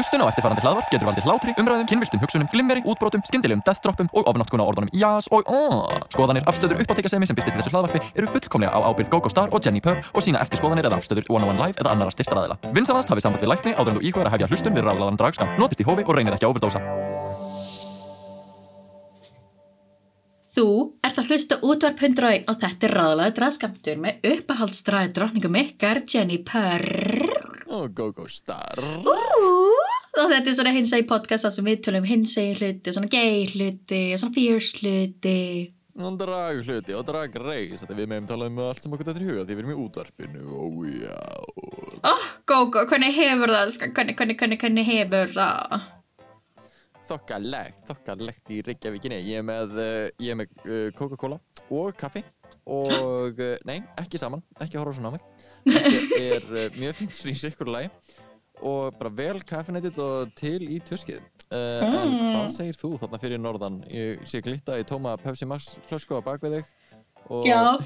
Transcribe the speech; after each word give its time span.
Hlustun 0.00 0.22
á 0.24 0.32
eftirfarandi 0.32 0.62
hlaðvarp 0.64 0.86
getur 0.88 1.08
valdið 1.10 1.26
hlátri, 1.28 1.52
umræðum, 1.60 1.88
kynviltum 1.90 2.20
hugsunum, 2.22 2.48
glimmeri, 2.48 2.80
útbrotum, 2.88 3.20
skyndilegum 3.28 3.60
deathdroppum 3.66 4.08
og 4.16 4.30
ofnotkun 4.32 4.62
á 4.64 4.64
orðunum 4.64 4.88
jás 4.96 5.28
og 5.28 5.44
aaaah. 5.44 6.06
Skoðanir, 6.14 6.46
afstöður, 6.48 6.80
uppáttekasemi 6.80 7.28
sem 7.28 7.36
byrtist 7.36 7.58
í 7.58 7.60
þessu 7.60 7.74
hlaðvarpi 7.74 8.00
eru 8.16 8.30
fullkomlega 8.32 8.72
á 8.72 8.80
ábyrgð 8.80 9.12
GóGó 9.12 9.28
Star 9.28 9.52
og 9.52 9.60
Jenni 9.60 9.84
Purr 9.84 10.00
og 10.00 10.24
sína 10.24 10.40
ekki 10.40 10.56
skoðanir 10.56 10.88
eða 10.88 11.02
afstöður 11.02 11.28
One 11.28 11.44
on 11.44 11.52
One 11.52 11.66
Live 11.66 11.84
eða 11.84 11.92
annara 11.92 12.16
styrtaræðila. 12.16 12.56
Vinsanast 12.72 13.12
hafið 13.12 13.26
samband 13.26 13.44
við 13.44 13.52
lækni 13.52 13.76
áður 13.76 13.92
en 13.92 14.00
þú 14.00 14.06
íkvæður 14.08 14.30
að 14.30 14.36
hefja 14.38 14.50
hlustun 14.54 14.80
við 14.80 14.88
ráðlaðan 14.88 15.20
dragskam. 15.20 15.52
Notist 15.60 15.84
í 15.84 15.88
hófi 15.90 16.06
og 16.08 16.16
reynið 16.16 16.38
ekki 16.38 16.48
að 16.48 16.54
overdósa. 16.54 16.80
Þú 20.56 20.70
ert 21.06 21.20
að 21.20 21.28
hlusta 21.30 21.60
útvarp 21.62 22.00
101 22.02 22.48
og 22.50 22.56
þetta 22.64 22.88
er 22.88 22.96
ráðlega 22.98 23.36
draðskamtur 23.36 24.00
með 24.02 24.26
uppahaldstræði 24.32 25.12
drotningum 25.16 25.60
ykkar 25.60 26.02
Jenny 26.10 26.40
Purr. 26.42 27.30
Og 27.70 27.92
GóGó 27.94 28.26
Star 28.26 28.82
Og 30.20 30.28
þetta 30.28 30.50
er 30.50 30.56
svona 30.58 30.72
hinsægi 30.74 31.06
podcast 31.08 31.46
þar 31.46 31.52
sem 31.56 31.68
við 31.70 31.84
tölum 31.86 32.08
hinsægi 32.08 32.56
hluti, 32.58 32.92
svona 32.92 33.08
gay 33.12 33.46
hluti, 33.48 34.00
og 34.12 34.20
svona 34.20 34.36
fierce 34.36 34.80
hluti. 34.80 35.38
Og 36.00 36.16
drag 36.16 36.60
hluti 36.64 36.94
og 36.94 37.02
drag 37.08 37.34
reis 37.42 37.82
Þetta 37.82 37.96
við 37.98 38.10
meðum 38.12 38.28
tala 38.30 38.46
um 38.48 38.60
allt 38.62 38.84
sem 38.84 38.92
okkur 38.94 39.08
þetta 39.08 39.20
er 39.20 39.24
í 39.24 39.30
huga 39.30 39.42
Því 39.44 39.56
við 39.56 39.62
erum 39.62 39.72
í 39.72 39.78
útvarpinu 39.84 40.44
Ó 40.54 40.64
já 40.86 41.16
oh, 42.12 42.28
Gógó, 42.48 42.84
hvernig 42.88 43.16
hefur 43.16 43.52
það? 43.52 43.72
Ska- 43.74 43.90
Hvernig, 43.96 44.16
hvernig, 44.16 44.38
hvernig, 44.38 44.60
hvernig 44.62 44.86
hefur 44.86 45.34
það? 45.34 45.88
Þokkalegt, 47.10 47.82
þokkalegt 47.90 48.54
í 48.54 48.60
Reykjavíkinni 48.68 49.20
Ég 49.26 49.42
er 49.42 49.46
með, 49.50 49.76
uh, 49.76 50.06
ég 50.22 50.32
er 50.32 50.40
með 50.40 50.56
uh, 50.62 50.88
Coca-Cola 50.96 51.40
og 51.74 51.92
kaffi 51.98 52.22
Og, 52.70 53.42
uh, 53.42 53.58
nei, 53.68 53.80
ekki 54.00 54.20
saman 54.22 54.46
Ekki 54.62 54.78
horfa 54.78 54.94
svona 54.96 55.10
á 55.10 55.14
mig 55.18 55.24
Þetta 55.66 56.24
er 56.38 56.78
mjög 56.78 57.00
fínt 57.02 57.18
svona 57.18 57.34
í 57.34 57.42
sikkur 57.42 57.74
lagi 57.74 57.90
Og 58.62 58.96
bara 58.98 59.10
vel 59.16 59.40
kaffinættið 59.46 59.98
og 60.04 60.34
til 60.36 60.60
í 60.68 60.80
tuskið 60.84 61.20
uh, 61.20 61.80
En 61.80 62.10
Mm. 62.10 62.26
hvað 62.34 62.50
segir 62.54 62.76
þú 62.76 62.90
þarna 63.00 63.20
fyrir 63.22 63.40
norðan? 63.40 63.80
Ég 63.90 64.20
sé 64.28 64.42
glitta 64.44 64.76
í 64.80 64.84
tóma 64.84 65.16
Pepsi 65.20 65.46
Max 65.48 65.74
flösku 65.88 66.18
á 66.18 66.22
bak 66.24 66.42
við 66.44 66.58
þig 66.60 66.76
og 67.30 67.44
Já, 67.46 67.78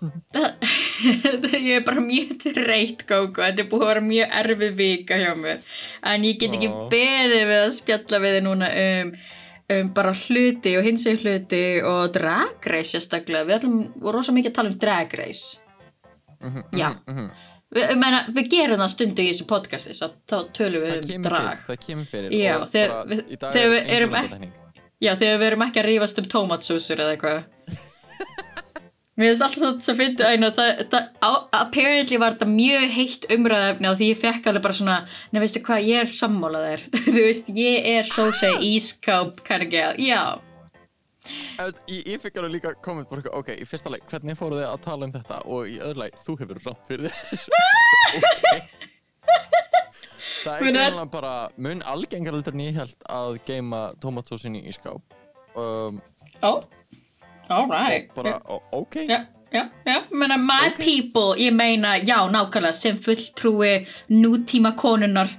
ég 1.68 1.72
er 1.80 1.84
bara 1.84 2.00
mjög 2.00 2.46
þreytt, 2.54 3.02
Gógó, 3.08 3.42
þetta 3.44 3.64
er 3.64 3.68
búið 3.70 3.82
að 3.84 3.90
vera 3.90 4.04
mjög 4.06 4.36
erfið 4.40 4.76
vika 4.78 5.18
hjá 5.20 5.32
mér, 5.36 5.58
en 6.12 6.24
ég 6.24 6.38
get 6.40 6.54
ekki 6.56 6.70
beðið 6.92 7.42
við 7.50 7.58
að 7.64 7.74
spjalla 7.76 8.20
við 8.24 8.36
þið 8.38 8.46
núna 8.46 8.70
um, 8.84 9.10
um 9.76 9.90
bara 9.98 10.14
hluti 10.16 10.72
og 10.78 10.86
hinseg 10.88 11.20
hluti 11.24 11.62
og 11.84 12.14
drag 12.14 12.70
race 12.72 12.94
sérstaklega, 12.94 13.44
við 13.50 13.58
ætlum 13.58 13.76
rosa 14.16 14.32
mikið 14.36 14.52
að 14.52 14.56
tala 14.60 14.72
um 14.72 14.78
drag 14.86 15.18
race. 15.20 15.58
Mhm, 16.40 16.64
Já. 16.78 16.88
mhm, 16.94 17.12
mhm. 17.12 17.28
Vi, 17.74 17.82
ég 17.82 17.96
meina, 17.98 18.20
við 18.30 18.46
gerum 18.52 18.78
það 18.78 18.92
stundu 18.94 19.24
í 19.24 19.30
þessu 19.32 19.46
podcasti, 19.50 19.96
þá 19.98 20.36
tölum 20.54 20.84
við 20.84 20.92
Það 20.92 21.10
um 21.16 21.24
drag. 21.26 21.42
fyrir, 21.42 21.64
það 21.66 21.80
kemur 21.86 22.06
fyrir 22.12 22.36
Já, 22.36 22.54
þegar 22.70 22.92
bara 22.92 23.10
við- 23.10 23.24
þegar 23.42 23.72
við 23.74 23.90
erum 23.96 24.14
ekki-. 24.20 24.50
Já, 25.02 25.10
þegar 25.20 25.40
við 25.42 25.46
erum 25.50 25.64
ekki 25.66 25.82
að 25.82 25.88
rífast 25.90 26.18
um 26.22 26.28
tómatsúsur 26.36 27.02
eða 27.02 27.16
eitthvað. 27.16 27.44
Mér 29.16 29.30
finnst 29.32 29.42
alltaf 29.46 29.80
svo, 29.80 29.92
að 30.92 31.06
á- 31.24 31.48
apparently 31.56 32.18
var 32.20 32.34
þetta 32.36 32.48
mjög 32.52 32.90
heitt 32.92 33.22
umræðefni 33.32 33.88
og 33.88 33.96
því 33.96 34.08
ég 34.12 34.18
fekk 34.20 34.46
alveg 34.50 34.62
bara 34.66 34.76
svona, 34.76 34.96
nei 35.32 35.40
veistu 35.40 35.62
hvað, 35.64 35.86
ég 35.88 36.02
er 36.04 36.10
sammálað 36.18 36.66
þér. 36.68 36.82
Þú 37.06 37.14
veist, 37.24 37.48
ég 37.56 37.88
er 37.96 38.04
svo 38.12 38.26
seg 38.36 38.60
ískáp 38.60 39.40
kind 39.48 39.64
of 39.64 39.70
girl. 39.72 39.96
Já, 40.04 40.20
Ég, 41.88 42.18
fikk 42.22 42.40
alveg 42.40 42.56
líka 42.58 42.74
komið 42.84 43.08
bara 43.10 43.32
ok, 43.40 43.54
í 43.56 43.68
fyrsta 43.68 43.92
leik, 43.92 44.04
hvernig 44.10 44.38
fóruð 44.38 44.62
þið 44.62 44.68
að 44.70 44.82
tala 44.86 45.08
um 45.08 45.14
þetta? 45.14 45.40
Og 45.50 45.70
í 45.70 45.78
öðru 45.80 46.04
leik, 46.04 46.18
þú 46.22 46.36
hefur 46.42 46.60
rátt 46.66 46.90
fyrir 46.90 47.10
þér. 47.10 47.48
Ok. 48.16 48.42
Það 50.46 50.52
er 50.54 50.62
greinlega 50.62 51.06
bara 51.10 51.32
mun 51.58 51.80
algengar 51.90 52.36
heldur 52.36 52.54
en 52.54 52.62
ég 52.62 52.76
held 52.78 53.08
að 53.10 53.38
geima 53.48 53.80
tomatsósin 54.02 54.58
í 54.60 54.74
skáp. 54.74 55.16
Um, 55.58 55.98
ó, 56.38 56.60
all 57.50 57.66
right. 57.66 58.12
og 58.12 58.20
bara, 58.20 58.36
ok. 58.76 59.00
Já, 59.08 59.24
já, 59.50 59.64
já, 59.88 59.96
menna 60.12 60.38
my 60.38 60.70
people, 60.78 61.34
ég 61.42 61.54
meina, 61.56 61.96
já, 61.98 62.20
nákvæmlega, 62.30 62.78
sem 62.78 63.00
fulltrúi 63.02 63.86
nútíma 64.12 64.76
konunar, 64.78 65.32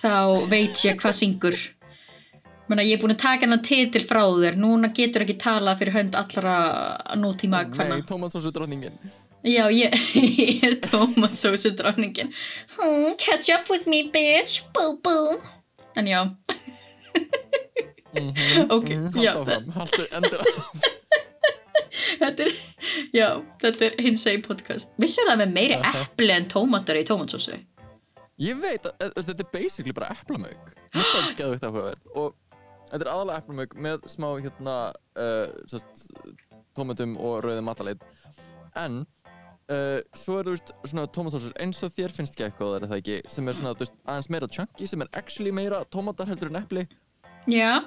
þá 0.00 0.48
veit 0.50 0.82
ég 0.88 0.98
hvað 0.98 1.20
syngur. 1.22 1.60
Menna, 2.68 2.84
ég 2.84 2.98
er 2.98 3.00
búin 3.00 3.14
að 3.14 3.22
taka 3.22 3.46
hennan 3.46 3.62
titil 3.64 4.02
frá 4.04 4.20
þér, 4.28 4.58
núna 4.60 4.90
getur 4.96 5.22
ekki 5.24 5.38
talað 5.40 5.78
fyrir 5.80 5.94
hönd 5.94 6.16
allra 6.18 6.56
nútíma 7.16 7.62
hvenna. 7.70 7.96
Nei, 7.96 8.04
tomatsósu 8.08 8.50
drotningin 8.52 8.98
Já, 9.46 9.68
ég, 9.70 9.94
ég 10.42 10.64
er 10.66 10.74
tómatsósu 10.82 11.70
dronningin. 11.78 12.32
Hmm, 12.74 13.14
catch 13.16 13.48
up 13.54 13.70
with 13.70 13.86
me, 13.86 14.02
bitch, 14.12 14.64
boo 14.74 14.98
boo. 15.02 15.38
En 15.96 16.06
já, 16.06 16.24
mm 16.24 16.34
-hmm, 18.34 18.70
Ok, 18.76 18.88
já. 19.14 19.32
Haldt 19.32 19.48
áfram, 19.48 19.70
haldt 19.70 20.12
endur 20.12 20.40
þetta 22.20 22.42
er, 22.42 22.52
já, 23.12 23.42
þetta 23.62 23.84
er 23.84 23.94
hins 24.02 24.26
veginn 24.26 24.42
podcast. 24.42 24.88
Vissu 24.98 25.20
það 25.28 25.36
með 25.38 25.52
meiri 25.52 25.74
epli 26.02 26.30
en 26.30 26.48
tómatar 26.48 26.96
í 26.96 27.04
tómatsósu? 27.04 27.52
Ég 28.38 28.60
veit 28.60 28.86
að 28.86 28.92
að- 29.00 29.26
þetta 29.26 29.42
er 29.42 29.48
basically 29.52 29.92
bara 29.92 30.06
eplamauk 30.14 30.74
Mér 30.94 31.02
finnst 31.02 31.14
það 31.14 31.36
geðvikt 31.36 31.64
áhugavert 31.64 32.02
og 32.14 32.34
þetta 32.88 33.04
er 33.04 33.12
aðalega 33.12 33.42
eplamauk 33.42 33.76
með 33.88 34.08
smá 34.12 34.28
hérna 34.40 34.74
uh, 35.18 35.78
tómatum 36.78 37.16
og 37.20 37.40
rauðum 37.44 37.68
mataleit 37.68 38.02
en 38.78 39.02
uh, 39.72 39.98
svo 40.16 40.38
er 40.40 40.48
þú 40.48 40.56
veist 40.56 40.72
svona 40.86 41.06
tómatsósur 41.14 41.54
eins 41.60 41.82
og 41.86 41.92
þér 41.96 42.14
finnst 42.14 42.38
gekkóðar 42.38 42.86
er 42.86 42.92
það 42.92 43.02
ekki 43.02 43.20
sem 43.34 43.48
er 43.48 43.58
svona 43.58 43.74
veist 43.78 43.96
aðeins 44.04 44.30
meira 44.32 44.48
chunky 44.58 44.88
sem 44.90 45.04
er 45.04 45.12
actually 45.18 45.52
meira 45.54 45.84
tómatar 45.92 46.30
heldur 46.30 46.52
en 46.52 46.60
epli 46.62 46.86
Já, 47.48 47.80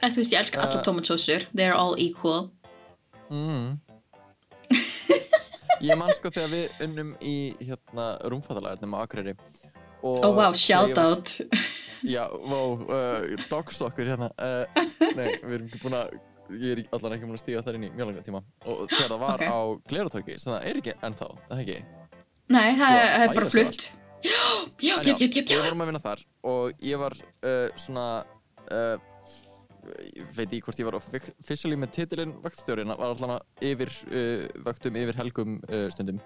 en 0.00 0.14
þú 0.14 0.22
veist, 0.22 0.32
ég 0.32 0.40
elska 0.40 0.62
allar 0.62 0.78
Uh, 0.80 0.84
tómatsósur. 0.86 1.44
They're 1.52 1.74
all 1.76 1.98
equal. 2.00 2.48
mm. 3.28 3.76
Ég 5.84 5.94
man 5.98 6.10
sko 6.16 6.30
þegar 6.34 6.48
við 6.50 6.80
unnum 6.86 7.10
í 7.22 7.34
hérna 7.60 8.06
rúmfattalæðarnum 8.32 8.96
á 8.96 8.98
Akureyri 9.04 9.34
og 10.02 10.24
Oh 10.24 10.32
wow, 10.32 10.52
þegar 10.54 10.62
shout 10.62 10.90
ég 10.92 10.98
out. 11.02 11.34
Já, 12.14 12.24
vá, 12.30 12.58
uh, 12.78 13.44
dogstokkur 13.50 14.06
hérna 14.12 14.28
uh, 14.38 14.82
Nei, 15.18 15.32
við 15.42 15.54
erum 15.56 15.68
ekki 15.70 15.80
búin 15.82 15.96
að 15.98 16.12
Ég 16.48 16.70
er 16.72 16.82
allan 16.96 17.12
ekki 17.16 17.26
búin 17.28 17.36
að 17.36 17.42
stíga 17.42 17.60
þar 17.66 17.76
inn 17.76 17.88
í 17.88 17.92
mjög 17.92 18.06
langa 18.12 18.22
tíma 18.24 18.40
Og 18.70 18.84
þegar 18.92 19.10
það 19.10 19.22
var 19.24 19.42
Ok. 19.42 19.50
á 19.50 19.58
Glerutorgi 19.90 20.36
sem 20.40 20.52
það 20.54 20.68
er 20.70 20.78
ekki 20.80 20.94
ennþá, 21.08 21.28
það 21.50 21.62
ekki 21.64 21.78
Nei, 22.48 22.68
það 22.78 22.94
er, 22.94 23.08
það 23.12 23.24
er 23.26 23.34
bara 23.40 23.50
flutt. 23.52 23.88
Já, 24.28 24.38
já, 24.82 24.94
já, 25.06 25.12
já, 25.14 25.26
já, 25.30 25.42
Við 25.46 25.60
vorum 25.62 25.82
að 25.84 25.90
vinna 25.92 26.00
þar 26.02 26.22
og 26.50 26.80
ég 26.82 26.98
var 26.98 27.14
uh, 27.18 27.68
svona 27.78 28.06
uh, 28.74 28.96
Ég 30.02 30.24
veit 30.34 30.48
ekki 30.48 30.62
hvort 30.66 30.80
ég 30.82 30.88
var 30.88 30.96
officially 30.98 31.76
með 31.78 31.92
titilinn 31.98 32.32
vaktstjórinn 32.42 32.90
Var 32.94 33.12
allan 33.12 33.34
að 33.36 33.68
yfir 33.68 33.92
uh, 34.10 34.46
vaktum 34.66 34.98
yfir 34.98 35.20
helgum 35.20 35.58
uh, 35.68 35.84
stundum 35.94 36.18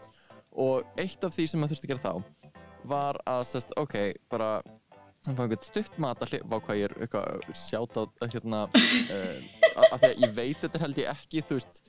Og 0.56 0.88
eitt 1.00 1.24
af 1.28 1.36
því 1.36 1.48
sem 1.52 1.60
maður 1.60 1.76
þurfti 1.76 1.90
að 1.90 1.92
gera 1.96 2.06
þá 2.06 2.41
Var 2.88 3.19
að, 3.31 3.43
sest, 3.48 3.75
ok, 3.78 3.98
bara 4.32 4.56
hann 5.26 5.37
fá 5.38 5.43
einhvern 5.44 5.66
stutt 5.66 5.98
mat 6.03 6.22
að 6.25 6.32
hlið, 6.32 6.47
vá 6.50 6.56
hvað 6.59 6.78
ég 6.81 6.88
er 6.88 6.94
eitthvað 7.04 7.50
sjátt 7.54 7.98
á 7.98 8.03
hérna, 8.26 8.62
uh, 8.75 9.37
að 9.93 9.98
því 9.98 10.09
að 10.09 10.25
ég 10.25 10.32
veit 10.38 10.65
þetta 10.65 10.81
held 10.82 11.03
ég 11.03 11.12
ekki, 11.12 11.44
þú 11.47 11.59
veist, 11.60 11.82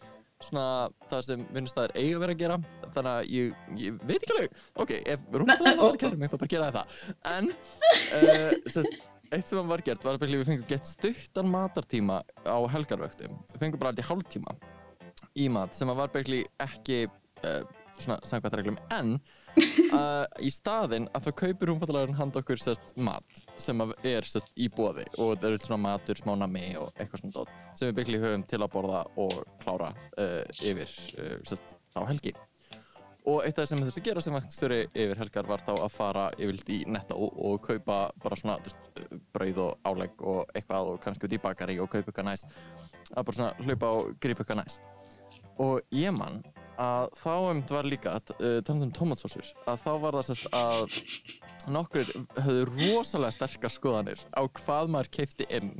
svona 0.44 0.66
það 1.09 1.26
sem 1.30 1.48
vinnustæðir 1.56 1.96
eiga 1.98 2.20
vera 2.22 2.36
að 2.36 2.44
gera, 2.44 2.59
þannig 2.84 3.12
að 3.14 3.31
ég, 3.31 3.58
ég 3.80 3.98
veit 4.04 4.20
ekki 4.20 4.36
alveg, 4.36 4.62
ok, 4.84 4.94
ef 5.16 5.26
rúmfæðin 5.31 5.84
að 5.88 5.98
kæra 6.04 6.20
mig 6.20 6.34
þá 6.34 6.38
bara 6.44 6.54
gera 6.54 6.70
það, 6.78 7.02
en 7.34 7.52
uh, 7.54 8.72
sest, 8.75 9.02
eitt 9.34 9.50
sem 9.50 9.72
var 9.74 9.86
gert 9.88 10.06
var 10.06 10.20
að 10.20 10.36
við 10.36 10.46
fengum 10.52 10.70
gett 10.70 10.90
stuttan 10.90 11.50
matartíma 11.50 12.22
á 12.46 12.58
helgarvöktum, 12.75 13.40
við 13.54 13.66
fengum 13.66 13.81
bara 13.81 13.96
alltaf 13.96 14.12
hálftíma 14.12 14.58
í 15.40 15.48
mat 15.50 15.74
sem 15.74 15.90
var 15.90 16.14
ekki 16.14 17.06
uh, 17.08 17.64
svona 18.00 18.20
samkvæmt 18.28 18.58
reglum, 18.59 18.80
en 18.94 19.18
uh, 19.98 20.24
í 20.42 20.50
staðinn 20.54 21.10
að 21.13 21.28
þá 21.28 21.31
kaupir 21.44 21.69
rúmfattalarinn 21.69 22.18
hand 22.18 22.38
okkur 22.40 22.62
sest, 22.62 22.95
mat 22.95 23.44
sem 23.62 23.84
er 24.04 24.25
sest, 24.28 24.50
í 24.57 24.69
bóði 24.74 25.06
og 25.18 25.36
það 25.38 25.50
eru 25.51 25.66
svona 25.68 25.84
matur, 25.88 26.22
smá 26.22 26.34
nami 26.40 26.72
og 26.80 26.90
eitthvað 26.98 27.24
svona 27.24 27.38
dót 27.38 27.54
sem 27.78 27.92
við 27.92 28.00
byggli 28.00 28.24
höfum 28.24 28.48
til 28.50 28.62
að 28.62 28.74
borða 28.74 29.04
og 29.22 29.38
klára 29.62 29.94
uh, 30.18 30.42
yfir 30.62 30.98
uh, 31.19 31.38
sest, 31.50 31.78
á 31.94 32.01
helgi. 32.10 32.34
Og 33.24 33.45
eitt 33.45 33.56
af 33.56 33.63
það 33.63 33.69
sem 33.69 33.80
við 33.80 33.88
þurftum 33.88 34.01
að 34.01 34.07
gera 34.07 34.22
sem 34.24 34.36
vaktstjóri 34.36 34.80
yfir 34.92 35.19
helgar 35.22 35.48
var 35.48 35.62
þá 35.63 35.72
að 35.78 35.94
fara 35.94 36.24
yfirlt 36.36 36.72
í 36.75 36.80
netto 36.92 37.16
og 37.16 37.62
kaupa 37.63 38.00
bara 38.19 38.38
svona 38.39 38.57
veist, 38.66 39.04
brauð 39.36 39.62
og 39.63 39.88
álegg 39.88 40.25
og 40.28 40.51
eitthvað 40.51 40.89
og 40.92 40.98
kannski 41.06 41.30
út 41.30 41.36
í 41.38 41.39
bakari 41.46 41.78
og 41.80 41.88
kaupa 41.94 42.12
eitthvað 42.12 42.28
næs. 42.28 42.44
Að 43.13 43.30
bara 43.30 43.38
svona 43.38 43.54
hlaupa 43.63 43.94
og 44.01 44.12
grípa 44.19 44.44
eitthvað 44.44 44.60
næs. 44.60 44.75
Og 45.63 45.96
ég 45.96 46.12
man 46.18 46.42
að 46.81 47.12
þá 47.20 47.34
um 47.52 47.62
var 47.70 47.90
líka 47.90 48.16
að 48.18 48.34
uh, 48.38 48.58
tala 48.66 48.88
um 48.88 48.94
tomatsósur 48.96 49.54
að 49.68 49.84
þá 49.84 49.92
var 50.04 50.18
það 50.18 50.30
sérst 50.30 50.50
að 50.58 50.98
nokkur 51.74 52.10
höfðu 52.44 52.66
rosalega 52.72 53.38
sterkar 53.38 53.74
skoðanir 53.74 54.25
á 54.36 54.42
hvað 54.60 54.92
maður 54.92 55.14
keipti 55.20 55.48
inn 55.54 55.78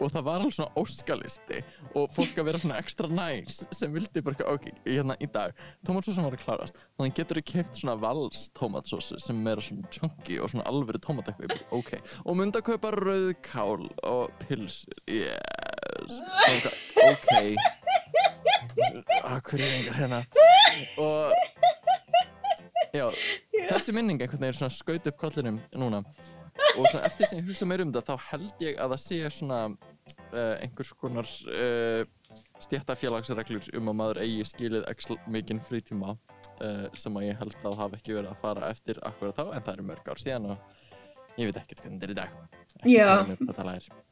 og 0.00 0.10
það 0.12 0.24
var 0.26 0.40
alveg 0.40 0.54
svona 0.56 0.80
óskalisti 0.80 1.60
og 1.98 2.14
fólk 2.16 2.38
að 2.40 2.48
vera 2.48 2.60
svona 2.62 2.78
ekstra 2.80 3.10
næs 3.12 3.60
sem 3.74 3.92
vildi 3.92 4.22
bara 4.24 4.48
ok, 4.54 4.68
hérna 4.86 5.16
í 5.22 5.28
dag 5.32 5.54
tómatsósa 5.86 6.24
var 6.24 6.36
að 6.36 6.44
klárast, 6.44 6.80
þannig 6.96 7.16
getur 7.18 7.40
þú 7.40 7.44
keipt 7.52 7.80
svona 7.80 7.96
vals 8.00 8.46
tómatsósu 8.58 9.20
sem 9.22 9.44
er 9.52 9.62
svona 9.64 9.92
chunky 9.94 10.40
og 10.40 10.52
svona 10.52 10.66
alvöru 10.70 11.02
tómatakvi 11.02 11.50
ok, 11.70 11.94
og 12.24 12.40
myndi 12.40 12.60
að 12.60 12.68
kaupa 12.72 12.94
rauðkál 12.96 13.88
og 14.08 14.32
pilsur, 14.42 14.98
yes. 15.10 16.22
Ok, 16.48 16.72
ok 17.12 17.81
Akkur 19.22 19.60
er 19.60 19.72
einhver 19.78 19.96
hérna. 19.96 20.20
Og 21.00 21.32
já, 22.92 23.06
þessi 23.70 23.94
minning 23.96 24.20
einhvern 24.20 24.46
veginn 24.46 24.58
svona 24.60 24.74
skaut 24.74 25.08
upp 25.10 25.18
kollinum 25.20 25.60
núna. 25.76 26.02
Og 26.76 26.86
svona 26.88 27.04
eftir 27.06 27.28
sem 27.28 27.40
ég 27.40 27.48
hugsa 27.48 27.68
meir 27.68 27.84
um 27.84 27.92
þetta 27.92 28.16
þá 28.16 28.28
held 28.30 28.64
ég 28.64 28.78
að 28.80 28.94
það 28.94 29.02
sé 29.04 29.18
svona 29.38 29.60
uh, 29.68 30.54
einhvers 30.60 30.92
konar 31.00 31.28
uh, 31.52 32.04
stjættafélagsreglur 32.64 33.72
um 33.78 33.90
að 33.92 33.98
maður 33.98 34.22
eigi 34.24 34.46
skilið 34.52 34.86
ekki 34.90 35.18
mikinn 35.32 35.60
frítíma 35.64 36.14
uh, 36.14 36.86
sem 36.98 37.18
að 37.18 37.28
ég 37.28 37.42
held 37.42 37.58
að 37.60 37.80
hafa 37.80 37.98
ekki 37.98 38.16
verið 38.16 38.30
að 38.32 38.40
fara 38.44 38.70
eftir 38.72 39.02
akkurat 39.08 39.36
þá 39.36 39.44
en 39.50 39.66
það 39.66 39.74
eru 39.74 39.90
mörg 39.90 40.08
ár 40.08 40.22
síðan 40.22 40.48
og 40.54 41.36
ég 41.40 41.50
veit 41.50 41.60
ekkert 41.64 41.84
hvernig 41.84 42.00
þetta 42.00 42.08
er 42.08 42.14
í 42.14 42.20
dag. 42.22 42.40
Ekki 42.82 42.96
Já. 42.96 44.08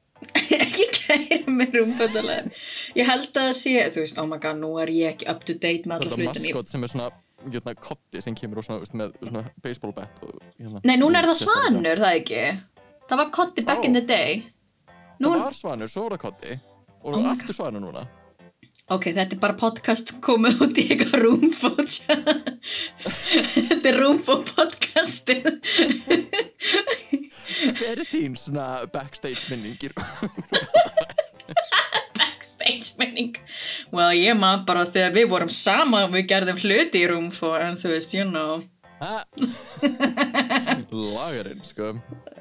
Ekki 0.61 0.87
kæra 0.96 1.40
með 1.49 1.78
rúmfötalega 1.81 2.52
ég 2.99 3.08
held 3.08 3.31
að 3.31 3.49
það 3.49 3.56
sé, 3.61 3.75
þú 3.94 4.05
veist, 4.05 4.20
oh 4.20 4.28
my 4.31 4.38
god 4.43 4.61
nú 4.61 4.70
er 4.82 4.93
ég 4.94 5.14
ekki 5.14 5.28
up 5.32 5.44
to 5.49 5.56
date 5.56 5.88
með 5.90 6.05
alla 6.06 6.19
hlutin 6.20 6.46
maskot 6.46 6.72
sem 6.72 6.84
er 6.87 6.93
svona 6.93 7.11
hérna, 7.46 7.75
kotti 7.81 8.22
sem 8.25 8.37
kemur 8.37 8.61
og 8.61 8.67
svona, 8.69 8.82
veist, 8.84 8.96
með 9.00 9.14
svona 9.25 9.44
baseball 9.64 9.94
bat 9.96 10.25
og, 10.26 10.38
hérna, 10.58 10.82
Nei, 10.84 10.96
núna 11.00 11.22
er 11.22 11.31
það 11.32 11.38
svanur, 11.46 12.02
það 12.05 12.19
ekki? 12.20 12.43
Það 13.11 13.22
var 13.25 13.31
kotti 13.34 13.64
back 13.67 13.87
in 13.88 13.96
Ó. 13.96 13.99
the 13.99 14.06
day. 14.06 14.43
Nú, 15.20 15.32
það 15.32 15.46
var 15.49 15.56
svanur, 15.56 15.90
svo 15.90 16.05
var 16.06 16.14
það 16.14 16.25
kotti. 16.28 16.58
Og 17.00 17.14
Oh 17.14 17.17
my 17.17 17.25
God. 17.25 17.32
aftur 17.32 17.56
svanur 17.56 17.81
núna 17.82 18.05
ok, 18.90 19.10
þetta 19.16 19.37
er 19.37 19.42
bara 19.42 19.58
podcast 19.60 20.12
komið 20.25 20.64
út 20.66 20.81
í 20.81 20.87
eitthvað 20.90 21.25
rúmfót. 21.25 22.00
Þetta 23.70 23.92
er 23.92 24.00
rúmfót 24.00 24.50
podcastið 24.54 25.46
hver 27.81 28.00
er 28.00 28.08
þín 28.08 28.37
svona 28.38 28.87
backstage 28.92 29.48
minningir 29.50 29.94
Backstage 32.19 32.94
minning. 33.00 33.38
Well, 33.92 34.12
ég 34.16 34.37
maður 34.38 34.66
bara 34.69 34.84
þegar 34.90 35.16
við 35.16 35.31
vorum 35.32 35.54
saman 35.54 36.12
við 36.14 36.28
gerðum 36.31 36.60
hluti 36.62 37.02
í 37.02 37.08
rúmfót 37.10 37.64
en 37.64 37.81
þú 37.81 37.94
veist, 37.94 38.14
you 38.16 38.26
know? 38.28 38.62
Lagarinn 40.91 41.64
sko 41.64 41.94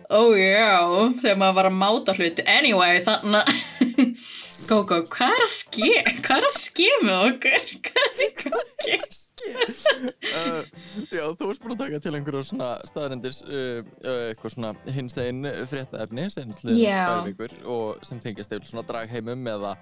Ó 0.09 0.21
já, 0.33 0.81
þegar 1.21 1.37
maður 1.37 1.57
var 1.59 1.69
að 1.69 1.79
máta 1.79 2.15
hluti 2.17 2.45
Anyway, 2.49 3.03
þarna 3.05 3.43
Gógó, 4.69 4.99
hvað 5.09 5.33
er 5.33 5.43
að 5.45 5.53
ske? 5.53 5.89
Hvað 6.25 6.35
er 6.35 6.45
að 6.45 6.55
ske 6.57 6.89
með 7.01 7.21
okkur? 7.29 7.71
Hvað 7.87 8.09
er 8.09 8.19
í 8.21 8.27
gangi? 8.37 8.97
uh, 10.29 10.59
já, 11.09 11.23
þú 11.39 11.47
varst 11.47 11.63
búin 11.63 11.73
að 11.73 11.81
taka 11.85 12.01
til 12.03 12.13
einhverju 12.19 12.43
svona 12.51 12.67
staðarendis 12.89 13.39
uh, 13.47 13.79
uh, 14.03 14.27
eitthvað 14.27 14.53
svona 14.53 14.73
hins 14.93 15.17
einn 15.23 15.47
fréttaefni 15.71 16.27
sem 16.33 16.53
Já. 16.75 16.99
tvær 17.07 17.25
vikur 17.31 17.55
og 17.71 18.05
sem 18.05 18.21
tengist 18.21 18.53
eða 18.53 18.69
svona 18.69 18.85
dragheimum 18.89 19.49
eða 19.55 19.73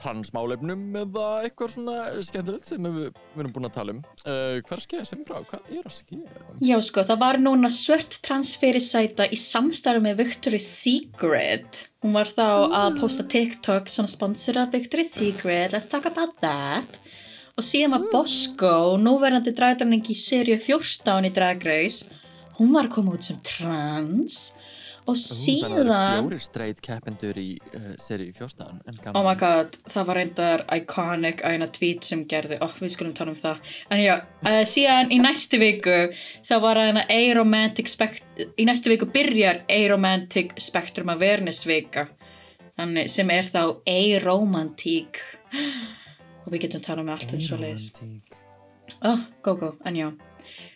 transmálefnum 0.00 0.96
eða 1.04 1.26
eitthvað 1.44 1.74
svona 1.74 1.96
skemmtilegt 2.26 2.70
sem 2.70 2.86
við, 2.88 3.10
við 3.34 3.42
erum 3.44 3.54
búin 3.54 3.68
að 3.68 3.76
tala 3.76 3.94
um 3.94 4.00
uh, 4.02 4.58
hvað 4.66 4.74
er 4.76 4.84
skeða 4.84 5.06
sem 5.10 5.22
frá? 5.28 5.38
Hvað 5.50 5.70
er 5.70 5.86
að 5.86 5.96
skeða? 5.98 6.44
Já 6.66 6.76
sko, 6.88 7.04
það 7.10 7.22
var 7.22 7.40
núna 7.42 7.70
svört 7.74 8.18
transferisæta 8.26 9.28
í 9.30 9.38
samstarfi 9.38 10.02
með 10.04 10.24
Victoria's 10.24 10.66
Secret. 10.80 11.84
Hún 12.04 12.16
var 12.18 12.32
þá 12.34 12.46
að 12.82 12.98
posta 13.00 13.26
TikTok 13.30 13.88
svona 13.92 14.12
sponsor 14.12 14.58
af 14.64 14.74
Victoria's 14.74 15.14
Secret, 15.14 15.76
let's 15.76 15.90
talk 15.90 16.10
about 16.10 16.34
that. 16.42 16.98
Og 17.54 17.62
síðan 17.62 17.94
var 17.94 18.06
Bosco, 18.10 18.74
núverandi 18.98 19.52
dragdröning 19.54 20.02
í 20.10 20.16
seríu 20.18 20.58
14 20.58 21.28
í 21.28 21.30
Drag 21.34 21.62
Race. 21.62 22.08
Hún 22.58 22.72
var 22.74 22.88
að 22.88 22.96
koma 22.96 23.14
út 23.14 23.26
sem 23.28 23.38
trans. 23.46 24.48
Og 24.50 24.64
Þannig 25.04 25.20
að 25.20 25.28
það 25.28 25.38
síðan, 25.38 25.88
fjórir 26.16 26.40
straight 26.40 26.78
keppendur 26.84 27.36
í 27.40 27.48
uh, 27.76 27.90
seri 28.00 28.30
14 28.32 28.78
en 28.88 28.96
gaman. 29.02 29.18
oh 29.20 29.26
my 29.26 29.34
god, 29.36 29.76
það 29.92 30.06
var 30.08 30.18
reyndar 30.20 30.64
iconic 30.72 31.44
að 31.44 31.56
eina 31.56 31.68
tweet 31.76 32.08
sem 32.08 32.22
gerði, 32.30 32.56
oh 32.64 32.72
við 32.80 32.94
skulum 32.94 33.12
tala 33.16 33.34
um 33.34 33.38
það. 33.38 33.60
En 33.92 34.00
já, 34.00 34.14
uh, 34.48 34.62
síðan 34.70 35.12
í 35.12 35.20
næstu 35.20 35.60
viku, 35.60 35.98
það 36.48 36.64
var 36.64 36.80
að 36.80 36.90
eina 36.90 37.04
aromantic 37.18 37.92
í 38.56 38.64
næstu 38.64 38.94
viku 38.94 39.10
byrjar 39.12 39.62
aromantic 39.68 40.56
spectrum 40.62 41.12
awareness 41.12 41.68
vika. 41.68 42.08
Þannig 42.74 43.10
sem 43.12 43.30
er 43.30 43.52
þá 43.52 43.62
aromantík. 43.86 45.20
Og 46.44 46.52
við 46.52 46.64
getum 46.66 46.82
talað 46.84 47.06
með 47.06 47.18
allt 47.18 47.36
um 47.36 47.44
svo 47.44 47.60
leiðis. 47.60 47.90
Oh, 49.04 49.20
go 49.44 49.54
go, 49.60 49.76
en 49.84 50.00
já. 50.00 50.08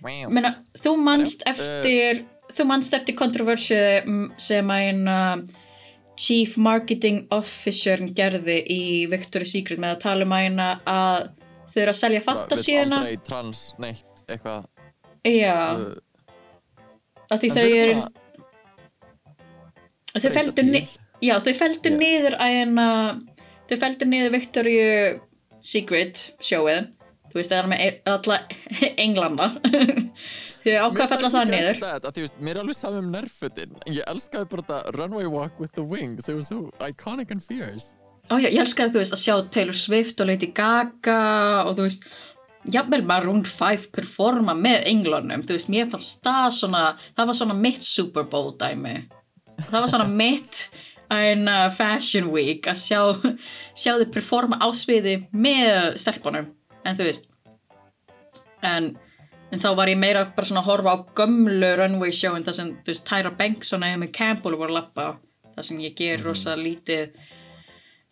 Wow. 0.05 0.29
Meina, 0.33 0.59
þú 0.79 0.95
manst 1.01 1.43
Já, 1.45 1.55
eftir 1.55 2.27
þú 2.59 2.67
manst 2.69 2.95
eftir 2.97 3.17
kontroversið 3.19 4.09
sem 4.41 4.71
að 4.75 4.85
eina 4.91 5.17
Chief 6.19 6.57
Marketing 6.59 7.27
Officer 7.31 8.01
gerði 8.19 8.57
í 8.75 8.81
Victoria's 9.11 9.53
Secret 9.55 9.79
með 9.79 9.93
að 9.97 10.01
tala 10.03 10.27
um 10.27 10.33
að 10.35 10.47
eina 10.49 10.67
að 10.91 11.29
þau 11.71 11.79
eru 11.85 11.93
að 11.93 11.99
selja 12.01 12.23
fantasíuna. 12.27 12.99
aldrei 13.05 13.21
trans 13.29 13.61
neitt 13.79 14.25
eitthvað. 14.29 14.67
Já, 15.29 15.55
uh, 15.79 15.95
af 17.31 17.41
því 17.43 17.51
þau 17.55 17.69
eru 17.69 17.95
þau 20.19 20.63
ni 20.67 20.81
já, 21.23 21.35
þau 21.45 21.55
feldu 21.55 21.91
Yes. 21.93 21.99
niður 22.01 22.37
að 22.39 22.59
eina 22.63 22.87
þau 23.69 23.77
feldu 23.85 24.09
niður 24.09 24.35
Victoria's 24.35 25.21
Secret 25.61 26.25
sjóið. 26.41 26.91
Þú 27.29 27.35
veist 27.37 27.51
það 27.53 27.59
er 27.63 27.67
með 27.69 27.81
e- 27.85 28.03
alla 28.09 28.37
englanda 29.05 29.49
þau 30.75 30.89
ákvað 30.89 31.05
að 31.05 31.13
fella 31.15 31.31
það 31.35 31.53
niður. 31.53 31.81
that, 31.83 32.05
að, 32.09 32.21
veist, 32.23 32.39
Mér 32.41 32.57
er 32.57 32.63
alveg 32.63 32.79
saman 32.79 33.05
um 33.05 33.11
nærfötin. 33.15 33.75
En 33.87 33.97
ég 33.97 34.11
elskaði 34.13 34.51
bara 34.53 34.67
þetta 34.69 34.95
Runway 34.97 35.31
walk 35.33 35.61
with 35.63 35.73
the 35.79 35.85
wings. 35.85 36.29
It 36.29 36.37
was 36.37 36.51
so 36.53 36.71
iconic 36.85 37.33
and 37.35 37.45
fierce. 37.45 37.95
Ó 38.29 38.37
já, 38.37 38.51
ég 38.51 38.61
elskaði 38.61 38.93
þú 38.93 39.03
veist 39.03 39.15
að 39.17 39.23
sjá 39.23 39.35
Taylor 39.55 39.79
Swift 39.79 40.21
og 40.21 40.29
Lady 40.29 40.51
Gaga 40.53 41.21
og 41.65 41.79
þú 41.79 41.87
veist 41.87 42.09
jafnvel 42.69 43.05
Maroon 43.09 43.45
5 43.47 43.89
performa 43.95 44.55
með 44.57 44.85
englunum, 44.91 45.45
þú 45.47 45.57
veist, 45.57 45.71
mér 45.73 45.89
fannst 45.93 46.21
það 46.27 46.51
svona, 46.59 46.83
það 47.17 47.31
var 47.31 47.39
svona 47.41 47.57
mitt 47.57 47.87
Super 47.87 48.29
Bowl 48.29 48.53
dæmi. 48.61 48.99
Það 49.71 49.81
var 49.81 49.91
svona 49.95 50.09
mitt 50.23 50.67
en 51.15 51.49
uh, 51.49 51.71
Fashion 51.73 52.29
Week 52.35 52.69
að 52.69 52.83
sjá, 52.83 53.01
sjá 53.73 53.95
þið 53.95 54.13
performa 54.13 54.61
á 54.61 54.69
sviði 54.77 55.23
með 55.33 55.97
stelpunum, 56.03 56.51
en 56.85 56.99
þú 56.99 57.09
veist 57.09 57.29
en, 58.67 58.93
en 59.53 59.61
þá 59.63 59.69
var 59.77 59.89
ég 59.89 59.99
meira 59.99 60.25
bara 60.37 60.47
svona 60.47 60.61
að 60.65 60.71
horfa 60.71 60.95
á 60.95 60.97
gömlu 61.21 61.71
runway 61.81 62.11
sjóin 62.13 62.45
þar 62.45 62.55
sem, 62.59 62.73
þú 62.85 62.93
veist, 62.93 63.07
Tyra 63.09 63.31
Banks 63.39 63.73
og 63.73 63.81
Naomi 63.81 64.09
Campbell 64.13 64.57
voru 64.57 64.71
að 64.73 64.79
lappa 64.81 65.07
þar 65.57 65.65
sem 65.65 65.79
ég 65.81 65.95
ger 65.97 66.19
Mhm. 66.19 66.25
rosa 66.27 66.57
lítið. 66.57 67.15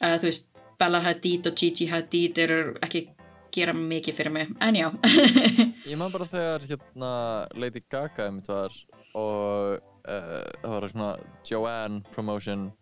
Uh, 0.01 0.17
þú 0.19 0.23
veist, 0.31 0.49
Bella 0.79 1.01
Hadid 1.01 1.47
og 1.47 1.55
Gigi 1.57 1.87
Hadid 1.87 2.39
eru 2.39 2.75
ekki 2.83 3.09
gera 3.53 3.73
mikið 3.73 4.15
fyrir 4.15 4.33
mig, 4.33 4.49
en 4.61 4.75
já. 4.75 4.91
Ég 5.87 5.97
man 5.97 6.13
bara 6.13 6.27
þegar 6.29 6.61
hérna 6.69 7.13
Lady 7.57 7.81
Gaga 7.89 8.27
einmitt 8.27 8.49
var 8.49 8.71
Og 9.15 9.79
uh, 10.09 10.45
það 10.63 10.75
var 10.75 10.89
svona 10.93 11.17
Joanne 11.49 12.03
promotion. 12.13 12.73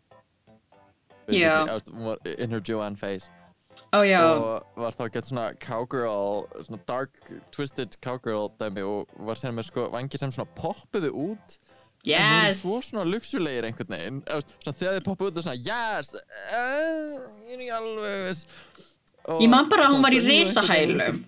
Basically, 1.29 2.05
var 2.05 2.19
In 2.39 2.51
her 2.51 2.61
Joanne 2.61 2.97
face 2.97 3.31
já, 4.07 4.21
og 4.23 4.81
var 4.81 4.97
þá 4.97 5.05
gett 5.15 5.29
svona 5.31 5.47
cowgirl 5.63 6.47
svona 6.67 6.81
dark 6.89 7.33
twisted 7.55 7.99
cowgirl 8.05 8.51
dæmi 8.61 8.83
og 8.87 9.13
var 9.29 9.39
sen 9.41 9.55
með 9.55 9.69
sko 9.71 9.89
vangir 9.93 10.23
sem 10.23 10.33
svona 10.35 10.51
poppuðu 10.59 11.13
út. 11.13 11.59
En 12.05 12.21
voru 12.21 12.49
yes. 12.51 12.59
svo 12.61 12.81
svona 12.85 13.05
lufsulegir 13.09 13.65
einhvern 13.65 13.95
veginn. 13.95 14.19
Svona 14.29 14.77
þegar 14.77 14.99
þið 14.99 15.05
poppuðu 15.07 15.33
út 15.33 15.39
og 15.41 15.47
svona 15.47 15.61
yes 15.65 16.11
uh, 16.13 17.15
ég 17.49 17.55
er 17.55 17.63
ekki 17.63 17.71
alveg 17.79 18.43
ég 19.41 19.49
man 19.49 19.71
bara 19.73 19.87
að 19.87 19.95
hún 19.95 20.05
var 20.05 20.17
í 20.17 20.21
veginn- 20.25 21.23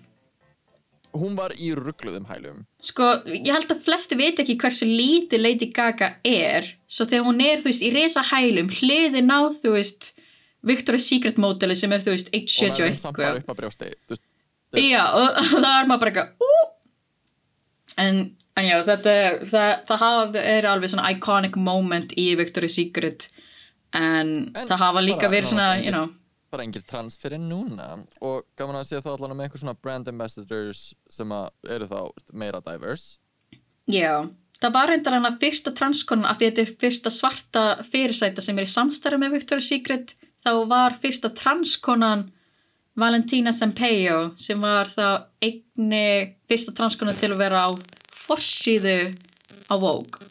hún 1.17 1.37
var 1.37 1.53
í 1.57 1.71
ruggluðum 1.73 2.27
hælum. 2.29 2.63
Sko, 2.83 3.07
ég 3.31 3.49
held 3.49 3.71
að 3.73 3.83
flesti 3.87 4.17
veit 4.19 4.39
ekki 4.43 4.57
hversu 4.61 4.85
lítið 4.85 5.41
Lady 5.41 5.69
Gaga 5.73 6.11
er. 6.27 6.67
Svo 6.85 7.07
þegar 7.09 7.25
hún 7.29 7.41
er, 7.41 7.63
þú 7.63 7.71
veist, 7.71 7.85
í 7.85 7.91
risahælum 7.95 8.69
hliðin 8.77 9.33
á, 9.33 9.39
þú 9.63 9.73
veist 9.77 10.11
Victoria's 10.65 11.07
Secret 11.07 11.37
modeli 11.41 11.75
sem 11.77 11.91
er, 11.93 12.01
þú 12.03 12.15
veist, 12.15 12.31
og 12.33 12.39
1.70 12.41 12.71
með 12.73 12.81
og 12.81 13.37
eitthvað. 13.37 14.23
og 15.21 15.61
það 15.63 15.71
er 15.73 15.89
maður 15.89 16.01
bara 16.03 16.11
eitthvað 16.11 16.43
ú! 16.43 16.53
En, 17.97 18.19
en 18.59 18.67
já, 18.67 18.77
þetta 18.85 19.13
það, 19.49 19.71
það 19.89 20.01
hafa 20.03 20.43
er 20.43 20.67
alveg 20.69 20.93
svona 20.93 21.11
iconic 21.15 21.57
moment 21.57 22.13
í 22.19 22.27
Victoria's 22.39 22.77
Secret. 22.77 23.29
En, 23.95 24.51
En 24.53 24.67
það 24.67 24.81
hafa 24.83 25.03
líka 25.05 25.23
bara 25.25 25.33
verið 25.37 25.53
svona, 25.53 25.67
nánast 25.77 25.85
you 25.87 25.93
know. 25.95 26.11
bara 26.51 26.65
engir 26.67 26.83
trans 26.87 27.17
fyrir 27.21 27.39
núna. 27.41 27.87
Og 28.21 28.43
gaman 28.59 28.81
að 28.81 28.89
sé 28.91 28.99
þá 29.03 29.13
allan 29.15 29.37
með 29.37 29.47
einhver 29.47 29.63
svona 29.63 29.77
brand 29.81 30.11
ambassadors 30.11 30.83
sem 31.11 31.31
eru 31.69 31.87
þá 31.89 31.99
meira 32.33 32.61
diverse. 32.65 33.17
Já, 33.87 34.27
það 34.61 34.75
var 34.75 34.91
reyndar 34.91 35.15
hann 35.15 35.29
að 35.29 35.39
fyrsta 35.41 35.71
transkonan 35.75 36.27
af 36.27 36.39
því 36.41 36.49
þetta 36.51 36.63
er 36.65 36.71
fyrsta 36.83 37.13
svarta 37.13 37.65
fyrirsæta 37.87 38.43
sem 38.43 38.59
er 38.59 38.67
í 38.67 38.71
samstæri 38.71 39.19
með 39.21 39.37
Victoria's 39.39 39.69
Secret 39.71 40.13
þá 40.47 40.53
var 40.71 40.95
fyrsta 41.03 41.33
transkonan 41.35 42.29
Valentina 42.97 43.51
Sampaio 43.53 44.31
sem 44.39 44.61
var 44.63 44.87
þá 44.89 45.27
eigni 45.43 46.05
fyrsta 46.49 46.73
transkonan 46.77 47.17
til 47.19 47.33
að 47.35 47.41
vera 47.43 47.67
á 47.67 47.69
forsíðu 48.27 48.97
á 49.67 49.75
Vogue 49.75 50.23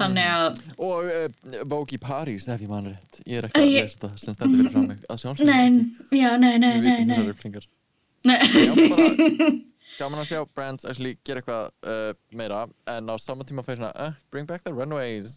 þannig 0.00 0.26
að 0.32 0.62
Og 0.80 1.04
uh, 1.04 1.58
Vogue 1.68 1.94
í 1.94 2.00
París, 2.02 2.48
ef 2.50 2.62
ég 2.64 2.70
man 2.70 2.88
rétt. 2.88 3.20
Ég 3.28 3.42
er 3.42 3.46
ekki 3.50 3.60
að 3.60 3.74
lesta 3.76 4.08
sem 4.18 4.34
stendur 4.34 4.64
fyrir 4.64 4.72
frá 4.72 4.86
mig. 4.88 5.04
Að 5.12 5.20
sjálfsögðu. 5.22 5.52
nei, 5.52 6.16
já, 6.18 6.30
nei, 6.40 6.56
nei, 6.58 6.72
Við 6.80 6.88
nei, 6.88 6.96
vitum 6.96 7.52
nei. 7.52 8.40
þessar 8.40 8.80
bara 8.96 9.50
gaman 10.00 10.22
að 10.22 10.28
sjá 10.32 10.40
brands 10.56 10.88
actually 10.88 11.14
gera 11.26 11.42
eitthvað 11.42 11.70
uh, 11.84 12.12
meira 12.34 12.64
en 12.90 13.12
á 13.12 13.14
saman 13.20 13.46
tíma 13.46 13.62
fæði 13.66 13.82
svona 13.82 13.92
uh, 14.00 14.16
bring 14.32 14.48
back 14.48 14.64
the 14.64 14.72
runaways 14.72 15.36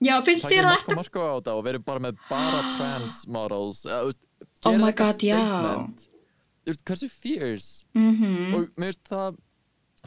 já, 0.00 0.14
finnst 0.26 0.48
þér 0.50 0.68
að 0.70 0.78
þetta 0.80 0.94
og 0.96 1.00
marko 1.02 1.20
á 1.26 1.32
þetta 1.38 1.54
og 1.58 1.64
verið 1.68 1.84
bara 1.90 2.04
með 2.06 2.18
bara 2.30 2.62
trans 2.76 3.20
models 3.28 3.84
uh, 3.86 4.02
veist, 4.08 4.22
Oh 4.68 4.76
my 4.76 4.92
God, 4.92 5.20
já. 5.24 5.38
Þú 5.40 6.72
veist, 6.72 6.82
hversu 6.88 7.08
fierce? 7.12 7.86
Mm 7.96 8.56
og 8.56 8.66
mér 8.76 8.90
finnst 8.92 9.06
það 9.08 9.38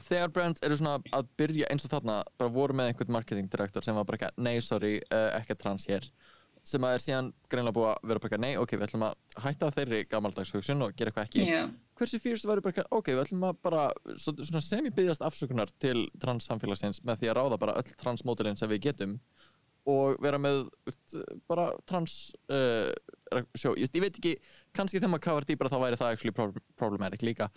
þegar 0.03 0.31
brands 0.33 0.62
eru 0.65 0.77
svona 0.79 0.95
að 1.13 1.27
byrja 1.38 1.67
eins 1.69 1.85
og 1.85 1.91
þarna 1.93 2.19
bara 2.41 2.50
voru 2.53 2.73
með 2.77 2.91
einhvern 2.91 3.13
marketing 3.13 3.50
director 3.53 3.85
sem 3.85 3.93
var 3.97 4.05
bara 4.09 4.17
ekki, 4.19 4.41
nei 4.41 4.55
sorry, 4.65 4.95
uh, 5.13 5.29
ekki 5.38 5.57
trans 5.62 5.85
hér. 5.89 6.07
Sem 6.63 6.81
að 6.88 6.93
er 6.95 7.01
síðan 7.03 7.27
greinlega 7.51 7.75
búið 7.75 7.89
að 7.91 8.07
vera 8.09 8.21
bara 8.23 8.29
ekki, 8.31 8.39
nei 8.41 8.53
ok, 8.57 8.73
við 8.79 8.85
ætlum 8.88 9.03
að 9.09 9.41
hætta 9.43 9.69
þeirri 9.75 10.00
gamaldags 10.09 10.53
hugsun 10.55 10.81
og 10.85 10.93
gera 10.97 11.12
eitthvað 11.12 11.27
ekki. 11.27 11.45
Já, 11.50 11.63
hversu 12.00 12.19
fyrst 12.23 12.47
væri 12.50 12.63
bara, 12.65 12.85
ok, 12.95 13.09
við 13.12 13.21
ætlum 13.25 13.43
að 13.50 13.57
bara 13.67 13.83
svo- 14.15 14.38
svona 14.39 14.62
semi-byggðast 14.69 15.25
afsökunar 15.27 15.73
til 15.83 16.05
trans 16.23 16.47
samfélagsins 16.50 17.01
með 17.03 17.19
því 17.21 17.29
að 17.33 17.38
ráða 17.41 17.59
bara 17.65 17.75
öll 17.81 17.93
transmódelin 18.00 18.57
sem 18.57 18.71
við 18.71 18.81
getum 18.88 19.17
og 19.89 20.21
vera 20.23 20.39
með 20.39 20.63
veist, 20.87 21.17
bara 21.49 21.69
trans 21.89 22.15
uh, 22.53 22.91
sjó, 23.57 23.73
ég, 23.79 23.91
veit 23.99 24.15
ekki 24.15 24.33
kannski 24.75 24.99
þegar 24.99 25.13
maður 25.15 25.25
kafar 25.27 25.47
dýbra 25.49 25.71
þá 25.71 25.77
væri 25.81 25.99
það 25.99 26.15
actually 26.15 26.35
prob- 26.35 26.63
problematic 26.79 27.25
líka. 27.25 27.49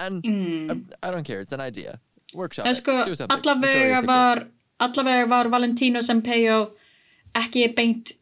En 0.00 0.20
mm. 0.24 0.70
um, 0.72 0.82
I 1.02 1.10
don't 1.10 1.26
care, 1.26 1.40
it's 1.44 1.56
an 1.56 1.64
idea. 1.64 1.98
Workshop 2.34 2.66
sko, 2.74 3.04
do 3.04 3.14
something. 3.14 3.36
allavega 3.36 4.02
var, 4.06 4.46
allavega 4.82 5.28
var 5.30 5.50
Valentino 5.52 6.02
Sampaio 6.02 6.74
ekki 7.36 7.68
beint 7.76 8.14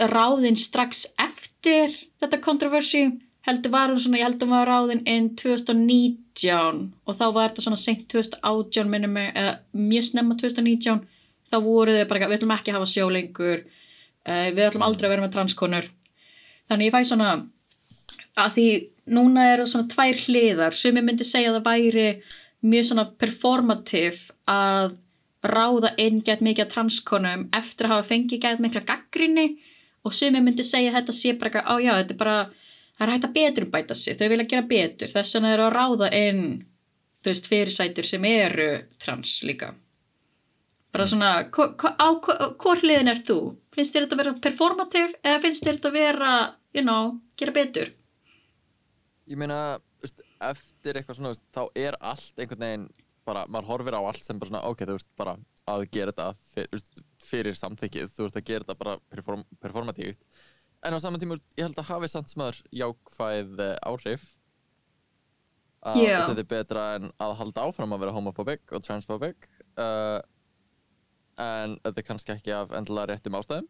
ráðinn 0.00 0.56
strax 0.56 1.04
eftir 1.20 1.92
þetta 2.22 2.40
kontroversi 2.44 3.06
heldur 3.46 3.72
var 3.74 3.92
hún 3.92 4.00
svona, 4.02 4.20
ég 4.20 4.26
heldur 4.26 4.48
hún 4.48 4.56
var 4.56 4.70
ráðinn 4.70 5.02
inn 5.10 5.28
2019 5.38 6.80
og 7.06 7.18
þá 7.18 7.26
var 7.34 7.50
þetta 7.50 7.66
svona 7.66 7.80
seint 7.80 8.06
2018 8.12 8.90
minnum 8.90 9.14
mig, 9.18 9.30
eða 9.36 9.58
mjög 9.76 10.08
snemma 10.10 10.38
2019 10.40 11.04
þá 11.50 11.58
voru 11.64 11.94
þau 11.96 12.08
bara, 12.10 12.28
við 12.30 12.38
ætlum 12.38 12.54
ekki 12.56 12.72
að 12.72 12.78
hafa 12.78 12.90
sjó 12.90 13.06
lengur 13.12 13.62
uh, 13.62 14.48
við 14.54 14.64
ætlum 14.68 14.86
aldrei 14.86 15.08
að 15.08 15.14
vera 15.14 15.26
með 15.26 15.36
transkonur. 15.36 15.88
Þannig 16.70 16.90
ég 16.90 16.96
fæ 16.96 17.10
svona 17.10 17.30
að 18.36 18.52
því 18.56 18.68
núna 19.16 19.46
er 19.52 19.62
það 19.62 19.70
svona 19.72 19.90
tvær 19.94 20.20
hliðar. 20.24 20.76
Sem 20.76 20.98
ég 20.98 21.06
myndi 21.06 21.26
segja 21.26 21.52
að 21.52 21.58
það 21.60 21.68
væri 21.70 22.06
mjög 22.66 22.88
svona 22.90 23.06
performativ 23.20 24.20
að 24.50 24.96
ráða 25.46 25.92
inn 26.02 26.22
gett 26.26 26.42
mikið 26.42 26.66
af 26.66 26.72
transkonum 26.74 27.46
eftir 27.54 27.86
að 27.86 27.94
hafa 27.94 28.08
fengið 28.08 28.42
gett 28.42 28.62
mikla 28.62 28.82
gaggrinni 28.88 29.50
og 30.06 30.14
sem 30.16 30.34
ég 30.34 30.42
myndi 30.42 30.64
segja 30.66 30.90
að 30.90 31.00
þetta 31.00 31.14
sé 31.14 31.34
bara 31.38 31.50
eitthvað, 31.50 31.68
á 31.70 31.74
já, 31.84 31.92
þetta 32.00 32.14
er 32.14 32.20
bara 32.22 32.36
það 32.96 33.04
er 33.06 33.12
hægt 33.12 33.26
að 33.28 33.36
betur 33.36 33.66
bæta 33.70 33.96
sig, 33.98 34.16
þau 34.18 34.28
vilja 34.32 34.48
gera 34.50 34.66
betur. 34.70 35.12
Þess 35.12 35.36
vegna 35.36 35.52
eru 35.54 35.66
að 35.68 35.76
ráða 35.76 36.10
inn 36.16 36.44
þú 37.22 37.32
veist, 37.32 37.50
fyrirsætur 37.50 38.06
sem 38.08 38.26
eru 38.28 38.70
trans 39.02 39.40
líka 39.46 39.74
bara 40.96 41.06
svona, 41.12 41.30
á 41.52 42.08
hvo- 42.16 42.38
hvor 42.56 42.80
hliðin 42.80 43.12
er 43.12 43.20
þú? 43.20 43.38
Finnst 43.76 43.92
þér 43.92 44.06
þetta 44.06 44.16
að 44.16 44.22
vera 44.22 44.36
performativ 44.46 45.16
eða 45.20 45.40
finnst 45.44 45.64
þér 45.64 45.78
þetta 45.78 45.90
að 45.90 45.98
vera, 46.00 46.30
you 46.72 46.84
know, 46.84 47.18
gera 47.36 47.52
betur? 47.52 47.90
Ég 49.28 49.36
meina, 49.36 49.78
eftir 50.40 50.96
eitthvað 50.96 51.18
svona, 51.18 51.34
þá 51.52 51.62
er 51.76 51.98
allt 52.00 52.40
einhvern 52.40 52.64
veginn 52.64 52.86
bara, 53.26 53.44
maður 53.50 53.70
horfir 53.72 53.96
á 53.98 54.00
allt 54.00 54.24
sem 54.24 54.38
bara 54.38 54.52
svona, 54.52 54.64
ok, 54.70 54.84
þú 54.86 54.96
veist, 54.96 55.08
bara 55.18 55.34
að 55.66 55.84
gera 55.90 56.14
þetta 56.14 56.28
fyrir, 56.54 56.84
fyrir 57.26 57.58
samþykkið, 57.58 58.12
þú 58.14 58.28
veist, 58.28 58.38
að 58.38 58.46
gera 58.52 58.64
þetta 58.64 58.78
bara 58.84 58.96
perform, 59.12 59.42
performatíft. 59.60 60.22
En 60.86 60.94
á 60.94 60.98
saman 61.02 61.20
tíma, 61.20 61.40
ég 61.58 61.66
held 61.66 61.80
að 61.82 61.90
hafi 61.90 62.10
samt 62.12 62.30
sem 62.30 62.44
aður 62.44 62.62
jákvæð 62.80 63.64
eh, 63.64 63.74
áhrif. 63.90 64.28
Að 65.86 66.00
veist, 66.00 66.30
þetta 66.30 66.44
er 66.44 66.50
betra 66.54 66.86
en 67.00 67.10
að 67.22 67.36
halda 67.40 67.66
áfram 67.66 67.94
að 67.96 68.04
vera 68.04 68.14
homophobic 68.14 68.72
og 68.72 68.86
transphobic. 68.86 69.50
Uh, 69.76 70.22
en 71.38 71.76
þetta 71.84 72.00
er 72.02 72.06
kannski 72.08 72.32
ekki 72.36 72.52
af 72.56 72.70
endilega 72.78 73.10
réttum 73.12 73.36
ástæðum. 73.38 73.66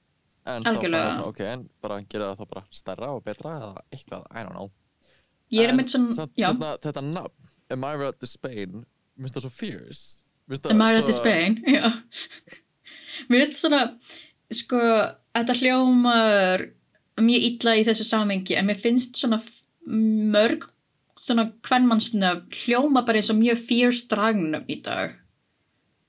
En 0.47 0.63
þá 0.63 0.69
Algjörlega. 0.71 1.07
fann 1.11 1.23
ég 1.23 1.29
ok, 1.33 1.41
en 1.51 1.63
bara 1.83 1.97
gera 2.07 2.29
það 2.31 2.39
þá 2.45 2.49
bara 2.53 2.65
stærra 2.71 3.09
og 3.17 3.25
betra 3.27 3.55
eða 3.59 3.81
eitthvað, 3.91 4.27
I 4.31 4.45
don't 4.47 4.55
know. 4.55 4.71
Ég 5.51 5.65
er 5.67 5.73
En 5.73 5.77
mynd 5.81 5.91
svona, 5.91 6.15
samt 6.15 6.37
já, 6.39 6.49
Þetta, 6.53 6.71
þetta 6.87 7.03
nafn, 7.07 7.49
Amira 7.71 8.13
to 8.13 8.27
Spain 8.27 8.85
Mér 9.17 9.27
finnst 9.27 9.37
það 9.37 9.45
svo 9.47 9.51
fierce 9.55 10.23
Mér 10.47 10.55
finnst 10.57 10.65
það 10.67 10.73
Am 10.75 10.83
I 10.83 10.89
at 10.95 11.03
svo- 11.03 11.07
the 11.07 11.17
Spain? 11.19 11.57
Já. 11.77 11.91
Mér 13.31 13.45
finnst 13.45 13.61
svona, 13.63 13.81
sko, 14.63 14.81
þetta 15.39 15.57
hljómar 15.61 16.65
mjög 17.23 17.47
illa 17.51 17.75
í 17.79 17.85
þessu 17.87 18.05
samengi 18.07 18.57
en 18.59 18.67
mér 18.71 18.79
finnst 18.83 19.17
svona 19.19 19.39
mörg 19.87 20.67
svona 21.27 21.49
kvennmannsnöfn 21.67 22.51
hljóma 22.65 23.03
bara 23.07 23.19
eins 23.23 23.31
og 23.35 23.39
mjög 23.41 23.63
fierce 23.67 24.07
dragnöfn 24.11 24.71
í 24.71 24.81
dag. 24.87 25.15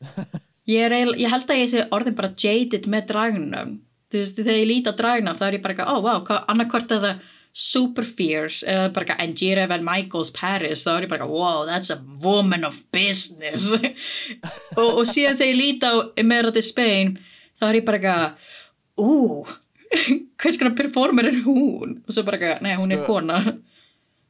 Ég, 0.68 0.84
er, 0.84 0.92
eiginlega- 0.98 1.22
ég 1.24 1.32
held 1.32 1.48
að 1.54 1.62
ég 1.62 1.70
sé 1.72 1.86
orðin 1.96 2.16
bara 2.18 2.34
jaded 2.44 2.88
með 2.92 3.06
dragnöfn. 3.14 3.74
Þú 4.12 4.22
veist, 4.22 4.38
þegar 4.40 4.58
ég 4.62 4.68
líti 4.70 4.92
á 4.92 5.00
dragnöfn 5.00 5.40
þá 5.40 5.46
er 5.48 5.58
ég 5.58 5.64
bara 5.64 5.74
eitthvað, 5.76 5.92
ó, 5.92 5.98
oh, 5.98 6.02
wow, 6.06 6.44
annarkvort 6.52 6.92
er 6.96 7.04
það 7.06 7.22
super 7.58 8.06
fierce 8.06 8.62
eða 8.70 8.90
bara 8.94 9.06
eitthvað 9.08 9.22
Angira 9.24 9.64
Van 9.72 9.84
Michaels 9.88 10.30
Paris 10.36 10.84
þá 10.86 10.92
er 10.94 11.06
ég 11.08 11.10
bara 11.10 11.24
eitthvað, 11.26 11.40
wow, 11.40 11.64
that's 11.66 11.90
a 11.90 11.98
woman 12.24 12.64
of 12.68 12.76
business. 12.94 13.72
Og, 14.78 15.00
og 15.02 15.06
síðan 15.10 15.40
þegar 15.40 15.54
ég 15.54 15.58
líti 15.62 15.90
á 15.90 15.96
Emerald 16.22 16.60
Spain 16.64 17.16
þá 17.58 17.66
er 17.72 17.80
ég 17.80 17.88
bara 17.88 17.98
eitthvað 17.98 18.54
ú, 19.02 19.48
hvers 20.44 20.60
konar 20.62 20.76
performer 20.78 21.32
er 21.32 21.40
hún? 21.48 21.98
Og 22.06 22.14
svo 22.14 22.24
bara 22.28 22.38
eitthvað, 22.38 22.62
nei, 22.68 22.76
hún 22.78 22.94
er 22.94 23.02
Sko- 23.02 23.16
kona. 23.18 23.40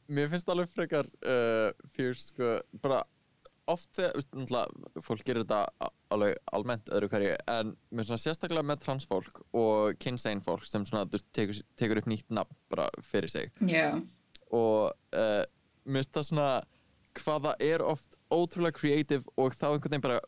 Mér 0.08 0.30
finnst 0.32 0.48
alveg 0.48 0.70
frekar 0.72 1.04
uh, 1.28 1.68
fierce 1.92 2.30
sko, 2.30 2.54
bara 2.80 3.02
oft 3.68 3.88
þegar, 3.98 4.70
fólk 5.04 5.24
gerir 5.26 5.44
þetta 5.44 5.90
alveg 6.14 6.38
almennt 6.56 6.88
öðru 6.94 7.08
hverju 7.12 7.34
en 7.52 7.74
finnst 7.90 8.08
svona 8.10 8.22
sérstaklega 8.22 8.64
með 8.70 8.80
transfólk 8.86 9.42
og 9.56 9.98
kynsegin 10.02 10.40
fólk 10.44 10.64
sem 10.68 10.86
svona, 10.88 11.04
tekur, 11.36 11.58
tekur 11.76 12.00
upp 12.02 12.08
nýtt 12.10 12.30
nafn 12.32 12.56
bara 12.72 12.88
fyrir 13.04 13.28
sig. 13.32 13.52
Já, 13.68 13.92
og 14.50 14.92
uh, 15.12 15.44
mér 15.84 16.02
finnst 16.04 16.14
það 16.16 16.28
svona 16.30 16.50
hvað 17.18 17.46
það 17.48 17.64
er 17.68 17.82
oft 17.84 18.16
ótrúlega 18.32 18.78
creative 18.78 19.24
og 19.36 19.54
þá 19.56 19.66
einhvern 19.72 19.90
veginn 19.96 20.04
bara 20.06 20.20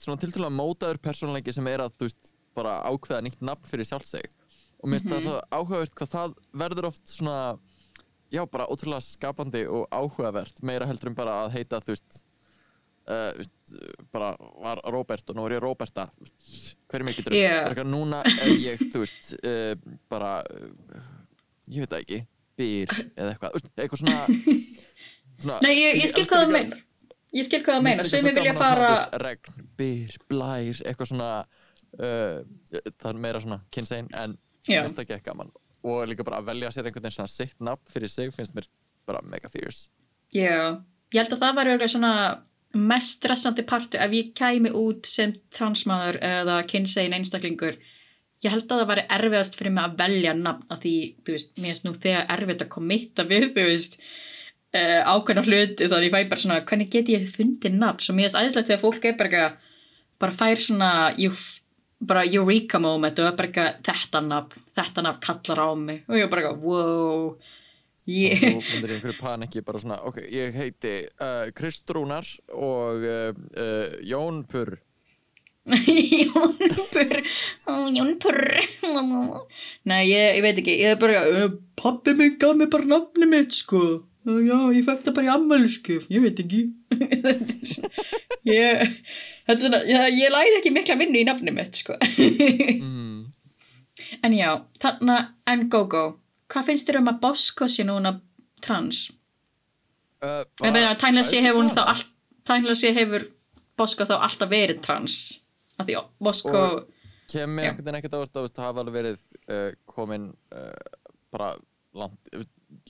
svona 0.00 0.20
tiltrúlega 0.22 0.54
mótaður 0.56 1.00
persónuleiki 1.04 1.52
sem 1.54 1.66
er 1.68 1.82
að 1.84 1.94
þú 2.00 2.08
veist 2.08 2.30
bara 2.56 2.78
ákveða 2.88 3.22
nýtt 3.26 3.42
nafn 3.44 3.68
fyrir 3.68 3.86
sjálf 3.86 4.06
sig. 4.08 4.24
Og 4.80 4.88
mér 4.88 5.02
finnst 5.02 5.12
það 5.12 5.20
Mhm. 5.20 5.26
svo 5.28 5.40
áhugavert 5.60 5.94
hvað 5.98 6.14
það 6.14 6.34
verður 6.64 6.88
oft 6.88 7.06
svona 7.06 7.58
já 8.32 8.44
bara 8.50 8.66
ótrúlega 8.70 9.02
skapandi 9.04 9.64
og 9.68 9.86
áhugavert 9.92 10.62
meira 10.62 10.86
heldur 10.86 11.10
en 11.10 11.14
bara 11.18 11.34
að 11.44 11.52
heita 11.58 11.80
þú 11.82 11.94
veist 11.96 12.20
Uh, 13.10 13.30
veist, 13.34 13.70
bara 14.14 14.28
var 14.62 14.78
Róbert 14.92 15.30
og 15.32 15.34
nú 15.34 15.42
er 15.48 15.56
ég 15.56 15.62
Róberta 15.64 16.04
þú 16.12 16.26
veist, 16.28 16.76
hver 16.86 17.02
er 17.02 17.06
mikið 17.08 17.24
drull 17.26 17.38
Já. 17.40 17.48
Bara 17.50 17.70
eitthvað, 17.72 17.88
núna 17.90 18.20
er 18.30 18.50
ég 18.62 18.84
veist 18.94 19.30
uh, 19.40 19.72
bara 20.12 20.28
uh, 20.46 21.08
ég 21.66 21.82
veit 21.82 21.90
það 21.90 22.04
ekki 22.04 22.18
byr 22.60 22.92
eða 23.00 23.32
eitthvað 23.32 23.56
veist, 23.56 23.72
eitthvað 23.74 24.02
svona, 24.04 24.20
svona 25.40 25.56
nei, 25.64 25.72
ég, 25.74 25.98
ég 26.04 26.12
skil 26.12 26.22
hvað 26.28 26.44
það 26.44 26.54
meinar. 26.54 26.84
Ég 27.34 27.48
skil 27.48 27.60
hvað 27.66 27.80
það 27.80 27.88
líka 27.88 28.04
sem 28.12 28.28
ég 28.30 28.38
vilja 28.38 28.54
fara 28.60 28.84
svona, 28.84 29.00
veist, 29.00 29.18
regn, 29.24 29.66
byr, 29.80 30.14
blær, 30.30 30.82
eitthvað 30.92 31.10
svona 31.10 31.30
það 31.98 33.08
er 33.10 33.18
meira 33.24 33.40
svona 33.42 33.58
kynsegin 33.74 34.12
en 34.20 34.36
finnst 34.68 35.00
það 35.00 35.02
ekki 35.06 35.26
gaman. 35.32 35.50
Og 35.82 36.04
líka 36.12 36.26
bara 36.28 36.38
að 36.38 36.52
velja 36.52 36.70
sér 36.74 36.86
einhvern 36.86 37.08
veginn 37.08 37.16
svona 37.16 37.32
sitt 37.32 37.58
nafn 37.58 37.90
fyrir 37.90 38.12
sig 38.12 38.30
finnst 38.36 38.54
mér 38.54 38.70
bara 39.08 39.24
mega 39.26 39.50
fierce. 39.50 39.88
Já, 40.30 40.78
ég 41.10 41.18
held 41.24 41.34
að 41.34 41.42
það 41.42 41.58
var 41.58 41.72
örugglega 41.72 41.94
svona 41.96 42.12
mest 42.74 43.18
stressandi 43.18 43.64
partur 43.66 44.02
ef 44.02 44.12
ég 44.14 44.32
kæmi 44.38 44.70
út 44.76 45.08
sem 45.08 45.32
transmaður 45.54 46.20
eða 46.22 46.60
kynsegin 46.70 47.16
einstaklingur. 47.16 47.78
Ég 48.40 48.54
held 48.54 48.70
að 48.70 48.82
það 48.82 48.90
væri 48.92 49.06
erfiðast 49.16 49.56
fyrir 49.58 49.74
mig 49.76 49.84
að 49.84 49.96
velja 50.00 50.34
nafn 50.36 50.72
af 50.72 50.80
því, 50.84 50.94
þú 51.26 51.34
veist, 51.34 51.50
mér 51.58 51.72
finnst 51.74 51.86
nú 51.86 51.94
þegar 51.96 52.30
erfitt 52.36 52.62
að 52.64 52.70
kommitta 52.72 53.26
við, 53.28 53.48
þú 53.56 53.64
veist 53.66 53.98
uh, 54.00 55.00
ákveðna 55.12 55.44
hluti, 55.48 55.88
þannig 55.90 56.06
ég 56.08 56.14
fæ 56.14 56.30
bara 56.30 56.44
svona 56.44 56.60
hvernig 56.70 56.92
get 56.94 57.10
ég 57.12 57.26
fundið 57.34 57.76
nafn, 57.76 58.04
svo 58.04 58.16
mér 58.16 58.30
finnst 58.30 58.40
æðislegt 58.40 58.70
þegar 58.70 58.84
fólk 58.86 59.10
er 59.10 59.18
bara 59.18 59.42
bara 60.20 60.36
fær 60.36 60.62
svona 60.62 60.90
bara 62.00 62.24
eureka 62.24 62.80
moment 62.80 63.18
og 63.20 63.28
er 63.28 63.36
bara 63.36 63.66
þetta 63.84 64.22
nafn 64.24 64.64
þetta 64.78 65.04
nafn 65.04 65.24
kallar 65.26 65.60
á 65.60 65.68
mig. 65.76 66.04
Og 66.08 66.16
ég 66.16 66.24
er 66.24 66.32
bara 66.32 66.54
wow 66.54 67.34
og 68.06 68.62
þú 68.64 68.74
myndir 68.74 68.92
í 68.92 68.94
einhverju 68.98 69.18
paniki 69.20 69.62
bara 69.66 69.80
svona 69.82 69.98
ok, 70.08 70.22
ég 70.32 70.54
heiti 70.56 70.94
uh, 71.20 71.50
Kristrúnar 71.56 72.26
og 72.56 73.04
uh, 73.04 73.32
uh, 73.56 73.98
Jón 74.08 74.44
Purr 74.50 74.78
Jónpur 75.70 77.10
Ó, 77.68 77.72
Jónpur 77.92 78.38
Nei, 79.84 80.02
ég, 80.08 80.38
ég 80.38 80.42
veit 80.42 80.58
ekki 80.62 80.76
Ég 80.80 80.94
er 80.94 81.00
bara, 81.00 81.20
uh, 81.28 81.50
pappi 81.78 82.14
mig 82.18 82.38
gaf 82.40 82.56
mér 82.58 82.70
bara 82.72 82.88
nafni 82.88 83.28
mitt 83.28 83.52
sko. 83.54 83.80
"Uh, 84.26 84.40
Já, 84.44 84.56
ég 84.74 84.84
fekk 84.88 85.04
það 85.04 85.14
bara 85.18 85.28
í 85.28 85.32
ammæliskef 85.34 86.08
Ég 86.10 86.24
veit 86.24 86.40
ekki. 86.42 86.62
Ég, 88.50 88.96
svona, 89.52 89.82
ég, 89.84 90.16
ég 90.16 90.32
læði 90.32 90.56
ekki 90.58 90.72
mikla 90.74 90.96
vinnu 90.96 91.20
í 91.20 91.26
nafni 91.28 91.52
mitt 91.52 91.76
sko. 91.76 91.96
Mm. 92.00 93.28
En 94.24 94.32
já, 94.34 94.50
þarna 94.80 95.16
en 95.46 95.66
GóGó 95.70 96.06
Hvað 96.50 96.70
finnst 96.70 96.88
þér 96.88 97.00
um 97.00 97.10
að 97.12 97.20
Bosko 97.24 97.68
sé 97.70 97.86
núna 97.86 98.14
trans? 98.64 99.08
uh, 100.20 100.42
tænlega 100.60 101.24
sé 101.24 101.40
hefur 101.44 101.62
hún 101.62 101.70
þá 101.74 101.84
all 101.94 102.02
tænlega 102.48 102.76
sé 102.76 102.94
hefur 102.96 103.28
Bosko 103.78 104.04
þá 104.04 104.16
alltaf 104.18 104.50
verið 104.50 104.82
trans. 104.84 105.14
Af 105.78 105.86
því 105.88 105.96
Og- 105.96 106.88
kemur 107.30 107.62
einhvern 107.64 107.84
veginn 107.86 107.98
ekkert 108.00 108.16
ávart 108.18 108.36
á 108.36 108.42
veist, 108.42 108.58
hafa 108.58 108.82
alveg 108.82 108.96
verið 108.98 109.20
uh, 109.48 109.70
komin 109.86 110.30
uh, 110.52 110.72
bara 111.30 111.52
langt 111.94 112.30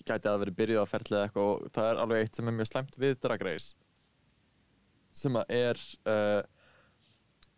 gæti 0.00 0.28
að 0.28 0.40
verið 0.44 0.56
byrjuð 0.60 0.80
á 0.84 0.86
ferlið 0.88 1.16
eða 1.18 1.26
eitthvað 1.28 1.50
og 1.50 1.68
það 1.76 1.90
er 1.90 2.00
alveg 2.04 2.24
eitt 2.24 2.38
sem 2.38 2.48
er 2.48 2.56
mjög 2.56 2.70
slæmt 2.70 2.98
við 3.00 3.14
Drag 3.20 3.44
Race 3.44 3.68
sem 5.20 5.36
að 5.40 5.54
er 5.56 5.80
uh, 6.08 6.40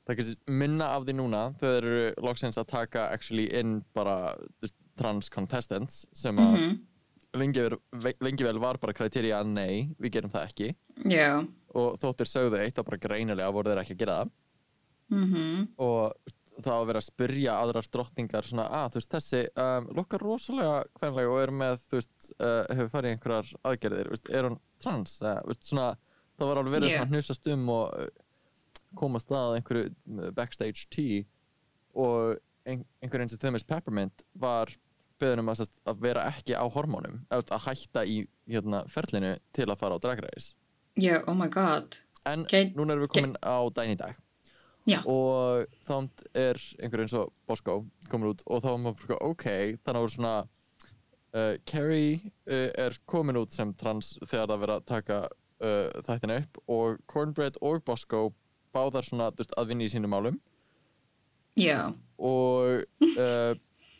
það 0.06 0.23
er 0.25 0.30
minna 0.62 0.90
af 0.97 1.06
því 1.06 1.16
núna 1.18 1.42
þeir 1.61 1.76
eru 1.78 2.04
loksins 2.26 2.59
að 2.59 2.71
taka 2.73 3.09
actually 3.14 3.47
inn 3.59 3.80
bara 3.94 4.35
þú 4.59 4.66
veist, 4.66 4.78
trans 5.02 5.30
contestants 5.35 6.06
sem 6.16 6.38
að 6.38 6.56
mm 6.56 6.80
lengi, 7.38 7.64
vel, 8.02 8.12
lengi 8.21 8.44
vel 8.44 8.61
var 8.61 8.78
bara 8.80 8.94
kriterja 8.97 9.40
að 9.40 9.52
nei, 9.54 9.75
við 10.00 10.18
gerum 10.18 10.32
það 10.32 10.50
ekki. 10.50 10.66
Já. 11.09 11.40
Og 11.80 11.97
þóttir 12.02 12.28
sögðu 12.28 12.61
eitt 12.61 12.80
og 12.80 12.88
bara 12.88 13.00
greinilega 13.00 13.54
voru 13.54 13.73
þeir 13.73 13.82
ekki 13.82 13.97
að 13.97 14.02
gera 14.04 14.21
það. 14.21 14.32
Mm 15.12 15.68
og 15.82 16.32
það 16.62 16.75
að 16.75 16.87
vera 16.90 17.00
að 17.00 17.06
spyrja 17.06 17.52
aðrar 17.56 17.87
drottningar 17.97 18.44
svona, 18.44 18.66
að 18.76 18.90
þú 18.92 19.00
veist, 19.00 19.14
þessi 19.14 19.38
um, 19.64 19.87
lukkar 19.97 20.21
rosalega 20.21 20.75
hvernlega 20.99 21.30
og 21.32 21.38
er 21.40 21.52
með, 21.62 21.87
þú 21.88 21.97
veist, 21.97 22.28
uh, 22.37 22.59
hefur 22.68 22.90
farið 22.92 23.14
einhverjar 23.14 23.52
aðgerðir, 23.71 24.11
veist, 24.12 24.28
er 24.28 24.49
hann 24.49 24.59
trans? 24.85 25.14
Eða, 25.23 25.32
veist, 25.49 25.64
svona, 25.71 25.87
það 26.37 26.50
var 26.50 26.61
alveg 26.61 26.76
verið 26.76 26.92
Yeah. 26.92 27.00
svona 27.00 27.16
hnusast 27.16 27.50
um 27.54 27.64
og 27.73 27.97
uh, 27.97 28.11
komast 29.00 29.32
að 29.32 29.56
einhverju 29.56 29.87
uh, 29.88 30.28
backstage 30.37 30.85
tea. 30.92 31.25
Og 31.97 32.37
ein, 32.68 32.85
einhver 33.00 33.25
eins 33.25 33.32
og 33.32 33.40
Themis 33.40 33.64
Peppermint 33.64 34.26
var 34.37 34.76
beðin 35.23 35.43
um 35.45 35.52
að, 35.52 35.64
að 35.88 36.02
vera 36.02 36.26
ekki 36.33 36.59
á 36.59 36.64
hormónum, 36.75 37.21
að 37.33 37.55
hætta 37.67 38.05
í 38.05 38.23
hérna, 38.50 38.83
ferlinu 38.91 39.37
til 39.55 39.69
að 39.71 39.79
fara 39.81 39.97
á 39.97 40.02
Drag 40.02 40.25
Race. 40.26 40.57
Já, 41.00 41.23
oh 41.26 41.35
my 41.38 41.49
god. 41.52 41.97
En 42.29 42.45
Ok. 42.45 42.75
núna 42.76 42.95
erum 42.95 43.07
við 43.07 43.14
komin 43.17 43.38
á 43.41 43.59
daginn 43.73 43.97
í 43.97 44.02
dag. 44.02 44.19
Já. 44.83 44.99
og 45.07 45.69
þá 45.87 46.09
er 46.35 46.59
einhver 46.83 47.05
eins 47.05 47.12
og 47.14 47.29
Bosco 47.47 47.85
komin 48.11 48.33
út 48.33 48.41
og 48.50 48.64
þá 48.64 48.67
var 48.67 48.81
maður 48.83 49.12
ok, 49.29 49.45
þannig 49.87 50.00
að 50.00 50.09
svona 50.17 50.33
uh, 50.43 51.55
Carrie 51.71 52.33
uh, 52.50 52.71
er 52.75 52.97
komin 53.07 53.38
út 53.38 53.55
sem 53.55 53.71
trans 53.79 54.17
þegar 54.25 54.50
það 54.50 54.64
verið 54.64 54.75
að 54.75 54.88
taka 54.91 55.19
uh, 55.62 56.02
þættina 56.09 56.41
upp 56.43 56.59
og 56.67 56.99
Cornbread 57.07 57.61
og 57.62 57.85
Bosco 57.87 58.25
báðar 58.75 59.07
svona 59.07 59.31
veist, 59.38 59.55
að 59.55 59.71
vinna 59.71 59.87
í 59.87 59.93
sínum 59.93 60.11
málum. 60.17 60.41
Já. 61.61 61.93
Og 62.19 62.83
uh, 63.23 63.52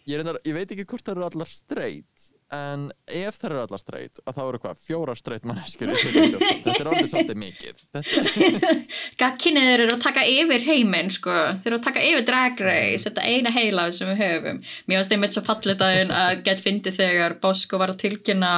ég, 0.07 0.19
reyndar, 0.19 0.39
ég 0.47 0.57
veit 0.57 0.71
ekki 0.75 0.87
hvort 0.89 1.05
það 1.07 1.17
eru 1.17 1.27
allar 1.29 1.51
straight 1.51 2.31
en 2.53 2.85
ef 3.09 3.39
það 3.41 3.49
eru 3.49 3.61
allar 3.63 3.81
straight 3.81 4.21
að 4.29 4.37
þá 4.37 4.41
eru 4.43 4.61
hvað, 4.63 4.81
fjórar 4.85 5.19
straight 5.19 5.47
manneskjur 5.49 5.93
í 5.93 5.97
2014. 6.03 6.63
þetta 6.67 6.75
er 6.83 6.91
orðið 6.91 7.11
svolítið 7.13 7.41
mikið 7.43 7.83
þetta, 7.97 8.73
Gagkinnið 9.23 9.69
þeir 9.71 9.85
eru 9.87 9.97
að 9.97 10.05
taka 10.05 10.25
yfir 10.29 10.67
heiminn 10.67 11.13
sko. 11.15 11.37
þeir 11.63 11.71
eru 11.73 11.79
að 11.81 11.87
taka 11.89 12.07
yfir 12.11 12.27
Drag 12.29 12.65
Race 12.67 13.09
þetta 13.09 13.27
eina 13.27 13.55
heila 13.55 13.87
sem 13.97 14.13
við 14.13 14.25
höfum 14.27 14.63
mér 14.85 15.01
varst 15.01 15.17
einmitt 15.17 15.37
svo 15.37 15.45
fallið 15.49 15.81
daginn 15.81 16.17
að 16.17 16.33
get 16.49 16.65
fyndi 16.65 16.95
þegar 16.97 17.39
Bosko 17.43 17.81
var 17.81 17.95
að 17.95 18.03
tilkynna 18.05 18.55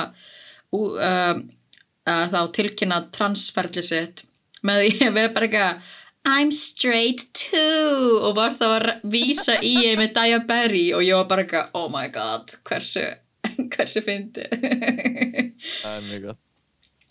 um, 0.74 1.44
að 2.10 2.34
þá 2.34 2.40
tilkynna 2.58 3.02
transferli 3.14 3.84
sitt 3.86 4.24
með 4.64 4.88
því 4.88 5.06
að 5.06 5.20
vera 5.20 5.34
bara 5.36 5.48
eitthvað 5.48 5.92
I'm 6.24 6.50
straight 6.56 7.26
too 7.36 8.18
og 8.24 8.36
var 8.38 8.54
þá 8.60 8.64
að 8.78 8.86
vísa 9.12 9.58
í 9.60 9.74
ég 9.84 9.98
með 10.00 10.14
Daya 10.16 10.38
Berry 10.48 10.86
og 10.96 11.04
ég 11.04 11.18
var 11.20 11.28
bara 11.28 11.44
eitthvað 11.44 11.76
oh 11.76 11.90
my 11.92 12.06
god 12.14 12.54
hversu 12.64 13.04
hversu 13.74 14.00
fyndi 14.06 14.46
það 14.48 15.90
er 15.98 16.06
mjög 16.08 16.26
gott 16.30 16.40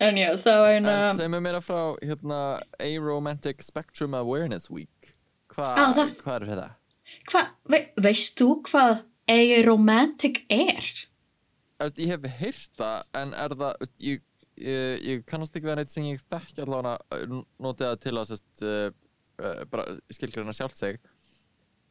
en 0.04 0.18
já 0.20 0.30
það 0.42 0.60
var 0.66 0.74
eina 0.80 0.96
En 1.12 1.20
segð 1.20 1.32
mér 1.36 1.44
meira 1.46 1.62
frá 1.64 1.82
hérna 2.02 2.40
Aromantic 2.82 3.62
Spectrum 3.64 4.18
Awareness 4.18 4.70
Week 4.74 5.14
Hva, 5.54 5.70
Á, 5.78 5.84
það- 5.94 6.16
Hvað 6.24 6.36
er 6.42 6.48
þetta? 6.50 6.70
Hva, 7.30 7.42
ve, 7.70 7.80
veist 8.02 8.40
þú 8.42 8.48
hvað 8.66 9.04
aromantic 9.30 10.42
er? 10.52 10.88
Veist, 11.80 12.00
Ég 12.02 12.10
hef 12.16 12.26
heyrt 12.42 12.72
það 12.82 13.22
en 13.22 13.34
er 13.38 13.54
það 13.62 13.86
ég, 14.10 14.24
ég, 14.58 15.06
ég 15.12 15.24
kannast 15.30 15.56
ekki 15.56 15.70
við 15.70 15.78
neitt 15.80 15.94
sem 15.94 16.10
ég 16.10 16.26
þekki 16.34 16.66
allavega 16.66 16.98
notið 17.62 17.86
það 17.86 18.02
til 18.08 18.16
að 18.18 18.28
sest, 18.34 18.66
uh, 19.42 19.98
skilgreina 20.14 20.54
sjálft 20.54 20.78
sig. 20.78 21.00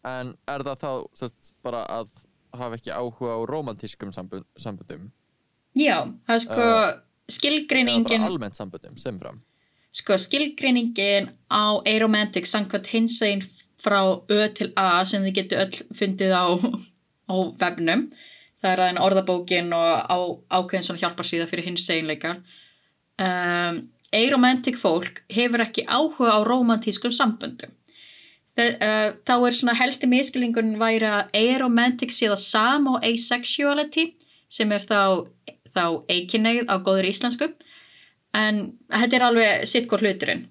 En 0.07 0.35
er 0.51 0.65
það 0.67 0.79
þá 0.83 0.93
sest, 1.15 1.55
bara 1.63 1.83
að 1.87 2.11
hafa 2.59 2.77
ekki 2.77 2.93
áhuga 2.93 3.39
á 3.39 3.41
romantískum 3.49 4.13
sambund, 4.13 4.45
sambundum 4.61 5.11
Já, 5.79 6.05
það 6.27 6.35
er 6.35 6.45
sko 6.45 6.61
Uh, 6.63 6.91
skilgreiningin 7.33 8.21
bara 8.21 8.29
almennt 8.29 8.59
sambundum 8.59 8.97
sem 9.01 9.19
fram. 9.19 9.41
Sko 9.93 10.17
skilgreiningin 10.21 11.31
á 11.49 11.81
aromantic 11.89 12.49
samkvæmt 12.49 12.91
hinsegin 12.93 13.45
frá 13.83 14.21
Ö 14.29 14.49
til 14.55 14.73
A 14.77 15.05
sem 15.05 15.25
þið 15.25 15.35
getur 15.39 15.65
öll 15.65 15.97
fundið 15.97 16.33
á, 16.37 16.45
á 17.29 17.35
vefnum. 17.61 18.11
Það 18.63 18.73
er 18.73 18.83
aðeins 18.85 19.05
orðabókin 19.07 19.73
og 19.75 19.89
á, 20.07 20.19
ákveðin 20.61 20.87
svona 20.87 21.03
hjálparsíða 21.03 21.49
fyrir 21.51 21.67
hinseginleikar 21.67 22.43
um, 23.19 23.81
aromantic 24.17 24.79
fólk 24.81 25.23
hefur 25.33 25.65
ekki 25.65 25.87
áhuga 25.87 26.37
á 26.37 26.39
romantískum 26.47 27.15
samböndum. 27.15 27.73
Uh, 28.53 29.17
þá 29.25 29.35
er 29.49 29.57
svona 29.57 29.75
helsti 29.79 30.09
miskilningun 30.11 30.75
væri 30.81 31.09
að 31.09 31.37
aromantic 31.41 32.13
sé 32.13 32.29
það 32.29 32.43
sama 32.45 32.97
og 32.99 33.07
asexuality 33.09 34.11
sem 34.53 34.73
er 34.77 34.85
þá, 34.85 35.25
þá 35.73 35.85
eikinneið 36.13 36.69
á 36.69 36.77
góður 36.85 37.09
íslensku. 37.09 37.49
En 38.37 38.75
þetta 38.93 39.17
er 39.17 39.25
alveg 39.29 39.65
sitt 39.69 39.89
hvort 39.89 40.05
hluturinn. 40.05 40.47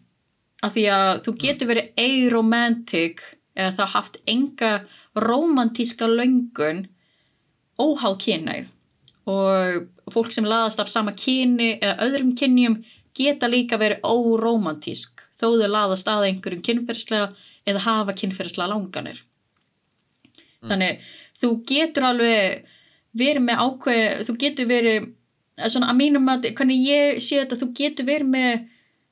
Af 0.65 0.73
því 0.73 0.87
að 0.93 1.11
þú 1.25 1.35
getur 1.43 1.69
verið 1.69 2.01
aromantic 2.01 3.21
eða 3.57 3.75
það 3.77 3.93
haft 3.95 4.19
enga 4.29 4.73
romantíska 5.17 6.09
löngun 6.09 6.85
óháð 7.81 8.17
kynæð 8.25 8.69
og 9.29 10.13
fólk 10.13 10.33
sem 10.33 10.47
laðast 10.47 10.81
af 10.81 10.89
sama 10.89 11.13
kyni 11.17 11.75
eða 11.77 12.07
öðrum 12.07 12.33
kynjum 12.37 12.79
geta 13.17 13.49
líka 13.51 13.79
verið 13.81 14.05
óromantísk 14.07 15.23
þó 15.39 15.47
þau 15.57 15.69
laðast 15.69 16.09
að 16.11 16.27
einhverjum 16.29 16.65
kynferðslega 16.67 17.31
eða 17.67 17.85
hafa 17.85 18.15
kynferðslega 18.17 18.69
langanir. 18.71 19.21
Þannig 20.61 21.01
þú 21.41 21.49
getur 21.67 22.07
alveg 22.11 22.67
verið 23.17 23.45
með 23.47 23.63
ákveð 23.65 24.27
þú 24.27 24.35
getur 24.43 24.69
verið 24.69 25.09
svona 25.67 25.89
að 25.91 25.99
mínum 25.99 26.29
að 26.31 26.51
hvernig 26.57 26.85
ég 26.85 27.23
sé 27.23 27.41
þetta 27.41 27.59
þú 27.61 27.71
getur 27.77 28.07
verið 28.07 28.29
með 28.35 28.67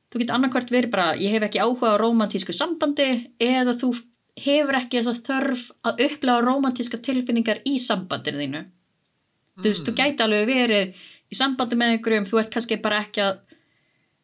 þú 0.09 0.21
getur 0.21 0.35
annarkvært 0.37 0.71
verið 0.73 0.93
bara 0.93 1.09
ég 1.19 1.33
hef 1.33 1.45
ekki 1.45 1.61
áhuga 1.61 1.95
á 1.97 2.01
romantísku 2.01 2.55
sambandi 2.55 3.09
eða 3.41 3.75
þú 3.81 3.91
hefur 4.39 4.77
ekki 4.79 5.01
þess 5.01 5.11
að 5.11 5.23
þörf 5.27 5.63
að 5.89 6.03
upplega 6.05 6.45
romantíska 6.45 6.99
tilfinningar 7.03 7.61
í 7.67 7.75
sambandinu 7.83 8.43
þínu. 8.43 8.61
Þú 9.59 9.67
veist, 9.67 9.85
þú 9.87 9.93
gæti 9.97 10.23
alveg 10.23 10.45
verið 10.47 10.99
í 11.29 11.37
sambandi 11.37 11.77
með 11.77 11.95
einhverjum, 11.95 12.27
þú 12.29 12.39
ert 12.39 12.53
kannski 12.53 12.77
bara 12.81 13.01
ekki 13.03 13.25
að 13.25 13.41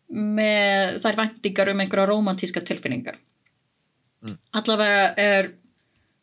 með 0.09 0.99
þær 1.03 1.19
væntingar 1.21 1.71
um 1.71 1.79
einhverja 1.81 2.09
romantíska 2.11 2.61
tilfinningar 2.65 3.17
Mm. 4.25 4.37
allavega 4.57 5.13
er 5.21 5.51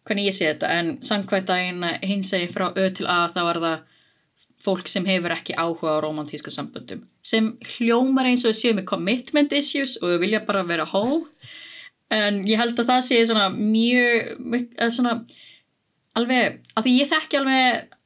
hvernig 0.03 0.27
ég 0.27 0.35
sé 0.35 0.49
þetta, 0.49 0.68
en 0.75 0.88
samkvæmt 1.07 1.47
daginn 1.47 1.85
hins 2.03 2.33
segi 2.33 2.49
frá 2.51 2.73
Ö 2.75 2.88
til 2.90 3.07
A 3.07 3.29
þá 3.31 3.42
er 3.45 3.61
það 3.62 3.77
fólk 4.62 4.88
sem 4.90 5.07
hefur 5.07 5.35
ekki 5.35 5.55
áhuga 5.59 5.99
á 5.99 6.03
romantíska 6.03 6.51
samböndum 6.51 7.05
sem 7.23 7.53
hljómar 7.77 8.27
eins 8.31 8.45
og 8.49 8.57
séu 8.59 8.75
með 8.75 8.88
commitment 8.90 9.55
issues 9.55 9.97
og 10.03 10.18
vilja 10.23 10.42
bara 10.47 10.64
vera 10.66 10.87
hó 10.87 11.23
en 12.11 12.42
ég 12.47 12.59
held 12.59 12.79
að 12.79 12.90
það 12.90 13.07
sé 13.07 13.21
svona 13.27 13.49
mjög 13.55 14.35
eða 14.75 14.90
svona 14.90 15.14
alveg, 16.18 16.59
af 16.77 16.85
því 16.85 16.99
ég 16.99 17.11
þekki 17.12 17.38
alveg 17.38 17.97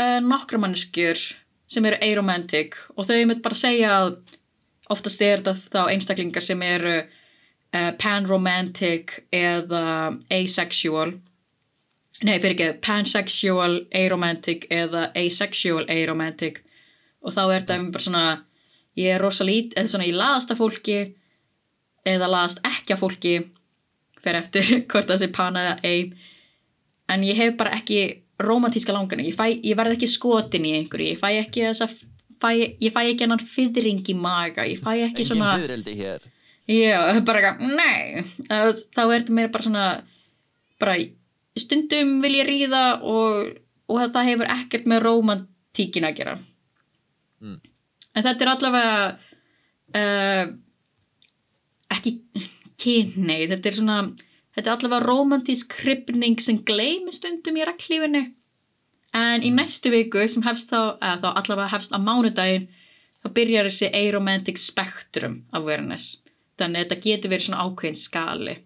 uh, 0.00 0.20
nokkra 0.20 0.60
mannskjur 0.62 1.24
sem 1.66 1.88
eru 1.88 1.98
aromantic 2.04 2.76
og 2.94 3.08
þau 3.08 3.24
mynd 3.24 3.42
bara 3.42 3.58
segja 3.58 3.96
að 4.02 4.18
oftast 4.92 5.22
er 5.22 5.42
þetta 5.42 5.56
þá 5.72 5.92
einstaklingar 5.92 6.44
sem 6.44 6.62
eru 6.62 6.96
uh, 7.00 7.92
panromantic 8.00 9.18
eða 9.34 10.16
asexual. 10.32 11.16
Nei 12.24 12.38
fyrir 12.40 12.54
ekki 12.54 12.68
pansexual 12.84 13.82
aromantic 13.94 14.64
eða 14.72 15.10
asexual 15.16 15.84
aromantic. 15.92 16.62
Og 17.20 17.34
þá 17.34 17.42
er 17.44 17.66
þetta 17.66 17.80
bara 17.92 18.06
svona 18.06 18.26
ég 18.96 19.12
er 19.12 19.20
rosa 19.20 19.44
lít, 19.44 19.74
eða 19.76 19.92
svona 19.92 20.08
ég 20.08 20.16
laðast 20.16 20.52
að 20.52 20.62
fólki 20.62 20.98
eða 22.06 22.30
laðast 22.30 22.62
ekki 22.64 22.94
að 22.94 23.02
fólki 23.02 23.34
fyrir 24.22 24.40
eftir 24.40 24.70
hvort 24.90 25.10
það 25.10 25.22
sé 25.22 25.32
pana 25.34 25.64
eða 25.66 25.76
ei. 25.84 26.06
En 27.12 27.22
ég 27.26 27.38
hef 27.38 27.58
bara 27.58 27.76
ekki 27.76 28.22
romantíska 28.42 28.92
langarni, 28.92 29.30
ég, 29.30 29.60
ég 29.64 29.76
verð 29.78 29.96
ekki 29.96 30.08
skotin 30.10 30.66
í 30.68 30.74
einhverju, 30.76 31.14
ég 31.14 31.20
fæ 31.20 31.28
ekki 31.40 31.64
þessa 31.64 31.88
fæ, 32.42 32.50
ég 32.80 32.92
fæ 32.94 33.00
ekki 33.02 33.24
hennan 33.24 33.44
fyrring 33.52 34.02
í 34.12 34.16
maga 34.16 34.66
ég 34.68 34.82
fæ 34.82 34.92
ekki 34.94 35.24
Engin 35.24 35.30
svona 35.32 35.54
fyririldi 35.60 35.94
hér. 35.98 36.26
Já, 36.66 36.98
bara 37.26 37.40
eitthvað, 37.40 37.76
nei. 37.78 38.24
Þá- 38.48 39.06
er 39.06 39.20
þetta 39.20 39.36
meira 39.38 39.52
bara 39.54 39.66
svona 39.68 39.86
bara 40.82 40.96
stundum 41.56 42.20
vil 42.24 42.34
ég 42.40 42.48
ríða 42.48 42.84
og, 43.06 43.56
og 43.88 44.02
það 44.12 44.30
hefur 44.32 44.52
ekkert 44.56 44.88
með 44.90 45.02
romantíkin 45.06 46.08
að 46.08 46.20
gera. 46.20 46.36
Mm. 47.36 47.58
en 48.16 48.24
þetta 48.24 48.44
er 48.44 48.48
allavega 48.48 48.92
uh, 50.00 50.46
ekki 51.92 52.12
kynneið, 52.80 53.50
þetta 53.52 53.68
er 53.68 53.76
svona 53.76 53.98
þetta 54.56 54.70
er 54.70 54.72
allavega 54.72 55.04
romantísk 55.04 55.76
krypning 55.82 56.40
sem 56.40 56.62
gleymi 56.64 57.12
stundum 57.12 57.58
í 57.60 57.66
reglífinu 57.68 58.22
en 59.16 59.46
í 59.46 59.52
næstu 59.54 59.92
viku 59.94 60.26
sem 60.28 60.44
hefst 60.46 60.70
þá, 60.72 60.98
eða 61.00 61.16
þá 61.24 61.28
allavega 61.40 61.72
hefst 61.72 61.96
á 61.96 61.98
mánudaginn 61.98 62.68
þá 63.24 63.32
byrjar 63.38 63.70
þessi 63.70 63.90
aromantic 64.02 64.60
spectrum 64.62 65.40
awareness. 65.56 66.18
Þannig 66.60 66.78
að 66.78 66.84
þetta 66.84 67.02
getur 67.08 67.32
verið 67.32 67.48
svona 67.48 67.64
ákveðin 67.66 67.98
skali. 68.00 68.56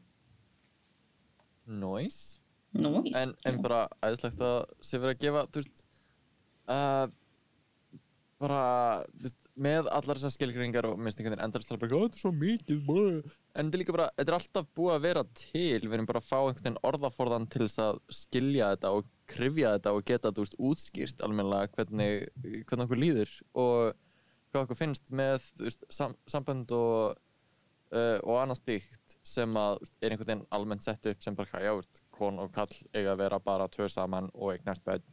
Nice. 1.71 2.41
Nóis. 2.71 3.15
en, 3.19 3.33
en 3.47 3.57
bara 3.65 3.87
æðislegt 3.99 4.43
að 4.47 4.61
sé 4.87 4.99
verið 5.03 5.17
að 5.17 5.23
gefa 5.25 5.41
þú 5.51 5.63
veist 5.63 5.81
uh, 6.71 7.07
bara 8.41 8.61
þú 9.11 9.25
veist, 9.27 9.49
með 9.61 9.89
allar 9.91 10.21
þessar 10.21 10.35
skilgringar 10.37 10.87
og 10.89 11.01
minnst 11.03 11.19
einhvern 11.19 11.35
veginn 11.35 11.49
endast 11.49 11.73
"Ó, 11.73 11.77
þetta 11.83 12.15
er 12.15 12.23
svo 12.23 12.31
mikið 12.31 12.85
blah." 12.87 13.35
en 13.59 13.67
þetta 13.67 13.77
er 13.77 13.83
líka 13.83 13.97
bara, 13.97 14.07
þetta 14.17 14.33
er 14.33 14.39
alltaf 14.39 14.69
búið 14.79 14.95
að 14.95 15.07
vera 15.09 15.25
til. 15.35 15.81
Við 15.83 15.97
erum 15.97 16.09
bara 16.09 16.23
að 16.23 16.29
fá 16.31 16.39
einhvern 16.39 16.63
veginn 16.63 16.81
orðaforðan 16.91 17.49
til 17.51 17.63
þess 17.67 17.83
að 17.89 18.01
skilja 18.21 18.71
þetta 18.75 18.95
og 18.95 19.11
krifja 19.31 19.75
þetta 19.77 19.95
og 19.97 20.07
geta 20.09 20.33
veist 20.37 20.59
útskýrt 20.59 21.25
almennilega 21.27 21.73
hvernig, 21.77 22.29
hvernig 22.69 22.87
okkur 22.87 23.01
líður 23.01 23.35
og 23.55 23.99
hvað 24.51 24.65
okkur 24.65 24.79
finnst 24.79 25.11
með 25.15 25.45
veist, 25.61 25.85
sam, 25.93 26.17
sambönd 26.31 26.73
og 26.75 27.15
uh, 27.95 28.19
og 28.25 28.37
annað 28.43 28.63
slíkt 28.65 29.17
sem 29.27 29.57
að 29.61 29.81
veist, 29.85 29.97
er 30.01 30.15
einhvern 30.15 30.33
veginn 30.33 30.47
almennt 30.59 30.87
sett 30.87 31.07
upp 31.11 31.23
sem 31.23 31.39
bara 31.39 31.63
já, 31.65 31.73
veist, 31.79 32.03
kon 32.15 32.41
og 32.43 32.53
kall 32.55 32.73
eiga 32.93 33.15
að 33.15 33.23
vera 33.25 33.41
bara 33.43 33.71
tvö 33.73 33.89
saman 33.93 34.31
og 34.35 34.55
eignast 34.55 34.85
bönn 34.87 35.07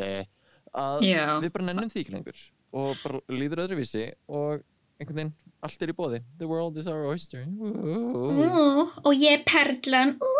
Nei, 0.00 0.24
að 0.72 1.02
Já. 1.04 1.24
við 1.42 1.50
bara 1.52 1.68
nennum 1.68 1.90
því 1.92 2.06
lengur 2.14 2.44
og 2.72 2.94
bara 3.02 3.20
líður 3.28 3.66
öðruvísi 3.66 4.06
og 4.32 4.62
einhvern 5.00 5.18
veginn 5.20 5.32
allt 5.62 5.84
er 5.84 5.92
í 5.92 5.94
bóði 5.94 6.20
the 6.40 6.48
world 6.50 6.76
is 6.80 6.88
our 6.90 7.06
oyster. 7.06 7.44
Ú, 7.46 8.88
og 9.04 9.12
ég 9.14 9.38
er 9.38 9.44
perlan. 9.46 10.16
Ú. 10.18 10.32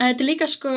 þetta 0.00 0.24
er 0.24 0.26
líka 0.26 0.48
sko 0.50 0.72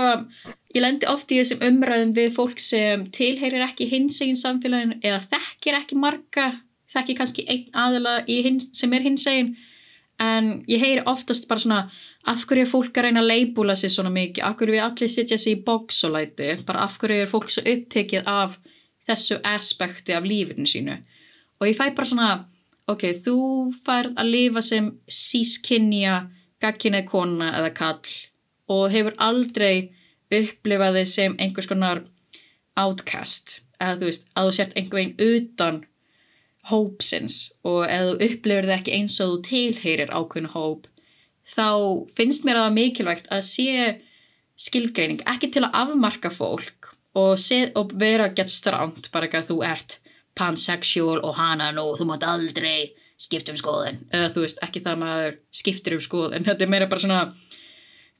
ég 0.75 0.83
lendi 0.83 1.09
oft 1.09 1.31
í 1.31 1.39
þessum 1.39 1.63
umræðum 1.65 2.13
við 2.17 2.35
fólk 2.35 2.61
sem 2.61 3.07
tilheyrir 3.15 3.65
ekki 3.65 3.89
hinsegin 3.89 4.39
samfélaginu 4.39 4.99
eða 5.01 5.23
þekkir 5.31 5.79
ekki 5.81 5.99
marga 6.01 6.51
þekkir 6.93 7.17
kannski 7.19 7.47
einn 7.49 7.73
aðila 7.75 8.19
í 8.29 8.41
hins, 8.45 8.69
sem 8.77 8.93
er 8.93 9.05
hinsegin 9.05 9.55
en 10.23 10.63
ég 10.69 10.81
heyri 10.81 11.03
oftast 11.09 11.47
bara 11.49 11.61
svona 11.61 11.79
af 12.27 12.45
hverju 12.49 12.65
er 12.65 12.71
fólk 12.71 12.97
að 12.97 13.07
reyna 13.07 13.21
að 13.23 13.31
leibúla 13.31 13.75
sér 13.77 13.93
svona 13.93 14.11
mikið? 14.13 14.43
Af 14.43 14.57
hverju 14.59 14.75
við 14.75 14.83
allir 14.83 15.11
sitja 15.13 15.37
sér 15.39 15.55
í 15.55 15.63
box 15.67 16.01
og 16.07 16.15
læti? 16.15 16.49
Bara 16.67 16.85
af 16.87 16.97
hverju 17.01 17.23
er 17.23 17.31
fólk 17.31 17.53
svo 17.53 17.63
upptekið 17.63 18.27
af 18.27 18.57
þessu 19.07 19.39
aspekti 19.47 20.15
af 20.17 20.27
lífinu 20.27 20.67
sínu? 20.67 20.97
Og 21.61 21.69
ég 21.69 21.77
fæ 21.77 21.93
bara 21.95 22.09
svona 22.09 22.31
ok, 22.91 23.03
þú 23.25 23.37
færð 23.85 24.17
að 24.17 24.31
lifa 24.33 24.63
sem 24.65 24.89
sískinja 25.11 26.17
gagkinnið 26.63 27.07
kona 27.11 27.51
eða 27.59 27.73
kall 27.77 28.15
og 28.73 28.89
hefur 28.93 29.17
aldrei 29.23 29.89
upplifað 30.33 31.01
þig 31.01 31.11
sem 31.11 31.37
einhvers 31.39 31.69
konar 31.69 32.03
outcast 32.79 33.61
eða 33.79 33.99
þú 33.99 34.09
veist, 34.09 34.27
að 34.33 34.49
þú 34.49 34.57
sért 34.57 34.75
einhver 34.79 34.99
veginn 34.99 35.37
utan 35.37 35.79
hópsins 36.71 37.37
og 37.67 37.85
ef 37.85 38.09
þú 38.09 38.15
upplifir 38.27 38.67
þig 38.67 38.75
ekki 38.77 38.97
eins 38.97 39.19
og 39.23 39.33
þú 39.33 39.39
tilheyrir 39.47 40.13
ákveðin 40.13 40.51
hóp 40.55 40.89
þá 41.47 41.69
finnst 42.17 42.43
mér 42.47 42.59
að 42.59 42.67
það 42.67 42.77
mikilvægt 42.77 43.31
að 43.31 43.45
sé 43.47 43.69
skilgreining, 44.57 45.21
ekki 45.29 45.51
til 45.53 45.63
að 45.67 45.77
afmarka 45.83 46.31
fólk 46.33 46.91
og, 47.17 47.37
og 47.77 47.93
vera 47.99 48.31
gett 48.35 48.51
stránt, 48.51 49.11
bara 49.13 49.29
ekki 49.29 49.41
að 49.41 49.51
þú 49.51 49.57
ert 49.67 49.99
pansexual 50.37 51.19
og 51.19 51.35
hana 51.37 51.71
nú, 51.75 51.89
þú 51.97 52.09
mátt 52.11 52.25
aldrei 52.27 52.93
skipta 53.17 53.53
um 53.53 53.57
skoðun, 53.57 54.03
eða 54.13 54.31
þú 54.35 54.43
veist, 54.45 54.59
ekki 54.61 54.83
það 54.85 54.93
að 54.93 55.03
maður 55.03 55.37
skiptir 55.61 55.97
um 55.97 56.03
skoðun, 56.05 56.45
þetta 56.45 56.65
er 56.65 56.73
meira 56.73 56.89
bara 56.89 57.01
svona 57.01 57.21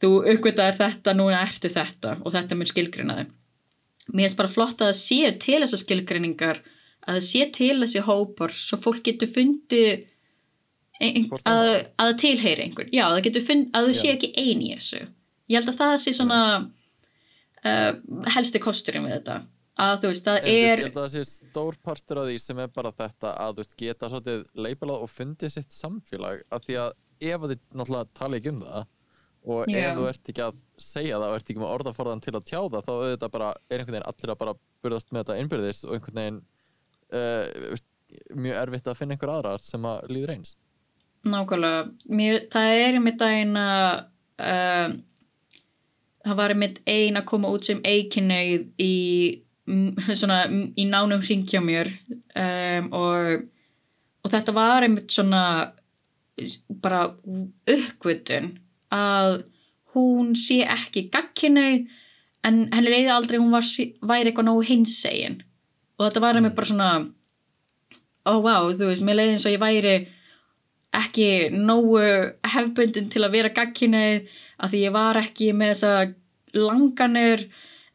þú 0.02 0.10
uppgötaðir 0.34 0.80
þetta, 0.80 1.14
núna 1.18 1.42
ertu 1.46 1.70
þetta 1.74 2.16
og 2.24 2.34
þetta 2.34 2.58
mun 2.58 2.70
skilgreinaði 2.70 3.28
mér 4.14 4.28
finnst 4.28 4.40
bara 4.40 4.52
flott 4.52 4.82
að 4.82 4.92
það 4.92 5.00
sé 5.02 5.32
til 5.44 5.60
þessar 5.64 5.82
skilgreiningar 5.84 6.62
að 7.08 7.18
það 7.18 7.26
sé 7.28 7.48
til 7.56 7.74
þessi 7.82 8.04
hópar 8.08 8.54
svo 8.56 8.80
fólk 8.80 9.04
getur 9.06 9.32
fundið 9.32 10.06
ein, 11.04 11.28
að, 11.44 11.74
það 12.00 12.16
tilheyri 12.24 12.66
einhver. 12.66 12.90
Já, 12.94 13.06
það 13.12 13.22
getur 13.28 13.46
fundið, 13.48 13.70
að 13.78 13.88
þau 13.88 14.00
sé 14.00 14.08
Já. 14.08 14.14
ekki 14.16 14.32
ein 14.42 14.64
í 14.64 14.72
þessu. 14.74 15.04
Ég 15.48 15.60
held 15.60 15.72
að 15.72 15.80
það 15.82 15.94
sé 16.04 16.14
svona 16.18 16.42
uh, 17.68 17.92
helsti 18.36 18.64
kosturinn 18.64 19.08
við 19.08 19.18
þetta 19.20 19.38
að 19.78 19.96
þú 20.02 20.12
veist, 20.12 20.28
það 20.28 20.38
En, 20.38 20.48
er 20.52 20.58
ég 20.58 20.84
held 20.84 20.92
að 20.92 21.00
það 21.00 21.14
sé 21.14 21.24
stór 21.30 21.80
partur 21.86 22.22
af 22.22 22.30
því 22.30 22.38
sem 22.44 22.62
er 22.64 22.70
bara 22.74 22.94
þetta 22.98 23.34
að 23.44 23.56
þú 23.56 23.64
veist, 23.64 23.76
geta 23.82 24.12
svolítið 24.12 24.46
leipalað 24.66 25.04
og 25.06 25.12
fundið 25.14 25.54
sitt 25.54 25.74
samfélag 25.76 26.46
af 26.50 26.66
því 26.66 26.80
að 26.84 26.94
ef 27.28 27.48
þið 27.48 27.58
náttúrulega 27.74 28.14
tala 28.18 28.40
ekki 28.40 28.54
um 28.54 28.64
það 28.66 28.88
og 29.48 29.72
Já. 29.72 29.80
ef 29.80 29.98
þú 29.98 30.08
ert 30.10 30.32
ekki 30.32 30.44
að 30.44 30.62
segja 30.88 31.20
það 31.22 31.28
og 31.30 31.38
ert 31.38 31.52
ekki 31.52 31.62
með 31.64 31.74
orðaforðan 31.78 32.24
til 32.26 32.36
að 32.36 32.48
tjá 32.50 32.60
það 32.60 32.88
þá 32.88 32.94
auðvitað 32.94 33.34
bara 33.38 33.50
er 33.56 33.80
einhvern 33.80 33.96
veginn 33.96 34.10
allir 34.12 34.34
að 34.34 34.40
bara 34.42 34.56
burðast 34.84 35.12
með 35.12 35.24
þetta 35.24 35.38
innbyrðis 35.44 35.84
og 35.88 35.96
einhvern 35.96 36.22
veginn 36.22 36.40
uh, 37.16 37.78
mjög 38.36 38.62
erfitt 38.62 38.90
að 38.92 39.00
finna 39.00 39.16
einhver 39.16 39.34
aðra 39.34 39.54
sem 39.64 39.88
að 39.88 40.10
líður 40.12 40.34
eins 40.36 40.56
Nákvæmlega, 41.28 41.80
Mér, 42.14 42.44
það 42.54 42.74
er 42.78 42.98
einmitt 43.00 43.24
að 43.24 43.48
uh, 44.38 44.92
það 46.28 46.40
var 46.40 46.54
einmitt 46.54 46.80
ein 46.88 47.20
að 47.20 47.28
koma 47.32 47.52
út 47.56 47.68
sem 47.68 47.82
eikinneið 47.88 48.68
í, 48.84 48.94
svona, 49.68 50.46
í 50.48 50.88
nánum 50.88 51.24
hringja 51.24 51.62
mér 51.64 51.92
um, 52.38 52.90
og, 52.96 53.44
og 54.24 54.32
þetta 54.34 54.56
var 54.56 54.88
einmitt 54.88 55.12
svona 55.12 55.44
bara 56.84 57.08
uppgötun 57.68 58.54
að 58.94 59.42
hún 59.96 60.36
sé 60.38 60.62
ekki 60.70 61.08
gagkinneið 61.14 61.88
en 62.48 62.60
henni 62.72 62.92
leiði 62.94 63.12
aldrei 63.12 63.40
hún 63.42 63.52
var, 63.52 63.66
væri 63.66 64.30
eitthvað 64.30 64.48
nógu 64.48 64.66
hinsegin. 64.68 65.42
Og 65.98 66.06
þetta 66.06 66.24
var 66.24 66.38
einmitt 66.38 66.56
bara 66.56 66.70
svona 66.70 66.92
oh, 68.28 68.40
wow, 68.44 68.70
þú 68.76 68.92
veist, 68.92 69.06
mér 69.06 69.20
leiði 69.20 69.36
eins 69.36 69.48
og 69.48 69.56
ég 69.56 69.64
væri 69.64 69.96
ekki 70.98 71.30
nógu 71.54 72.04
hefbundin 72.54 73.10
til 73.12 73.26
að 73.26 73.36
vera 73.36 73.54
gagkinnið 73.56 74.30
af 74.64 74.72
því 74.72 74.84
ég 74.86 74.96
var 74.96 75.20
ekki 75.20 75.52
með 75.58 75.74
þessa 75.74 75.94
langanir 76.58 77.48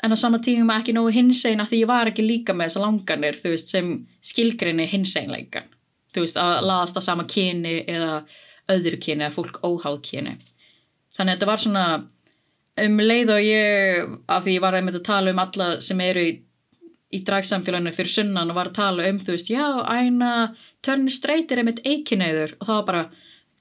en 0.02 0.14
á 0.14 0.16
sama 0.18 0.40
tíma 0.42 0.78
ekki 0.80 0.94
nógu 0.96 1.12
hinsegin 1.14 1.62
af 1.62 1.70
því 1.70 1.82
ég 1.82 1.90
var 1.90 2.10
ekki 2.10 2.24
líka 2.26 2.54
með 2.54 2.70
þessa 2.70 2.84
langanir 2.84 3.38
veist 3.42 3.72
sem 3.72 3.92
skilgrinni 4.20 4.88
hinseinleikan 4.90 5.68
þú 6.12 6.24
veist 6.24 6.40
að 6.40 6.54
laðast 6.68 6.98
að 6.98 7.06
sama 7.08 7.26
kyni 7.28 7.76
eða 7.88 8.22
öðru 8.72 8.98
kyni 9.02 9.26
eða 9.26 9.34
fólk 9.36 9.60
óháð 9.66 10.00
kyni. 10.06 10.36
Þannig 11.16 11.32
að 11.32 11.36
þetta 11.36 11.50
var 11.50 11.62
svona 11.62 11.84
um 12.82 13.00
leið 13.02 13.30
og 13.34 13.44
ég 13.44 14.12
af 14.32 14.44
því 14.44 14.56
ég 14.56 14.64
var 14.64 14.78
að 14.80 15.02
tala 15.04 15.32
um 15.32 15.42
alla 15.42 15.68
sem 15.84 16.00
eru 16.00 16.24
í 16.24 16.32
í 17.12 17.20
dragsamfélaginu 17.26 17.92
fyrir 17.92 18.12
sunnan 18.12 18.50
og 18.50 18.56
var 18.56 18.70
að 18.70 18.78
tala 18.78 19.08
um, 19.10 19.18
þú 19.20 19.34
veist, 19.34 19.50
já, 19.52 19.66
æna 19.84 20.54
törni 20.84 21.12
streytir 21.12 21.60
einmitt 21.60 21.82
eikinniður 21.84 22.54
og 22.58 22.68
það 22.68 22.78
var 22.78 22.86
bara, 22.88 23.02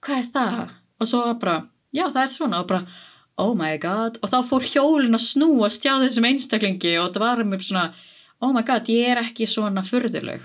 hvað 0.06 0.22
er 0.22 0.30
það? 0.38 0.76
Og 1.02 1.10
svo 1.10 1.24
bara, 1.42 1.56
já, 1.92 2.06
það 2.06 2.22
er 2.24 2.36
svona. 2.36 2.62
Og 2.62 2.70
bara, 2.70 3.00
oh 3.40 3.54
my 3.58 3.76
god. 3.82 4.20
Og 4.22 4.32
þá 4.34 4.40
fór 4.50 4.68
hjólin 4.68 5.18
að 5.18 5.28
snúast 5.28 5.86
hjá 5.86 5.96
þessum 6.02 6.28
einstaklingi 6.30 6.98
og 7.02 7.14
það 7.14 7.24
var 7.26 7.44
einmitt 7.44 7.68
svona 7.68 7.92
oh 8.42 8.52
my 8.56 8.64
god, 8.66 8.90
ég 8.90 9.14
er 9.14 9.22
ekki 9.22 9.48
svona 9.50 9.84
furðuleg. 9.86 10.44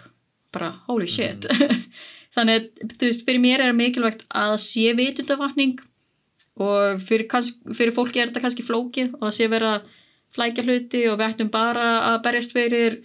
Bara, 0.54 0.74
holy 0.88 1.08
shit. 1.10 1.48
Þannig 2.36 2.58
að, 2.58 2.66
þú 2.92 3.08
veist, 3.08 3.24
fyrir 3.24 3.42
mér 3.42 3.64
er 3.64 3.76
mikilvægt 3.76 4.26
að 4.36 4.58
sé 4.64 4.90
vitundavakning 4.96 5.78
og 6.60 7.00
fyrir, 7.04 7.28
fyrir 7.76 7.94
fólki 7.96 8.20
er 8.20 8.30
þetta 8.30 8.42
kannski 8.44 8.64
flókið 8.64 9.16
og 9.18 9.30
að 9.30 9.36
sé 9.38 9.48
vera 9.52 9.78
flækja 10.36 10.64
hluti 10.66 11.02
og 11.08 11.18
við 11.20 11.26
ættum 11.30 11.50
bara 11.52 11.88
að 12.10 12.18
berjast 12.26 12.52
fyrir 12.56 12.98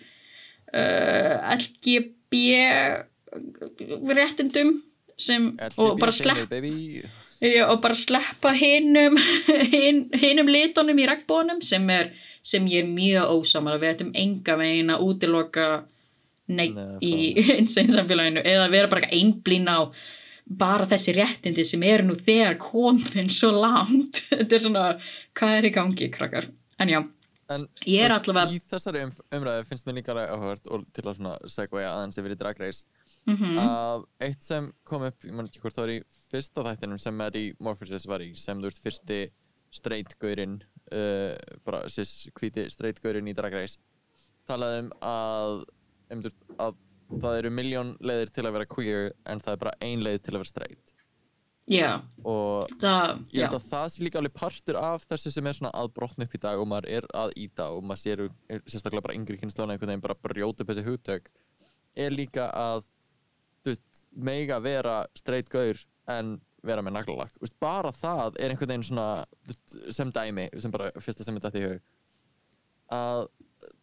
uh, 0.75 1.55
LGB 1.55 2.41
réttindum 4.11 4.77
sem, 5.19 5.51
og 5.79 5.99
bara 6.01 6.15
slepp. 6.15 6.51
Já, 7.41 7.63
og 7.71 7.79
bara 7.81 7.97
sleppa 7.97 8.51
hinum 8.53 9.17
hin, 9.73 10.03
hinum 10.21 10.49
litunum 10.51 10.99
í 11.01 11.07
regnbónum 11.09 11.61
sem, 11.65 11.87
sem 12.45 12.67
ég 12.69 12.85
er 12.85 12.89
mjög 12.89 13.35
ósamal 13.39 13.79
við. 13.81 13.95
Ættum 13.95 14.11
enga 14.17 14.57
veginn 14.59 14.93
að 14.93 15.05
útiloka 15.07 15.69
neitt 16.51 16.77
Nei, 16.77 16.97
í 17.01 17.47
einsegin 17.57 17.93
samfélaginu 17.97 18.43
eða 18.45 18.67
vera 18.73 18.91
bara 18.91 19.09
einblín 19.09 19.69
á 19.71 19.89
bara 20.51 20.85
þessi 20.89 21.15
réttindi 21.15 21.63
sem 21.65 21.81
eru 21.87 22.09
nú 22.09 22.17
þegar 22.19 22.59
komin 22.61 23.31
svo 23.31 23.53
langt. 23.55 24.21
Þetta 24.29 24.57
er 24.57 24.63
svona, 24.67 24.85
hvað 25.37 25.57
er 25.57 25.69
í 25.69 25.73
gangi 25.73 26.11
krakkar, 26.13 26.49
en 26.81 26.93
já, 26.93 27.01
En 27.51 27.65
ég 27.83 28.05
er 28.05 28.13
allavega 28.15 28.53
í 28.55 28.61
þessari 28.63 29.01
um, 29.03 29.11
umræðu 29.35 29.65
finnst 29.67 29.87
mér 29.87 29.97
líka 29.97 30.15
áhugavert 30.15 30.69
og 30.71 30.85
til 30.95 31.03
að 31.09 31.17
segja 31.51 31.89
aðeins 31.89 32.19
yfir 32.21 32.35
í 32.35 32.37
Drag 32.39 32.61
Mm 33.29 33.59
að 33.61 34.05
eitt 34.25 34.41
sem 34.41 34.71
kom 34.83 35.03
upp, 35.05 35.23
ég 35.23 35.33
man 35.33 35.45
ekki 35.45 35.61
hvort 35.61 35.75
það 35.75 35.83
var 35.85 35.93
í 35.93 36.01
fyrsta 36.31 36.63
þættinum 36.65 36.99
sem 36.99 37.15
Maddie 37.15 37.55
Morpheus 37.59 38.07
var 38.09 38.23
í 38.25 38.31
sem 38.35 38.57
þú 38.57 38.69
veist 38.71 38.81
fyrsti 38.81 39.19
straight 39.71 40.15
gaurinn 40.19 40.61
uh, 40.91 41.35
bara 41.63 41.83
cis 41.89 42.29
hvíti 42.33 42.65
straight 42.73 42.99
gaurinn 43.03 43.29
í 43.29 43.35
Drag 43.37 43.53
Race 43.53 43.77
talaði 44.49 44.85
um 44.85 44.89
að, 45.05 45.59
um, 46.11 46.23
að 46.57 46.79
það 47.21 47.37
eru 47.41 47.51
miljón 47.53 47.93
leiðir 47.99 48.31
til 48.33 48.47
að 48.47 48.55
vera 48.57 48.71
queer 48.71 49.11
en 49.29 49.43
það 49.43 49.53
er 49.53 49.61
bara 49.65 49.77
ein 49.85 50.03
leið 50.05 50.19
til 50.25 50.33
að 50.33 50.41
vera 50.41 50.51
straight. 50.51 50.95
Já, 51.71 52.01
og 52.27 52.71
það, 52.81 53.21
ég 53.31 53.45
held 53.45 53.55
að 53.55 53.67
það 53.69 53.85
sé 53.93 54.03
líka 54.03 54.19
alveg 54.19 54.33
partur 54.35 54.79
af 54.81 55.05
þessu 55.07 55.31
sem 55.31 55.47
er 55.47 55.55
svona 55.55 55.71
að 55.77 55.91
brotna 55.95 56.25
upp 56.25 56.33
í 56.35 56.41
dag 56.41 56.59
og 56.59 56.67
maður 56.67 56.89
er 56.97 57.07
að 57.15 57.35
íta 57.39 57.69
og 57.71 57.85
maður 57.85 58.01
sér 58.01 58.23
sérstaklega 58.65 59.05
bara 59.05 59.15
yngri 59.15 59.37
kynnslóna 59.39 59.75
einhvern 59.75 59.93
veginn 59.93 60.03
bara 60.03 60.17
brjóta 60.25 60.65
upp 60.65 60.71
þessi 60.73 60.87
hugtök 60.89 61.29
er 61.95 62.15
líka 62.15 62.49
að 62.57 62.89
veist, 63.67 64.05
mega 64.11 64.59
vera 64.63 65.01
straight 65.17 65.51
gaur 65.51 65.79
en 66.11 66.39
vera 66.65 66.83
með 66.85 66.97
naglalagt. 66.97 67.39
Veist, 67.41 67.57
bara 67.61 67.93
það 67.95 68.37
er 68.41 68.53
einhvern 68.53 68.73
veginn 68.73 68.87
svona 68.89 69.87
sem 69.93 70.11
dæmi, 70.13 70.49
sem 70.61 70.73
bara 70.73 70.91
fyrsta 71.01 71.25
sem 71.25 71.37
er 71.37 71.45
dætt 71.45 71.59
í 71.59 71.65
hug 71.65 71.81
að 72.91 73.27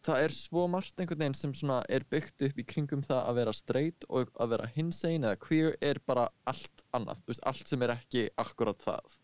það 0.05 0.21
er 0.25 0.35
svo 0.35 0.65
margt 0.71 0.99
einhvern 0.99 1.21
veginn 1.23 1.37
sem 1.37 1.55
svona 1.55 1.79
er 1.91 2.05
byggt 2.11 2.45
upp 2.49 2.59
í 2.59 2.65
kringum 2.67 3.01
það 3.05 3.21
að 3.23 3.39
vera 3.39 3.55
straight 3.55 4.07
og 4.09 4.31
að 4.39 4.53
vera 4.53 4.69
hinsegin 4.75 5.27
eða 5.27 5.39
queer 5.41 5.75
er 5.81 6.01
bara 6.07 6.27
allt 6.49 6.85
annað, 6.95 7.23
veist, 7.29 7.43
allt 7.47 7.69
sem 7.69 7.83
er 7.85 7.95
ekki 7.95 8.27
akkurat 8.39 8.79
það. 8.83 9.19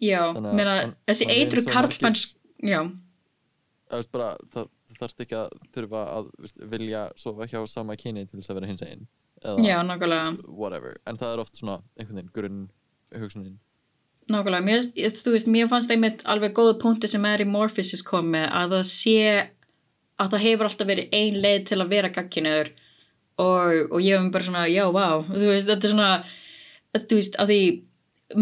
Já 0.00 0.20
meina, 0.38 0.76
þessi 1.08 1.28
eitru 1.28 1.64
karlmanns 1.66 2.30
já, 2.64 2.80
bara, 4.14 4.32
það 4.54 4.70
þarf 4.96 5.24
ekki 5.26 5.38
að 5.38 5.56
þurfa 5.74 6.04
að 6.14 6.30
veist, 6.38 6.62
vilja 6.72 7.02
sofa 7.20 7.48
hjá 7.50 7.60
sama 7.68 7.98
kyni 8.00 8.24
til 8.26 8.40
þess 8.40 8.52
að 8.52 8.60
vera 8.60 8.70
hinsegin 8.70 9.08
eða 9.44 9.64
já, 9.64 9.78
whatever, 10.48 11.00
en 11.06 11.18
það 11.20 11.32
er 11.34 11.42
oft 11.44 11.56
svona 11.56 11.80
einhvern 11.98 12.20
veginn 12.20 12.34
grunn 12.36 12.62
hugsunin 13.16 13.58
Nákvæmlega, 14.30 14.62
mér, 14.62 14.84
þú 15.18 15.32
veist, 15.34 15.48
mér 15.50 15.70
fannst 15.70 15.90
einmitt 15.90 16.20
alveg 16.28 16.52
góða 16.54 16.76
punkti 16.78 17.08
sem 17.10 17.22
Mary 17.24 17.46
Morpheus 17.48 18.04
kom 18.06 18.28
með 18.30 18.46
að 18.54 18.76
það 18.76 18.84
sé 18.86 19.16
að 20.20 20.34
það 20.34 20.44
hefur 20.44 20.68
alltaf 20.68 20.90
verið 20.90 21.16
ein 21.16 21.40
leið 21.40 21.64
til 21.70 21.80
að 21.80 21.90
vera 21.90 22.12
gagkinuður 22.14 22.70
og, 23.40 23.80
og 23.90 23.98
ég 24.04 24.20
hef 24.20 24.28
bara 24.34 24.46
svona, 24.46 24.66
já, 24.70 24.84
vá, 24.94 25.06
þú 25.26 25.48
veist, 25.48 25.70
þetta 25.70 25.88
er 25.88 25.94
svona, 25.94 26.10
þú 27.00 27.18
veist, 27.18 27.40
að 27.40 27.52
því, 27.52 27.60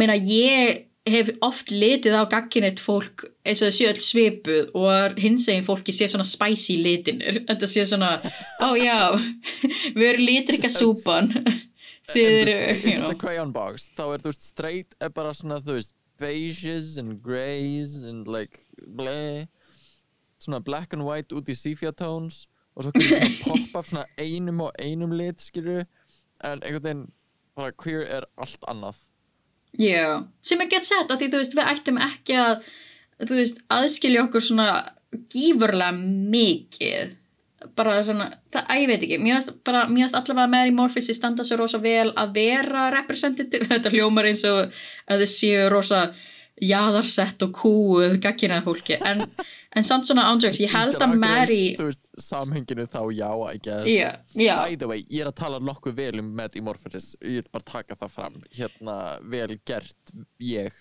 meina, 0.03 0.19
ég 0.19 0.85
hef 1.13 1.31
oft 1.45 1.71
litið 1.73 2.17
á 2.17 2.23
gagkinuð 2.31 2.83
fólk 2.85 3.25
eins 3.47 3.63
og 3.65 3.75
sé 3.77 3.89
öll 3.91 4.01
svipuð 4.03 4.75
og 4.79 5.19
hinsegin 5.21 5.67
fólki 5.67 5.95
sé 5.97 6.09
svona 6.11 6.27
spicy 6.29 6.79
litinir, 6.83 7.43
þetta 7.49 7.71
sé 7.71 7.87
svona, 7.89 8.17
ó 8.67 8.75
já, 8.79 9.15
við 9.95 10.07
erum 10.13 10.27
litrika 10.29 10.71
súpan, 10.73 11.33
þið 12.13 12.33
eru, 12.33 12.57
if 12.73 12.85
you 12.85 12.97
it's 12.97 13.05
know. 13.05 13.13
a 13.13 13.21
crayon 13.21 13.53
box 13.53 13.91
þá 13.97 14.05
er 14.15 14.25
þú 14.25 14.33
veist 14.33 14.47
straight 14.49 14.99
er 15.01 15.13
bara 15.15 15.35
svona 15.37 15.61
þú 15.65 15.79
veist 15.79 15.95
beiges 16.19 16.97
and 16.99 17.21
greys 17.23 18.03
and 18.05 18.29
like 18.29 18.65
bleh 18.97 19.47
svona 20.39 20.63
black 20.65 20.93
and 20.93 21.05
white 21.07 21.35
út 21.35 21.51
í 21.51 21.57
sepia 21.59 21.93
tones 21.93 22.47
og 22.75 22.87
svo 22.87 22.95
kannski 22.95 23.19
svona 23.19 23.37
poppa 23.45 23.85
svona 23.87 24.07
einum 24.19 24.65
og 24.67 24.73
einum 24.83 25.15
lit 25.19 25.43
skilur 25.43 25.85
en 26.45 26.63
einhvern 26.63 26.85
veginn 26.85 27.07
bara 27.59 27.75
queer 27.75 28.07
er 28.07 28.27
allt 28.39 28.65
annað 28.71 29.03
Já, 29.77 30.25
sem 30.43 30.61
er 30.65 30.71
gett 30.73 30.89
sett 30.89 31.11
að 31.11 31.21
því 31.21 31.31
þú 31.33 31.41
veist 31.43 31.57
við 31.57 31.71
ættum 31.73 31.99
ekki 32.03 32.39
að 32.41 32.55
veist 33.43 33.61
aðskilja 33.75 34.25
okkur 34.25 34.45
svona 34.45 34.69
gífurlega 35.33 35.93
mikið. 36.33 37.15
Bara 37.79 37.99
svona, 38.07 38.29
það, 38.55 38.65
að 38.71 38.81
ég 38.81 38.91
veit 38.91 39.05
ekki 39.05 39.19
finnst 39.99 40.19
allavega 40.19 40.51
Mary 40.51 40.75
Morpheus 40.75 41.11
standa 41.15 41.47
svo 41.47 41.59
rosa 41.59 41.81
vel 41.83 42.13
að 42.15 42.35
vera 42.39 42.89
representative, 42.95 43.67
þetta 43.73 43.93
hljómar 43.95 44.31
eins 44.31 44.45
og 44.49 44.75
að 45.11 45.25
þau 45.25 45.33
séu 45.35 45.69
rosa 45.73 46.03
jaðarsett 46.65 47.43
og 47.47 47.55
kúuð 47.57 48.19
gaggina 48.23 48.61
fólki. 48.65 48.97
En, 49.07 49.25
en 49.77 49.87
samt 49.87 50.09
svona 50.09 50.27
ándjóks, 50.31 50.61
ég 50.63 50.73
held 50.75 50.99
að 51.03 51.17
Mary 51.21 51.61
þú 51.79 51.89
veist 51.91 52.05
samhenginu 52.23 52.89
þá 52.91 53.01
já 53.15 53.31
I 53.49 53.61
guess. 53.63 53.91
Já, 53.91 54.11
já, 54.35 54.55
By 54.65 54.81
the 54.81 54.91
way, 54.91 55.05
ég 55.07 55.25
er 55.25 55.33
að 55.33 55.39
tala 55.43 55.61
nokkuð 55.63 55.99
vel 55.99 56.23
um 56.23 56.33
Maddie 56.39 56.65
Morpheus, 56.65 57.13
ég 57.23 57.43
vil 57.43 57.53
bara 57.55 57.69
taka 57.75 57.99
það 57.99 58.15
fram. 58.17 58.41
Hérna, 58.57 58.99
vel 59.23 59.59
gert 59.69 60.15
ég. 60.43 60.75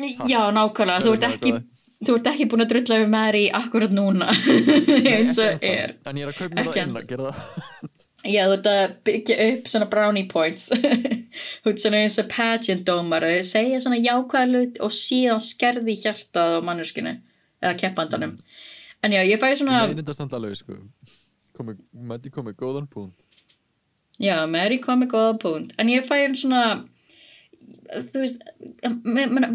Já, 0.00 0.40
nákvæmlega. 0.54 1.04
Þú 1.04 1.14
ert 1.18 1.28
ekki 1.28 1.54
þú 2.00 2.16
ert 2.16 2.28
ekki 2.30 2.46
búin 2.48 2.64
að 2.64 2.70
drulla 2.74 3.00
við 3.02 3.10
Mary 3.12 3.42
akkurat 3.52 3.92
núna. 3.92 4.30
Eins 5.14 5.40
og 5.42 5.64
er. 5.64 5.98
En 6.08 6.20
ég 6.20 6.24
er 6.24 6.32
að 6.32 6.38
kaupa 6.38 6.54
mér 6.56 6.70
það 6.70 6.84
inn 6.86 7.00
að 7.00 7.10
gera 7.10 7.32
það 7.34 7.98
Já, 8.28 8.42
að 8.52 8.96
byggja 9.06 9.36
upp 9.46 9.68
svona 9.72 9.86
brownie 9.88 10.28
points. 10.28 10.68
Ert 11.64 11.80
svona 11.80 12.02
eins 12.02 12.18
og 12.20 12.28
pageant 12.28 12.84
dómar 12.84 13.24
segja 13.46 13.80
svona 13.80 14.00
jákvæða 14.00 14.50
hlut 14.50 14.80
og 14.84 14.92
síðan 14.92 15.40
skerði 15.40 15.96
hjartað 16.02 16.58
á 16.60 16.66
manneskinu 16.66 17.14
eða 17.62 17.78
keppandanum. 17.80 18.36
En 19.00 19.16
já, 19.16 19.22
ég 19.24 19.40
fæ 19.40 19.54
svona 19.56 19.86
þetta 19.88 20.16
samt 20.16 20.36
alveg 20.36 20.58
sko. 20.60 20.76
Komi, 21.56 21.78
Matti 21.92 22.32
komið 22.32 22.58
góðan 22.60 22.88
punkt. 22.92 23.24
Já, 24.20 24.44
Mary 24.44 24.76
kom 24.84 25.00
með 25.00 25.14
góða 25.14 25.36
punkt. 25.40 25.72
En 25.80 25.88
ég 25.88 26.04
fæ 26.08 26.28
svona 26.36 26.64
þú 28.10 28.22
veist 28.22 28.44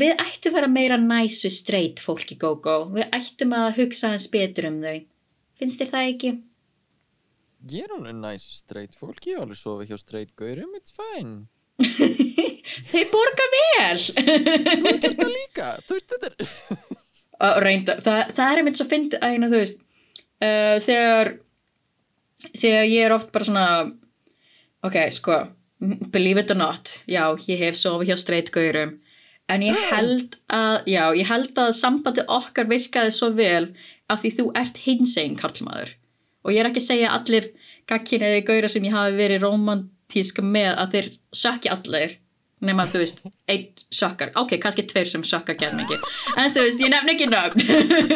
við 0.02 0.12
ættum 0.18 0.52
að 0.52 0.58
vera 0.58 0.72
meira 0.72 0.98
næs 1.02 1.44
við 1.46 1.54
straight 1.54 2.02
fólki 2.02 2.38
go-go. 2.42 2.90
Við 2.96 3.14
ættum 3.14 3.54
að 3.58 3.76
hugsa 3.80 4.14
hans 4.16 4.28
betur 4.32 4.72
um 4.72 4.82
þau. 4.82 5.06
Finnst 5.60 5.82
þér 5.82 5.92
það 5.94 6.10
ekki? 6.16 6.32
Ég 7.66 7.88
er 7.88 7.96
alveg 7.96 8.14
næs 8.20 8.44
straight 8.60 8.94
fólk, 8.98 9.24
ég 9.26 9.40
hef 9.40 9.46
alveg 9.46 9.58
sofið 9.58 9.90
hjá 9.90 9.98
straight 9.98 10.36
gaurum, 10.38 10.76
it's 10.78 10.94
fine. 10.94 11.48
Þau 12.92 13.02
borga 13.12 13.48
vel. 13.54 14.04
Þú 14.06 14.92
er 14.92 15.00
gert 15.02 15.18
það 15.18 15.32
líka, 15.32 15.72
þú 15.88 15.98
veist 15.98 16.14
þetta 16.14 16.30
er 16.30 16.94
að 17.46 17.58
reynda, 17.66 17.98
það, 18.06 18.22
það 18.38 18.52
er 18.52 18.62
einmitt 18.62 18.80
svo 18.80 18.88
fyndið 18.92 19.26
að 19.26 19.34
hérna, 19.34 19.50
þú 19.52 19.62
veist 19.64 19.82
uh, 19.82 20.78
þegar 20.86 21.34
þegar 22.54 22.88
ég 22.92 23.08
er 23.08 23.16
oft 23.16 23.34
bara 23.34 23.50
svona 23.50 23.66
ok, 24.86 25.00
sko 25.18 25.42
believe 26.14 26.46
it 26.46 26.54
or 26.54 26.60
not, 26.60 26.94
já, 27.10 27.26
ég 27.50 27.66
hef 27.66 27.82
sofið 27.82 28.12
hjá 28.12 28.20
straight 28.22 28.54
gaurum 28.56 28.96
en 29.52 29.66
ég 29.66 29.78
held 29.92 30.38
að, 30.54 30.86
já, 30.90 31.04
ég 31.18 31.28
held 31.30 31.60
að 31.62 31.76
sambandi 31.78 32.24
okkar 32.32 32.70
virkaði 32.70 33.14
svo 33.14 33.34
vel 33.36 33.68
af 34.10 34.22
því 34.24 34.36
þú 34.40 34.50
ert 34.62 34.82
hinsegin 34.86 35.38
karlmaður 35.38 35.94
og 36.46 36.54
ég 36.54 36.62
er 36.62 36.70
ekki 36.70 36.84
að 36.84 36.90
segja 36.92 37.16
allir 37.18 37.50
gagkinniði 37.90 38.46
gaurar 38.46 38.72
sem 38.72 38.86
ég 38.86 38.96
hafi 38.96 39.18
verið 39.18 39.44
romantíska 39.46 40.46
með 40.46 40.72
að 40.76 40.96
þeir 40.96 41.12
sökki 41.44 41.74
allir 41.74 42.20
nema 42.64 42.86
þú 42.90 43.02
veist, 43.02 43.20
einn 43.52 43.66
sökkar. 43.94 44.32
Ok, 44.40 44.56
kannski 44.64 44.86
tveir 44.88 45.10
sem 45.10 45.24
sökka 45.28 45.56
gerð 45.60 45.76
mikið. 45.80 46.06
En 46.40 46.54
þú 46.56 46.64
veist, 46.66 46.82
ég 46.82 46.92
nefn 46.94 47.12
ekki 47.14 47.28
nöfn. 47.32 47.64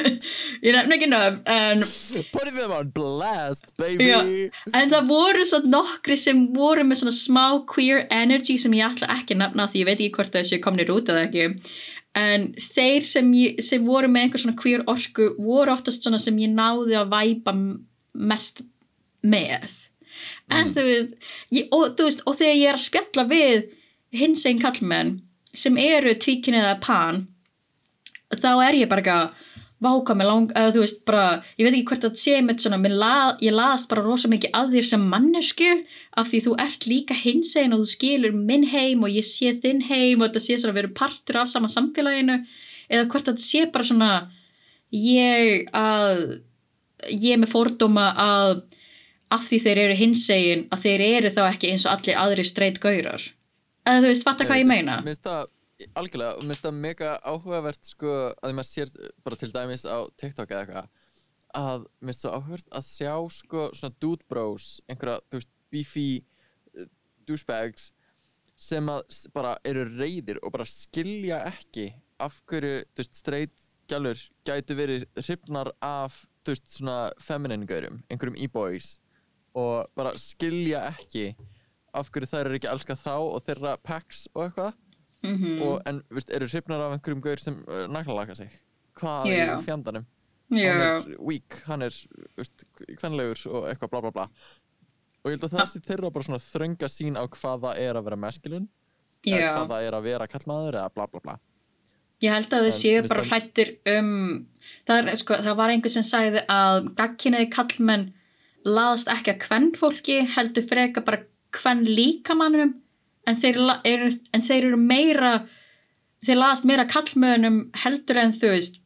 Ég 0.65 0.75
nefn 0.75 0.95
ekki 0.95 1.07
nöfn 1.11 1.37
en, 1.49 1.85
Putting 2.33 2.57
them 2.57 2.73
on 2.75 2.89
blast, 2.95 3.69
baby. 3.79 4.09
Já. 4.09 4.19
en 4.73 4.91
það 4.91 5.11
voru 5.11 5.45
svo 5.47 5.61
nokkri 5.67 6.17
sem 6.19 6.41
voru 6.55 6.83
með 6.87 7.03
svona 7.03 7.15
smá 7.15 7.45
queer 7.69 8.03
energy 8.11 8.57
sem 8.59 8.75
ég 8.75 8.87
ætla 8.89 9.11
ekki 9.19 9.37
að 9.37 9.43
nefna 9.45 9.69
því 9.69 9.83
ég 9.83 9.89
veit 9.89 9.95
ekki 9.99 10.17
hvort 10.17 10.35
þessi 10.35 10.59
komnir 10.63 10.91
út 10.93 11.11
eða 11.11 11.27
ekki. 11.27 11.47
En 12.19 12.49
þeir 12.73 13.05
sem, 13.05 13.27
ég, 13.37 13.61
sem 13.63 13.85
voru 13.85 14.09
með 14.11 14.25
einhver 14.25 14.43
svona 14.43 14.59
queer 14.59 14.83
orku 14.89 15.33
voru 15.39 15.75
oftast 15.75 16.03
svona 16.03 16.19
sem 16.19 16.39
ég 16.41 16.51
náði 16.51 16.97
að 16.99 17.13
væpa 17.13 17.55
mest 18.19 18.63
með. 19.23 19.67
En 20.51 20.71
þú 20.75 20.85
veist, 20.85 21.11
ég, 21.55 21.67
og, 21.71 21.95
þú 21.97 22.07
veist 22.07 22.23
og 22.25 22.37
þegar 22.39 22.57
ég 22.57 22.69
er 22.69 22.77
að 22.77 22.85
spjalla 22.85 23.25
við 23.29 23.67
hins 24.19 24.45
einn 24.49 24.61
kallmenn 24.61 25.19
sem 25.53 25.77
eru 25.81 26.15
tvíkin 26.17 26.57
eða 26.57 26.79
pan 26.83 27.27
þá 28.37 28.51
er 28.67 28.77
ég 28.81 28.89
bara 28.89 29.01
eitthvað 29.01 29.37
váka 29.79 30.15
með 30.17 30.27
lang, 30.27 30.49
eða 30.59 30.73
þú 30.75 30.81
veist 30.83 30.97
bara 31.07 31.25
ég 31.55 31.63
veit 31.63 31.75
ekki 31.77 31.85
hvert 31.87 32.07
að 32.09 32.17
sé 32.19 32.39
með 32.43 32.63
svona 32.65 32.91
la, 32.91 33.37
ég 33.39 33.55
las 33.55 33.85
bara 33.87 34.03
rosa 34.03 34.27
mikið 34.27 34.51
að 34.59 34.73
þér 34.75 34.87
sem 34.89 35.05
mannesku 35.13 35.69
af 36.19 36.27
því 36.27 36.41
þú 36.47 36.55
ert 36.59 36.87
líka 36.89 37.15
hinsegin 37.15 37.73
og 37.73 37.85
þú 37.85 37.93
skilur 37.93 38.35
minn 38.35 38.67
heim 38.67 39.05
og 39.07 39.15
ég 39.15 39.27
sé 39.27 39.53
þinn 39.63 39.85
heim 39.87 40.19
og 40.19 40.27
þetta 40.27 40.43
sé 40.43 40.57
svona 40.59 40.75
að 40.75 40.81
vera 40.81 40.97
partur 40.99 41.39
af 41.39 41.51
sama 41.53 41.71
samfélaginu. 41.71 42.41
Eða 42.91 43.07
hvert 43.13 43.31
að 43.31 43.39
sé 43.45 43.63
bara 43.71 43.87
svona 43.87 44.11
ég 44.91 45.69
að 45.71 46.41
ég 47.07 47.39
með 47.39 47.53
fordóma 47.53 48.09
að 48.19 48.63
af 49.29 49.45
því 49.45 49.59
þeir 49.65 49.81
eru 49.83 49.97
hinsegin 49.99 50.65
að 50.73 50.85
þeir 50.87 51.05
eru 51.05 51.31
þá 51.35 51.41
ekki 51.47 51.71
eins 51.73 51.85
og 51.85 51.93
allir 51.93 52.17
aðri 52.17 52.45
straight 52.47 52.79
gaurar. 52.81 53.25
Eða 53.85 54.03
þú 54.03 54.11
veist, 54.11 54.25
fatta 54.25 54.47
hvað 54.49 54.61
ég 54.63 54.69
meina? 54.69 54.95
Mér 55.03 55.13
finnst 55.13 55.27
það, 55.27 55.51
algjörlega, 56.01 56.39
mér 56.39 56.53
finnst 56.53 56.65
það 56.65 56.79
mega 56.85 57.11
áhugavert 57.23 57.91
sko, 57.91 58.15
að 58.41 58.55
maður 58.57 58.69
sér 58.71 58.95
bara 59.25 59.39
til 59.39 59.51
dæmis 59.53 59.85
á 59.85 59.97
TikTok 60.19 60.55
eða 60.55 60.63
eitthvað 60.63 60.89
að 61.59 61.85
mér 61.85 62.11
finnst 62.11 62.25
það 62.25 62.35
áhugavert 62.37 62.75
að 62.79 62.89
sjá 62.89 63.13
sko 63.37 63.69
svona 63.77 63.97
dude 64.01 64.27
bros, 64.29 64.67
einhverja, 64.89 65.21
þú 65.29 65.41
veist, 65.41 65.53
beefy 65.69 66.07
uh, 66.19 66.89
douchebags 67.29 67.89
sem 68.59 68.91
að 68.91 69.17
bara 69.33 69.55
eru 69.65 69.85
reyðir 69.93 70.41
og 70.43 70.53
bara 70.57 70.67
skilja 70.67 71.43
ekki 71.47 71.91
af 72.19 72.41
hverju, 72.49 72.83
þú 72.91 73.03
veist, 73.03 73.21
straight 73.21 73.67
gælur 73.89 74.21
gætu 74.45 74.75
verið 74.77 75.05
hrifnar 75.17 75.71
af, 75.81 76.25
þú 76.45 76.53
veist, 76.55 76.67
svona 76.77 76.97
feminine 77.21 77.65
gaurum, 77.69 78.01
einhverjum 78.09 78.37
e-boys 78.45 78.99
og 79.59 79.89
bara 79.97 80.13
skilja 80.17 80.85
ekki 80.93 81.33
af 81.97 82.11
hverju 82.13 82.29
þær 82.29 82.45
eru 82.49 82.59
ekki 82.59 82.69
að 82.69 82.75
elska 82.77 82.95
þá 83.01 83.13
og 83.17 83.41
þeirra 83.47 83.77
packs 83.83 84.27
og 84.35 84.45
eitthvað. 84.47 84.73
Mhm. 85.25 85.61
og, 85.65 85.81
en, 85.89 85.97
þú 86.07 86.15
veist, 86.15 86.29
eru 86.31 86.47
hrifnar 86.47 86.79
af 86.85 86.93
einhverjum 86.95 87.21
gaur 87.25 87.41
sem 87.41 87.57
uh, 87.67 87.87
naglalaka 87.91 88.35
sig? 88.39 88.53
Hvað 88.95 89.25
Já. 89.27 89.57
í 89.57 89.65
fjandanum 89.65 90.05
Já, 90.49 90.71
hann 90.71 90.81
er 90.81 91.17
weak, 91.19 91.57
hann 91.67 91.81
er 91.85 91.97
veist, 92.39 92.63
kvenlegur 92.97 93.41
og 93.51 93.67
eitthvað 93.69 93.91
bla 93.91 93.99
bla 94.05 94.11
bla. 94.15 94.23
Og 95.19 95.29
ég 95.29 95.35
held 95.35 95.43
að 95.49 95.57
það 95.59 95.67
sé 95.73 95.81
þeirra 95.85 96.09
bara 96.15 96.25
svona 96.25 96.39
þrönga 96.41 96.87
sín 96.89 97.19
á 97.19 97.23
hvað 97.27 97.65
það 97.67 97.81
er 97.83 97.99
að 97.99 98.07
vera 98.07 98.17
masculine 98.23 98.67
eða 99.27 99.41
já. 99.43 99.51
hvað 99.57 99.67
það 99.73 99.85
er 99.89 99.97
að 99.99 100.07
vera 100.07 100.27
kallmaður 100.31 100.77
eða 100.79 100.93
bla 100.95 101.05
bla 101.11 101.21
bla. 101.27 101.35
Ég 102.23 102.33
held 102.33 102.55
að 102.55 102.65
En 102.69 102.75
séu 102.79 103.03
bara 103.07 103.21
það- 103.23 103.29
hrættir 103.33 103.69
um 103.93 104.47
það, 104.87 105.07
er, 105.13 105.15
sko, 105.21 105.37
það 105.45 105.55
var 105.61 105.73
einhver 105.73 105.93
sem 105.93 106.03
sagði 106.07 106.43
að 106.51 106.89
gagkinniði 106.99 107.49
kallmenn 107.55 108.07
laðast 108.65 109.09
ekki 109.13 109.33
að 109.33 109.41
kvenn 109.45 109.69
fólki 109.79 110.17
heldur 110.35 110.65
freka 110.69 111.01
bara 111.05 111.23
kvenn 111.55 111.85
líkamannum 111.87 112.75
en 113.29 113.37
þeir, 113.41 113.57
eru, 113.87 114.11
en 114.33 114.41
þeir 114.45 114.67
eru 114.71 114.77
meira 114.81 115.33
þeir 116.25 116.39
laðast 116.41 116.65
meira 116.67 116.85
kallmönnum 116.89 117.59
heldur 117.83 118.17
en 118.19 118.33
þú 118.35 118.51
veist 118.55 118.79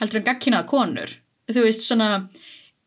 heldur 0.00 0.22
en 0.22 0.26
gagkinnaða 0.30 0.68
konur 0.70 1.12
þú 1.50 1.64
veist 1.66 1.84
svona 1.84 2.10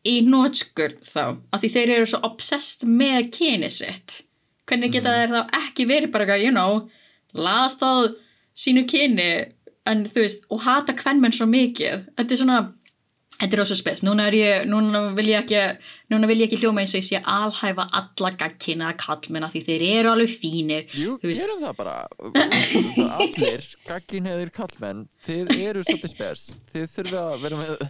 í 0.04 0.18
nótskur 0.26 0.96
þá 1.06 1.22
af 1.54 1.60
því 1.62 1.70
þeir 1.76 1.92
eru 1.98 2.08
svo 2.10 2.20
obsessed 2.26 2.84
með 2.88 3.30
kyni 3.36 3.70
sitt 3.72 4.22
hvernig 4.68 4.92
geta 4.96 5.12
Mhm. 5.12 5.20
þeir 5.20 5.34
þá 5.36 5.58
ekki 5.60 5.86
verið 5.88 6.12
bara 6.12 6.36
you 6.40 6.50
know 6.52 6.88
laðast 7.34 7.80
að 7.84 8.14
sínu 8.56 8.84
kyni 8.88 9.28
en 9.90 10.06
þú 10.08 10.24
veist, 10.24 10.48
og 10.52 10.64
hata 10.64 10.96
kvennmenn 10.96 11.34
svo 11.34 11.46
mikið. 11.50 12.08
Þetta 12.16 12.34
er 12.34 12.40
svona 12.40 12.58
þetta 13.34 13.56
er 13.56 13.60
rosa 13.60 13.76
spes, 13.76 14.02
núna 14.06 14.28
er 14.30 14.36
ég, 14.38 14.66
núna 14.70 15.00
vil 15.16 15.26
ég 15.32 15.42
ekki 15.42 15.62
núna 16.12 16.28
vil 16.30 16.38
ég 16.38 16.46
ekki 16.48 16.60
hljóma 16.62 16.84
eins 16.84 16.94
og 16.94 17.00
ég 17.00 17.06
sé 17.08 17.20
alhæfa 17.20 17.88
alla 17.98 18.30
gagkina 18.38 18.92
kallmenn 19.00 19.46
af 19.46 19.54
því 19.54 19.62
þeir 19.66 19.84
eru 19.88 20.12
alveg 20.12 20.36
fínir. 20.38 20.86
Jú, 20.94 21.16
gerum 21.22 21.62
það 21.64 21.76
bara. 21.80 21.96
Allir 23.18 23.66
gagginheðir 23.88 24.54
kallmenn 24.54 25.06
þið 25.26 25.54
eru 25.56 25.84
svolítið 25.86 26.14
spes. 26.14 26.46
Þið 26.72 26.88
þurfið 26.94 27.20
að 27.24 27.46
vera 27.46 27.60
með 27.60 27.86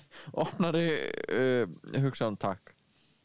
opnari 0.46 0.86
uh, 0.96 1.64
hugsaðan 2.06 2.40
takk. 2.40 2.74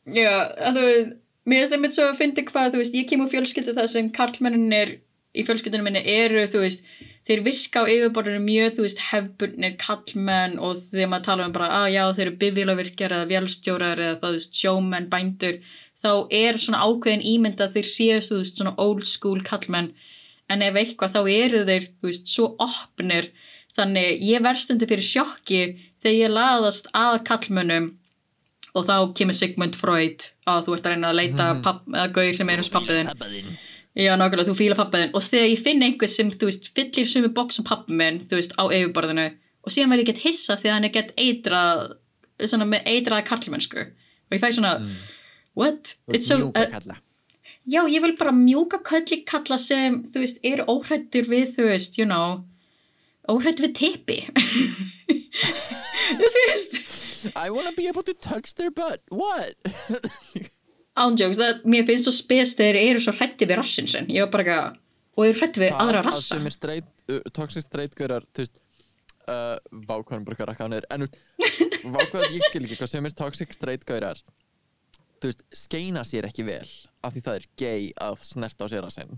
Já, 0.09 0.33
að 0.59 0.79
þú 0.79 0.87
veist, 0.89 1.13
mér 1.49 1.61
finnst 1.61 1.73
það 1.73 1.83
mitt 1.85 1.95
svo 1.97 2.09
að 2.09 2.19
fyndi 2.19 2.49
hvað, 2.49 2.73
þú 2.73 2.81
veist, 2.83 2.97
ég 2.97 3.07
kem 3.09 3.23
úr 3.23 3.31
fjölskyldu 3.31 3.77
það 3.77 3.93
sem 3.93 4.11
karlmenninir 4.15 4.97
í 5.37 5.45
fjölskyldunum 5.45 5.87
minni 5.87 6.01
eru, 6.09 6.43
þú 6.49 6.63
veist, 6.65 6.83
þeir 7.29 7.41
virka 7.45 7.83
á 7.85 7.91
yfirborðinu 7.93 8.41
mjög, 8.41 8.71
þú 8.77 8.85
veist, 8.87 9.01
hefbundnir 9.11 9.75
kallmenn 9.81 10.55
og 10.59 10.79
þegar 10.89 11.11
maður 11.11 11.27
tala 11.27 11.45
um 11.45 11.53
bara, 11.53 11.67
að 11.83 11.91
já, 11.93 12.03
þeir 12.17 12.25
eru 12.27 12.37
bifílavirkjar 12.43 13.15
eða 13.19 13.29
vélstjórar 13.29 14.01
eða 14.05 14.17
þú 14.23 14.31
veist, 14.39 14.55
sjómenn, 14.57 15.09
bændur, 15.11 15.59
þá 16.01 16.11
er 16.41 16.57
svona 16.63 16.81
ákveðin 16.87 17.25
ímynd 17.33 17.61
að 17.61 17.77
þeir 17.77 17.89
séu, 17.93 18.17
þú 18.25 18.39
veist, 18.41 18.57
svona 18.57 18.73
old 18.81 19.05
school 19.05 19.43
kallmenn, 19.45 19.91
en 20.49 20.65
ef 20.65 20.81
eitthvað 20.81 21.13
þá 21.13 21.21
eru 21.35 21.63
þeir, 21.69 21.87
þú 22.01 22.09
veist, 22.09 22.27
svo 22.33 22.49
opnir, 22.65 23.29
þannig 23.77 24.23
ég 24.25 24.41
verðstundi 24.43 24.87
fyrir 24.89 25.05
sjokki 25.05 25.61
þegar 26.01 26.17
ég 26.17 26.33
laðast 26.33 26.89
að 26.97 27.19
kallmönnum 27.29 27.91
og 28.77 28.85
þá 28.87 28.95
kemur 29.17 29.37
Sigmund 29.37 29.75
Freud 29.77 30.25
að 30.49 30.65
þú 30.65 30.75
ert 30.75 30.87
að 30.87 30.93
reyna 30.95 31.09
að 31.13 31.19
leita 31.19 31.45
Mhm. 31.53 31.61
papp, 31.65 31.85
eða 31.87 32.11
gauðir 32.13 32.35
sem 32.35 32.49
er 32.49 32.57
eins 32.61 32.69
pappiðin 32.73 33.07
Pappaðinn 33.13 33.57
já 33.97 34.13
nákvæmlega 34.17 34.49
þú 34.51 34.55
fíla 34.59 34.75
pappiðin 34.77 35.13
og 35.17 35.23
þegar 35.25 35.47
ég 35.49 35.63
finn 35.65 35.81
einhver 35.83 36.09
sem 36.13 36.29
þú 36.31 36.45
veist 36.51 36.69
fyllir 36.77 37.07
sumi 37.09 37.27
boks 37.33 37.55
sem 37.59 37.65
pappi 37.65 37.93
minn 37.97 38.19
þú 38.29 38.37
veist 38.37 38.53
á 38.61 38.63
yfirborðinu 38.69 39.25
og 39.65 39.73
síðan 39.73 39.89
verð 39.95 40.03
ég 40.03 40.09
gett 40.13 40.23
hissa 40.27 40.55
þegar 40.57 40.73
hann 40.77 40.85
er 40.89 40.93
gett 40.95 41.13
eitrað 41.17 41.95
svona 42.45 42.65
með 42.69 42.85
eitraða 42.87 43.25
karlmennsku 43.27 43.81
og 43.81 44.35
ég 44.37 44.41
fæ 44.43 44.51
svona 44.55 44.75
Mm. 44.79 44.95
what? 45.55 45.95
It's 46.07 46.27
so, 46.27 46.37
Mjúka 46.37 46.61
uh, 46.67 46.69
kalla 46.71 46.95
já 47.69 47.81
ég 47.89 48.01
vil 48.01 48.15
bara 48.17 48.31
mjúka 48.31 48.79
kölli 48.85 49.23
kalla 49.25 49.57
sem 49.59 50.03
þú 50.13 50.21
veist 50.23 50.39
eru 50.43 50.63
óhrættur 50.71 51.25
við 51.27 51.55
þú 51.57 51.65
veist 51.73 51.97
you 51.99 52.05
know 52.05 52.45
óhrættur 53.27 53.67
við 53.67 53.75
tippi 53.81 54.19
þú 56.19 56.29
veist 56.37 56.79
I 57.35 57.49
wanna 57.49 57.71
be 57.75 57.87
able 57.89 58.03
to 58.03 58.13
touch 58.13 58.55
their 58.55 58.71
butt 58.71 59.01
What? 59.11 59.53
ándjóks, 61.03 61.39
það, 61.39 61.61
mér 61.73 61.85
finnst 61.87 62.07
svo 62.07 62.13
spes 62.15 62.55
þegar 62.59 62.79
þeir 62.79 62.91
eru 62.93 63.03
svo 63.03 63.13
hrætti 63.17 63.47
við 63.49 63.59
rassin 63.61 63.89
sinn. 63.91 64.09
Ég 64.13 64.25
var 64.25 64.33
bara 64.33 64.45
eitthvað, 64.45 64.79
og 65.15 65.27
eru 65.27 65.41
hrætti 65.41 65.63
við 65.63 65.75
aðra 65.75 66.01
að 66.01 66.09
rassa. 66.09 66.35
sem 66.35 66.49
er 66.49 66.55
straight 67.65 67.95
gaurar 67.97 68.27
þú 68.33 68.43
veist 68.43 68.59
uh, 69.29 69.55
vákvæðan 69.89 70.27
bara 70.27 70.39
að 70.39 70.51
rakka 70.51 70.67
á 70.67 70.71
niður 70.71 70.87
en 70.95 71.07
vákvæðan 71.95 72.35
ég 72.35 72.45
skil 72.49 72.63
ekki 72.65 72.79
hvað 72.79 72.93
sem 72.93 73.09
er 73.09 73.17
toxic 73.21 73.55
straight 73.55 73.87
gaurar. 73.89 74.21
Þú 75.19 75.31
veist, 75.31 75.43
skeina 75.65 76.05
sér 76.07 76.29
ekki 76.29 76.45
vel 76.47 76.67
af 77.03 77.15
því 77.15 77.25
það 77.25 77.39
er 77.39 77.47
gay 77.59 77.89
að 77.99 78.21
snerta 78.23 78.67
á 78.67 78.71
sér 78.71 78.87
að 78.87 78.95
sinn 78.95 79.17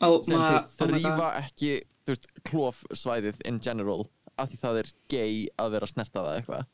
oh, 0.00 0.20
sem 0.24 0.36
þú 0.36 0.52
veist, 0.54 0.70
oh 0.72 0.86
þrýfa 0.86 1.16
God. 1.16 1.40
ekki 1.42 1.72
þú 1.80 2.14
veist, 2.14 2.28
klófsvæðið 2.48 3.42
in 3.48 3.58
general 3.64 4.04
af 4.40 4.52
því 4.52 4.60
það 4.62 4.82
er 4.82 4.92
gay 5.12 5.34
að 5.60 5.74
vera 5.74 5.88
að 5.88 5.92
snerta 5.94 6.24
það 6.24 6.38
eitthvað. 6.38 6.70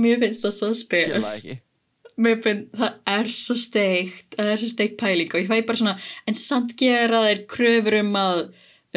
Mér 0.00 0.22
finnst 0.22 0.46
það 0.46 0.56
svo 0.56 0.70
það 0.70 0.78
spes 0.80 1.34
ekki 1.34 1.58
mér 2.20 2.40
finnst 2.44 2.74
það 2.80 2.96
er 3.16 3.30
svo 3.34 3.56
steikt 3.58 4.34
það 4.38 4.50
er 4.54 4.60
svo 4.62 4.70
steikt 4.74 4.98
pæling 5.00 5.30
og 5.34 5.40
ég 5.42 5.48
fæ 5.50 5.60
bara 5.68 5.80
svona 5.82 5.94
en 6.28 6.36
samt 6.38 6.74
gera 6.80 7.22
þeir 7.28 7.46
kröfur 7.50 7.96
um 8.02 8.12
að 8.20 8.42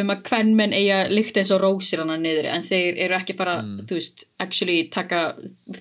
um 0.01 0.09
að 0.09 0.23
kvennmenn 0.25 0.71
eiga 0.73 1.03
líkt 1.11 1.35
eins 1.37 1.51
og 1.53 1.59
rósir 1.61 1.99
hana 2.01 2.15
niður 2.17 2.47
en 2.49 2.63
þeir 2.65 2.95
eru 3.05 3.13
ekki 3.13 3.35
bara, 3.37 3.59
Mm. 3.61 3.83
þú 3.85 3.93
veist, 3.99 4.23
actually 4.41 4.87
taka 4.89 5.35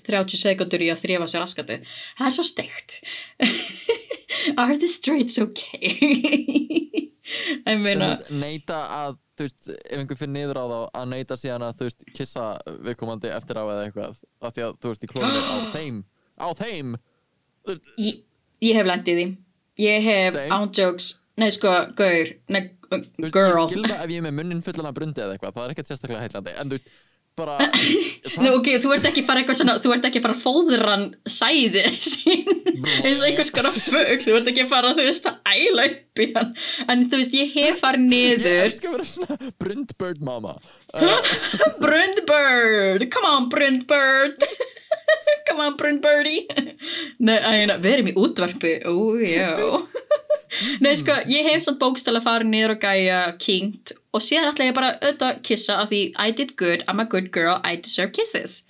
30 0.05 0.37
sekundur 0.37 0.85
í 0.85 0.91
að 0.93 1.01
þrjefa 1.07 1.29
sér 1.33 1.41
raskati 1.47 1.79
það 2.19 2.27
er 2.27 2.35
svo 2.37 2.45
steikt. 2.45 2.99
Are 4.61 4.77
the 4.79 4.89
straights 4.89 5.39
okay? 5.39 5.97
Ég 7.63 7.65
sem 7.65 7.81
meina 7.85 8.09
veist, 8.17 8.31
neita 8.37 8.83
að 8.99 9.17
þú 9.39 9.47
veist, 9.47 9.69
ef 9.73 9.97
einhver 10.03 10.19
fyrir 10.21 10.33
niður 10.35 10.61
á 10.61 10.65
þá 10.69 10.79
að 11.01 11.09
neita 11.15 11.39
síðan 11.41 11.65
að 11.71 11.79
þú 11.81 11.89
veist, 11.89 12.05
kissa 12.19 12.47
viðkomandi 12.85 13.31
eftir 13.33 13.61
á 13.61 13.65
eða 13.65 13.87
eitthvað 13.87 14.21
af 14.45 14.53
því 14.57 14.67
að 14.67 14.77
þú 14.83 14.93
veist, 14.93 15.07
í 15.07 15.11
klónum 15.13 15.49
á 15.49 15.57
þeim 15.77 16.03
á 16.37 16.49
þeim 16.61 16.93
ég, 18.03 18.23
ég 18.65 18.79
hef 18.79 18.89
lendið 18.89 19.21
því. 19.21 19.27
Ég 19.83 20.09
hef 20.09 20.39
ándjóks 20.53 21.13
nei 21.41 21.49
sko, 21.55 21.71
gaur, 21.97 22.35
nei, 22.53 22.67
veist, 22.93 23.33
girl 23.33 23.57
ég 23.57 23.71
skil 23.71 23.87
það 23.87 24.03
ef 24.03 24.11
ég 24.13 24.21
er 24.21 24.27
með 24.27 24.37
munnin 24.41 24.61
fullan 24.65 24.91
af 24.91 24.99
brundi 24.99 25.23
eða 25.25 25.39
eitthvað, 25.39 25.57
það 25.57 25.65
er 25.65 25.75
ekkert 25.75 25.91
sérstaklega 25.93 26.27
heillandi. 26.27 26.55
En 26.61 26.73
þú 26.73 26.81
bara 27.39 27.57
Nei, 28.43 28.51
ok, 28.53 28.69
þú 28.83 28.93
ert 28.95 29.07
ekki 29.09 29.23
fara 29.25 29.41
eitthvað 29.41 29.59
svona, 29.63 29.79
þú 29.83 29.95
ert 29.95 30.05
ekki 30.09 30.21
fara 30.23 30.37
að 30.37 30.43
fóðran 30.45 31.07
sæði 31.25 31.85
sín 31.97 32.51
eins 32.93 33.23
og 33.23 33.25
einhvers 33.27 33.53
konar 33.55 33.75
fugl, 33.75 34.19
þú 34.21 34.35
ert 34.37 34.51
ekki 34.53 34.67
fara, 34.69 34.93
þú 34.99 35.07
veist, 35.07 35.29
að 35.31 35.57
æla 35.57 35.87
upp 35.89 36.23
í 36.23 36.29
hann, 36.37 36.53
en 36.93 37.07
þú 37.09 37.23
veist, 37.23 37.39
ég 37.41 37.57
hef 37.57 37.81
farið 37.83 38.05
ég 38.05 38.13
niður, 38.13 38.61
elska 38.67 38.91
að 38.91 38.97
vera 38.99 39.09
svona 39.15 39.51
brundbird 39.63 40.23
mama. 40.29 40.55
Uh, 40.93 41.33
Brundbird, 41.83 43.09
come 43.15 43.33
on 43.33 43.49
Brundbird, 43.53 44.47
come 45.49 45.67
on 45.67 45.77
Brundbirdie, 45.81 46.47
nei, 47.27 47.39
æna, 47.39 47.79
við 47.83 47.97
erum 47.97 48.13
í 48.13 48.17
útvarpi, 48.25 48.77
ó, 48.89 48.95
já, 49.23 49.51
nei, 50.85 50.95
sko, 51.01 51.19
ég 51.31 51.51
hef 51.51 51.67
samt 51.67 51.81
bókstæla 51.83 52.23
farið 52.25 52.53
niður 52.53 52.77
og 52.77 52.87
gæja 52.87 53.21
kingt 53.43 53.95
og 54.13 54.25
síðan 54.25 54.51
ætla 54.53 54.71
ég 54.71 54.77
bara 54.77 54.95
auðvitað 54.99 55.29
að 55.31 55.45
kissa 55.49 55.79
af 55.83 55.93
því 55.93 56.03
I 56.17 56.35
did 56.37 56.57
good, 56.61 56.85
I'm 56.89 57.01
a 57.03 57.09
good 57.09 57.33
girl, 57.35 57.61
I 57.65 57.79
deserve 57.81 58.13
kisses. 58.17 58.63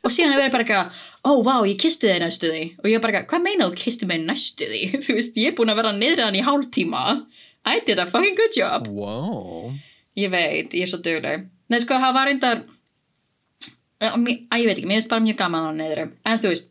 Og 0.00 0.14
síðan 0.14 0.32
er 0.32 0.40
verið 0.40 0.54
bara 0.54 0.64
eitthvað 0.64 1.00
ó, 1.28 1.30
vá, 1.44 1.54
ég 1.68 1.78
kisti 1.80 2.08
þig 2.08 2.22
næstu 2.22 2.50
því. 2.50 2.62
Og 2.80 2.88
ég 2.88 2.96
er 2.96 3.04
bara 3.04 3.18
eitthvað, 3.18 3.28
hvað 3.34 3.44
meina 3.44 3.68
þú 3.68 3.78
kisti 3.82 4.08
mig 4.08 4.22
næstu 4.24 4.68
því? 4.70 4.82
Þú 5.04 5.16
veist, 5.18 5.38
ég 5.40 5.52
er 5.52 5.56
búin 5.58 5.72
að 5.72 5.80
vera 5.82 5.92
niðraðan 5.96 6.38
í 6.40 6.44
hálftíma. 6.46 7.04
I 7.68 7.82
did 7.84 8.00
a 8.00 8.06
fucking 8.08 8.38
good 8.38 8.56
job. 8.56 8.88
Wow. 8.88 9.74
Ég 10.18 10.32
veit, 10.32 10.72
ég 10.72 10.86
er 10.86 10.90
svo 10.90 11.00
dugleg. 11.04 11.44
Nei, 11.70 11.80
sko, 11.84 11.98
það 12.00 12.16
var 12.16 12.30
reyndar 12.30 12.62
að, 14.00 14.28
ég 14.60 14.68
veit 14.68 14.76
ekki, 14.76 14.88
mér 14.88 15.00
finnst 15.00 15.12
bara 15.12 15.24
mjög 15.24 15.38
gaman 15.40 15.68
á 15.68 15.72
niðrum, 15.76 16.12
en 16.24 16.40
þú 16.40 16.52
veist 16.52 16.70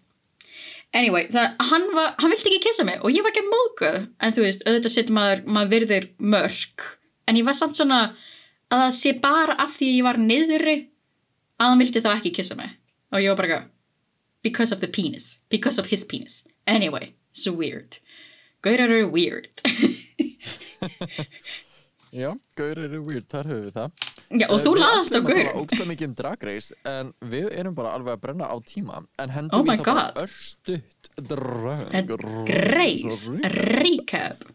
anyway, 0.98 1.28
það, 1.30 1.56
hann, 1.70 1.88
var, 1.94 2.14
hann 2.18 2.34
vildi 2.34 2.50
ekki 2.52 2.64
kissa 2.68 2.86
mig 2.88 3.02
og 3.04 3.14
ég 3.14 3.26
var 3.26 3.34
ekki 3.34 3.46
mókuð, 3.48 3.98
en 4.20 4.36
þú 4.36 4.46
veist 4.46 4.66
auðvitað 4.66 4.96
setur 4.96 5.18
maður, 5.18 5.44
maður 5.46 5.74
virðir 5.76 6.08
mörk. 6.18 6.86
En 7.30 7.38
ég 7.38 7.46
var 7.46 7.58
samt 7.58 7.78
svona 7.78 8.00
að 8.70 8.86
það 8.86 8.96
sé 8.98 9.14
bara 9.22 9.58
af 9.62 9.76
því 9.78 9.92
ég 9.96 10.08
var 10.08 10.22
niðri 10.22 10.78
að 11.60 11.68
hann 11.68 11.84
vildi 11.84 12.06
þá 12.06 12.12
ekki 12.16 12.34
kissa 12.40 12.58
mig. 12.58 12.74
Og 13.14 13.22
ég 13.22 13.34
var 13.34 13.42
bara 13.42 13.50
eitthvað 13.50 13.70
because 14.42 14.74
of 14.74 14.82
the 14.82 14.88
penis, 14.88 15.36
because 15.50 15.82
of 15.82 15.90
his 15.92 16.06
penis. 16.06 16.44
Anyway, 16.66 17.14
so 17.34 17.52
weird. 17.54 18.00
Gaurar 18.64 18.90
eru 18.90 19.10
weird 19.14 19.62
já, 22.12 22.30
gaur 22.58 22.80
eru 22.86 23.00
weird, 23.06 23.26
þar 23.32 23.50
höfum 23.52 23.66
við 23.68 23.74
það. 23.76 23.92
Já, 24.40 24.46
og 24.50 24.60
Eh, 24.60 24.64
þú 24.66 24.72
við 24.76 24.80
laðast 24.84 25.12
á 25.12 25.18
ætlum 25.18 25.26
að 25.26 25.30
tala 25.30 25.44
gaur 25.50 25.62
ógeðslega 25.62 25.90
mikið 25.92 26.08
um 26.10 26.16
Drag 26.20 26.44
Race 26.50 26.76
en 26.94 27.14
við 27.34 27.48
erum 27.60 27.76
bara 27.78 27.94
alveg 27.98 28.14
að 28.16 28.22
brenna 28.26 28.46
á 28.50 28.56
tíma 28.66 28.98
en 29.20 29.30
Oh 29.30 29.34
hendum 29.36 29.66
my 29.68 29.74
í 29.76 29.80
það 29.80 29.86
bara 29.86 30.06
God. 30.14 30.22
örstutt 30.24 31.10
drag 31.30 32.14
Grace, 32.50 33.30
recap. 33.56 34.46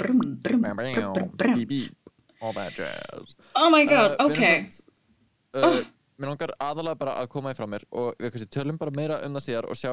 Brum, 0.00 0.20
brum, 0.40 0.62
brum, 0.62 1.32
brum, 1.36 1.64
beep, 1.68 2.12
all 2.40 2.54
that 2.54 2.72
jazz. 2.74 3.34
Oh 3.54 3.68
my 3.70 3.84
god, 3.84 4.16
Uh, 4.20 4.28
við 4.28 4.36
ok 4.38 5.64
uh, 5.80 5.82
Mér 6.20 6.28
langar 6.34 6.50
aðalega 6.60 6.98
bara 7.00 7.12
að 7.16 7.28
koma 7.32 7.52
í 7.52 7.56
frá 7.56 7.64
mér 7.68 7.84
og 7.96 8.10
við 8.20 8.32
kannski 8.34 8.48
tölum 8.52 8.76
bara 8.80 8.92
meira 8.92 9.16
um 9.24 9.32
það 9.38 9.44
síðar 9.46 9.68
og 9.72 9.76
sjá, 9.80 9.92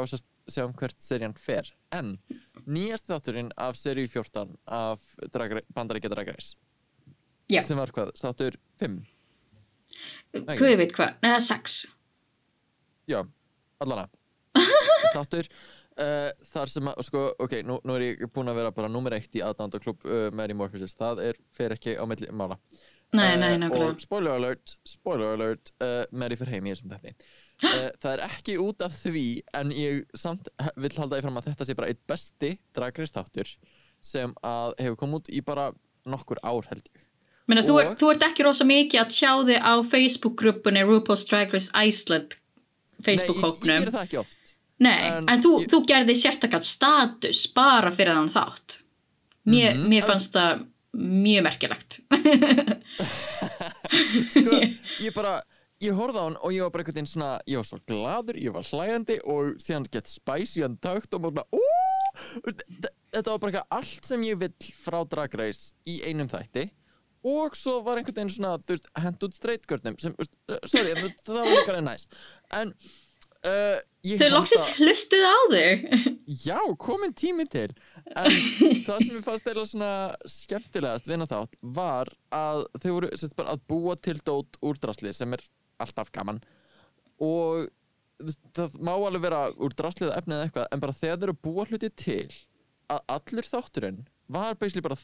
sjá 0.52 0.66
um 0.66 0.74
hvert 0.76 1.00
serían 1.00 1.36
fer. 1.40 1.70
En 1.96 2.18
nýjast 2.68 3.08
þátturinn 3.08 3.52
af 3.56 3.78
seríu 3.80 4.10
14 4.12 4.58
af 4.68 5.06
Bandaríkja 5.76 6.12
Drag 6.12 6.28
Race 6.34 6.58
Já. 7.52 7.62
sem 7.64 7.80
var 7.80 7.94
hvað, 7.96 8.14
þáttur 8.20 8.60
5 8.82 8.98
Nei. 10.38 10.58
Hvað 10.60 10.76
veit 10.82 10.94
hvað, 10.96 11.16
neða 11.24 11.40
sex 11.46 11.80
Já, 13.08 13.22
allana 13.84 14.08
Þáttur 15.16 15.48
uh, 15.48 16.30
þar 16.52 16.74
sem 16.74 16.92
að, 16.92 17.00
sko, 17.08 17.24
ok, 17.46 17.62
nú, 17.68 17.80
nú 17.88 17.96
er 17.98 18.10
ég 18.10 18.28
búinn 18.34 18.52
að 18.52 18.60
vera 18.62 18.76
bara 18.76 18.92
nummer 18.92 19.16
eitt 19.18 19.34
í 19.38 19.44
aðdándaklub 19.46 20.06
uh, 20.06 20.28
Mary 20.36 20.58
Morpheus, 20.58 20.98
það 21.00 21.24
er, 21.30 21.42
fer 21.56 21.78
ekki 21.78 21.96
á 21.96 22.04
milli 22.10 22.30
mála 22.36 22.60
Nei, 23.16 23.38
nei, 23.40 23.54
Eh, 23.54 23.58
nákvæmlega 23.58 23.94
Og 23.96 24.02
spoiler 24.02 24.32
alert, 24.36 24.76
spoiler 24.86 25.34
alert, 25.38 25.72
uh, 25.80 26.04
Mary 26.12 26.36
fyrir 26.36 26.58
heim 26.58 26.68
í 26.68 26.74
þessum 26.74 26.92
þætti. 26.92 27.14
Uh, 27.64 27.90
það 28.04 28.10
er 28.12 28.24
ekki 28.26 28.58
út 28.60 28.84
af 28.84 28.96
því, 29.00 29.26
en 29.56 29.72
ég 29.72 30.02
samt 30.14 30.50
vill 30.76 30.92
halda 30.98 31.16
því 31.16 31.24
fram 31.24 31.40
að 31.40 31.48
þetta 31.48 31.68
sé 31.68 31.76
bara 31.80 31.92
eitt 31.94 32.04
besti 32.10 32.52
dragreist 32.76 33.16
þáttur 33.16 33.54
sem 34.04 34.36
að 34.46 34.76
hefur 34.84 35.00
komið 35.00 35.22
út 35.22 35.32
í 35.32 35.42
bara 35.48 35.70
nokkur 36.08 36.44
ár 36.44 36.68
held 36.68 36.84
ég. 36.92 37.07
Menna, 37.48 37.64
þú, 37.64 37.78
er, 37.80 37.94
þú 37.96 38.10
ert 38.12 38.24
ekki 38.28 38.44
rosa 38.44 38.66
mikið 38.68 39.00
að 39.02 39.14
tjá 39.16 39.32
þig 39.48 39.62
á 39.64 39.74
Facebook-grúpunni 39.94 40.82
RuPaul's 40.84 41.24
Drag 41.30 41.54
Race 41.56 41.72
Iceland 41.74 42.36
Nei, 43.06 43.14
ég, 43.14 43.30
ég 43.30 43.62
gerir 43.64 43.92
það 43.94 44.04
ekki 44.08 44.18
oft. 44.20 44.38
Nei, 44.84 44.98
en 45.08 45.28
en, 45.30 45.42
þú, 45.44 45.52
ég- 45.62 45.70
þú 45.72 45.80
gerði 45.90 46.16
sérstakann 46.18 46.64
status 46.66 47.44
bara 47.56 47.92
fyrir 47.94 48.14
þann 48.18 48.32
þátt. 48.34 48.80
Mér, 49.48 49.76
Mhm, 49.78 49.86
mér 49.90 50.02
en- 50.04 50.10
fannst 50.10 50.34
það 50.36 50.66
mjög 50.98 51.44
merkilegt. 51.46 52.00
Sko, 54.34 54.58
ég 55.06 55.14
bara, 55.16 55.38
ég 55.84 55.94
horfði 55.98 56.20
á 56.20 56.24
hann 56.28 56.38
og 56.42 56.52
ég 56.56 56.62
var 56.66 56.72
bara 56.74 56.84
einhvern 56.84 56.98
veginn 57.00 57.12
svona, 57.12 57.30
ég 57.48 57.58
var 57.62 57.68
svo 57.70 57.80
gladur, 57.90 58.38
ég 58.42 58.52
var 58.56 58.66
hlæjandi 58.68 59.16
og 59.30 59.44
síðan 59.62 59.88
get 59.94 60.08
spicy 60.12 60.62
and 60.66 60.80
tucked 60.84 61.14
og 61.18 61.22
bara, 61.30 61.44
ú, 61.54 61.62
þetta 63.14 63.30
var 63.30 63.40
bara 63.40 63.52
eitthvað 63.54 63.78
allt 63.80 64.04
sem 64.10 64.22
ég 64.28 64.36
vill 64.42 64.56
frá 64.84 65.00
Drag 65.10 65.32
Race 65.40 65.64
í 65.88 65.96
einum 66.10 66.30
þætti 66.32 66.64
og 67.28 67.58
svo 67.60 67.80
var 67.86 68.00
einhvern 68.00 68.16
veginn 68.22 68.34
svona, 68.38 68.56
þú 68.64 68.76
veist, 68.76 68.88
hend 69.04 69.26
út 69.28 69.36
streitgörnum 69.38 70.00
sem, 70.02 70.16
uh, 70.22 70.58
sorry, 70.70 70.96
það 71.26 71.42
var 71.42 71.52
líka 71.54 71.78
næs, 71.86 72.08
en 72.62 72.74
uh, 73.48 73.78
Þau 74.08 74.28
að- 74.64 74.78
hlustuðu 74.80 75.28
á 75.28 75.40
þig. 75.52 75.82
Já, 76.46 76.58
komin 76.80 77.12
tími 77.18 77.44
til. 77.52 77.70
En 78.16 78.32
það 78.88 79.02
sem 79.04 79.18
ég 79.18 79.24
fannst 79.26 79.50
eða 79.52 79.66
svona 79.68 79.90
skemmtilegast 80.32 81.10
vinna 81.12 81.28
þátt 81.28 81.58
var 81.76 82.12
að 82.32 82.64
þau 82.80 82.92
voru 82.98 83.10
sett, 83.20 83.36
bara 83.36 83.56
að 83.58 83.66
búa 83.68 83.98
til 84.00 84.16
dót 84.24 84.56
úr 84.64 84.80
drasli 84.80 85.12
sem 85.16 85.36
er 85.36 85.44
alltaf 85.84 86.12
gaman. 86.16 86.40
Og 87.20 87.68
það 88.56 88.78
má 88.82 88.94
alveg 88.96 89.26
vera 89.28 89.42
úr 89.54 89.76
draslið 89.78 90.14
efnið 90.16 90.38
eða 90.40 90.48
eitthvað 90.48 90.70
en 90.74 90.84
bara 90.86 90.96
þegar 91.02 91.20
þau 91.20 91.28
eru 91.28 91.38
búa 91.48 91.66
hluti 91.70 91.90
til 92.00 92.32
að 92.96 93.04
allur 93.18 93.50
þátturinn 93.52 94.00
var 94.34 94.56
basically 94.60 94.86
bara, 94.88 94.98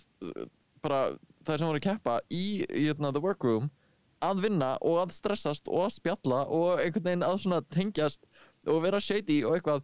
bara 0.83 1.01
það 1.45 1.59
sem 1.59 1.69
voru 1.69 1.81
að 1.81 1.87
keppa 1.87 2.17
í, 2.29 2.45
í 2.63 2.85
hérna, 2.87 3.11
the 3.13 3.23
workroom 3.23 3.69
að 4.23 4.45
vinna 4.45 4.71
og 4.79 5.01
að 5.01 5.15
stressast 5.17 5.67
og 5.67 5.87
að 5.87 5.95
spjalla 5.97 6.43
og 6.47 6.79
einhvern 6.79 7.07
veginn 7.09 7.27
að 7.27 7.41
svona 7.43 7.61
tengjast 7.73 8.23
og 8.71 8.79
vera 8.85 9.01
shady 9.03 9.41
og 9.43 9.57
eitthvað. 9.57 9.83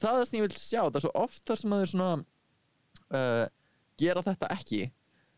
Það 0.00 0.20
er 0.20 0.28
sem 0.28 0.38
ég 0.38 0.46
vil 0.46 0.56
sjá, 0.56 0.80
það 0.86 0.98
er 0.98 1.04
svo 1.04 1.14
oft 1.20 1.42
þar 1.44 1.60
sem 1.60 1.74
að 1.76 1.82
þau 1.82 1.90
svona 1.92 2.10
uh, 3.12 3.42
gera 4.00 4.22
þetta 4.24 4.52
ekki. 4.56 4.86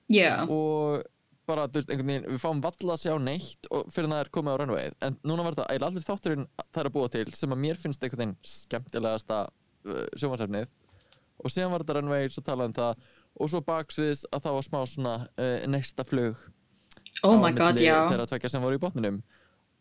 Já, 0.09 0.31
og 0.47 1.03
bara, 1.49 1.67
þú 1.69 1.81
veist, 1.81 1.93
einhvern 1.93 2.11
veginn, 2.13 2.27
við 2.29 2.43
fáum 2.43 2.61
valla 2.65 2.95
að 2.95 3.03
sjá 3.03 3.15
neitt 3.23 3.69
fyrir 3.95 4.11
það 4.11 4.23
er 4.23 4.31
komið 4.35 4.55
á 4.55 4.61
runwayð 4.63 4.97
en 5.07 5.17
núna 5.27 5.45
var 5.47 5.57
þetta 5.57 5.69
eiginlega 5.69 5.91
allir 5.93 6.07
þátturinn 6.07 6.49
það 6.59 6.81
er 6.83 6.91
að 6.91 6.97
búa 6.97 7.13
til 7.15 7.25
sem 7.39 7.55
að 7.55 7.63
mér 7.65 7.81
finnst 7.81 8.05
einhvern 8.05 8.23
veginn 8.23 8.51
skemmtilegasta 8.53 9.39
uh, 9.49 10.03
sjónvarsefnið 10.21 10.69
og 11.39 11.55
síðan 11.55 11.73
var 11.73 11.85
þetta 11.85 11.97
runway, 11.99 12.29
svo 12.33 12.45
talaði 12.45 12.73
um 12.73 12.77
það 12.79 13.09
og 13.37 13.51
svo 13.53 13.61
baksviðs 13.67 14.25
að 14.33 14.47
það 14.47 14.59
var 14.59 14.69
smá 14.69 14.81
svona 14.89 15.17
uh, 15.29 15.59
næsta 15.71 16.07
flug. 16.09 16.41
Oh 17.27 17.35
á 17.35 17.41
my 17.43 17.53
god, 17.53 17.75
milli 17.75 17.89
já. 17.89 18.07
þeirra 18.13 18.29
tvekja 18.31 18.53
sem 18.55 18.63
voru 18.63 18.79
í 18.79 18.83
botninum. 18.83 19.23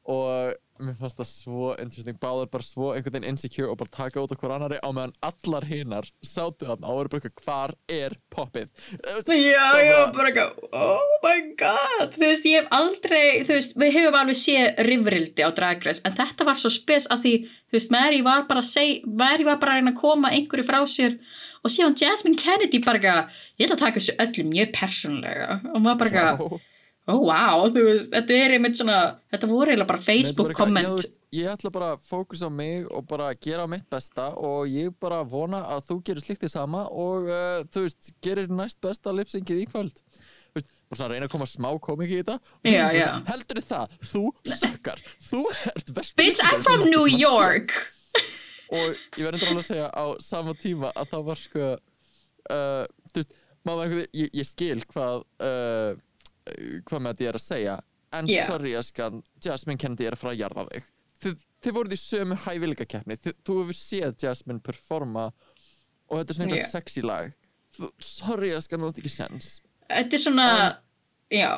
Og 0.08 0.56
mér 0.80 0.96
fannst 0.96 1.18
það 1.20 1.28
svo 1.28 1.70
interesting. 1.82 2.16
Báður 2.22 2.48
bara 2.54 2.64
svo 2.64 2.92
einhvern 2.94 3.18
veginn 3.18 3.34
insecure 3.34 3.68
og 3.74 3.80
bara 3.82 3.92
taka 3.92 4.22
út 4.22 4.32
hver 4.40 4.54
annari 4.56 4.78
á 4.80 4.90
meðan 4.96 5.14
allar 5.26 5.66
hinnar 5.68 6.08
sátu 6.24 6.64
þarna. 6.70 6.88
Og 6.88 7.00
voru 7.02 7.12
bara 7.12 7.28
eitthvað 7.28 7.44
hvar 7.44 7.74
er 7.92 8.16
poppið? 8.34 8.70
Já, 8.94 9.18
Það 9.28 9.82
já, 9.84 9.98
bara 10.16 10.32
eitthvað, 10.32 10.62
oh 10.72 11.18
my 11.26 11.36
god. 11.60 12.16
Þú 12.16 12.24
veist, 12.24 12.48
ég 12.48 12.62
hef 12.62 12.72
aldrei, 12.80 13.26
þú 13.50 13.58
veist, 13.58 13.76
við 13.84 13.94
hefum 13.98 14.20
alveg 14.22 14.40
séð 14.46 14.82
rifrildi 14.88 15.44
á 15.44 15.50
Drag 15.60 15.84
Race 15.90 16.06
En 16.08 16.16
þetta 16.22 16.48
var 16.48 16.62
svo 16.62 16.72
spes 16.74 17.10
að 17.12 17.26
því, 17.26 17.36
þú 17.68 17.80
veist, 17.80 17.94
Mary 17.98 18.24
var 18.30 18.48
bara 18.48 18.64
að 18.64 18.72
seg, 18.72 19.04
Mary 19.24 19.50
var 19.50 19.60
bara 19.60 19.76
að 19.76 19.82
reyna 19.84 19.96
að 19.98 20.02
koma 20.06 20.32
einhverju 20.38 20.70
frá 20.72 20.80
sér 20.88 21.20
Og 21.64 21.74
síðan 21.74 21.98
Jasmine 22.00 22.40
Kennedy 22.40 22.82
bara 22.86 23.00
eitthvað, 23.02 23.38
ég 23.58 23.68
ætla 23.68 23.78
að 23.78 23.84
taka 23.86 24.02
þessu 24.02 24.18
öllu 24.26 24.48
mjög 24.52 24.74
persónulega. 24.78 25.48
Og 25.74 25.82
maður 25.84 26.02
bara 26.04 26.12
eitthvað, 26.12 26.58
já. 26.58 26.62
oh 27.14 27.22
wow, 27.24 27.68
þú 27.74 27.86
veist, 27.88 28.10
þetta 28.14 28.40
er 28.44 28.56
einmitt 28.58 28.80
svona, 28.80 28.98
þetta 29.34 29.50
voru 29.52 29.72
eiginlega 29.74 29.92
bara 29.94 30.04
Nei, 30.04 30.08
Facebook 30.12 30.52
þú 30.54 30.60
komment 30.62 30.94
veist, 30.94 31.14
ég 31.36 31.50
ætla 31.52 31.72
bara 31.76 31.90
að 31.96 32.06
fókusa 32.08 32.48
á 32.48 32.52
mig 32.54 32.88
og 32.88 33.04
bara 33.10 33.34
gera 33.44 33.68
mitt 33.68 33.88
besta 33.92 34.30
og 34.40 34.70
ég 34.72 34.94
bara 35.02 35.22
vona 35.28 35.64
að 35.76 35.86
þú 35.90 36.00
gerir 36.08 36.24
slikt 36.24 36.46
því 36.46 36.54
sama 36.54 36.86
og 36.88 37.28
uh, 37.32 37.62
þú 37.74 37.86
veist, 37.88 38.14
gerir 38.24 38.52
næst 38.52 38.80
besta 38.84 39.16
lipsingið 39.16 39.66
í 39.66 39.68
kvöld. 39.74 40.02
Bara 40.88 41.02
svona 41.02 41.10
reyna 41.12 41.28
að 41.28 41.34
koma 41.34 41.46
smá 41.52 41.68
komik 41.84 42.12
í 42.16 42.22
þetta. 42.22 42.38
Og 42.40 42.72
Já, 42.72 42.86
já. 42.96 43.10
heldur 43.28 43.60
það, 43.60 43.98
þú 44.08 44.22
sökkar 44.48 45.02
þú 45.28 45.44
ert 45.74 45.94
besti 45.98 46.22
Bitch, 46.22 46.44
I'm 46.48 46.64
from 46.64 46.88
New. 46.88 47.04
York 47.12 47.76
og 48.72 48.96
ég 49.18 49.24
verður 49.24 49.38
endur 49.38 49.52
alveg 49.52 49.64
að 49.64 49.70
segja 49.72 49.88
á 49.94 50.06
sama 50.24 50.54
tíma 50.60 50.92
að 50.96 51.12
það 51.14 51.26
var 51.30 51.42
sko 51.42 51.68
uh, 51.72 52.84
þú 53.12 53.22
veist, 53.22 53.36
maður 53.68 53.78
var 53.80 53.86
einhvern 53.88 54.20
ég, 54.22 54.30
ég 54.42 54.48
skil 54.50 54.82
hvað 54.92 55.24
uh, 55.44 55.92
hvað 56.88 57.02
með 57.04 57.12
þetta 57.14 57.26
ég 57.26 57.32
er 57.34 57.40
að 57.42 57.46
segja. 57.48 57.78
En 58.18 58.30
Yeah. 58.32 58.48
sorry 58.48 58.72
Askan, 58.80 59.22
Jasmine 59.44 59.78
Kennedy 59.82 60.06
er 60.08 60.16
að 60.16 60.22
fara 60.22 60.32
að 60.34 60.40
jarða 60.46 60.64
þig. 60.70 60.86
Þið, 61.24 61.34
þið 61.66 61.74
voruð 61.76 61.96
í 61.96 62.00
sömu 62.00 62.38
hæfileika 62.46 62.86
keppni 62.88 63.18
þið, 63.20 63.34
þú 63.44 63.58
hefur 63.62 63.78
séð 63.82 64.14
Jasmine 64.24 64.64
performa 64.64 65.26
og 66.08 66.14
þetta 66.22 66.32
er 66.32 66.38
svona 66.38 66.48
eitthvað 66.48 66.62
Yeah. 66.62 66.72
sexy 66.72 67.04
lag. 67.04 67.34
Þú, 67.78 67.90
sorry 68.00 68.54
Askan, 68.56 68.80
þú 68.86 68.92
átt 68.94 69.02
ekki 69.02 69.12
sens 69.12 69.50
Þetta 69.92 70.16
er 70.16 70.22
svona, 70.24 70.46
já. 71.36 71.50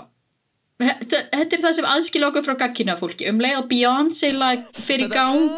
Þetta, 0.80 1.20
þetta 1.36 1.55
er 1.57 1.62
það 1.68 1.74
sem 1.78 1.88
aðskilja 1.91 2.28
okkur 2.32 2.45
frá 2.47 2.55
gaggina 2.64 2.95
fólki. 2.97 3.26
Um 3.30 3.39
leið 3.43 3.57
og 3.60 3.70
Beyoncé 3.70 4.30
lag 4.34 4.62
fyrir 4.80 5.10
gang 5.12 5.49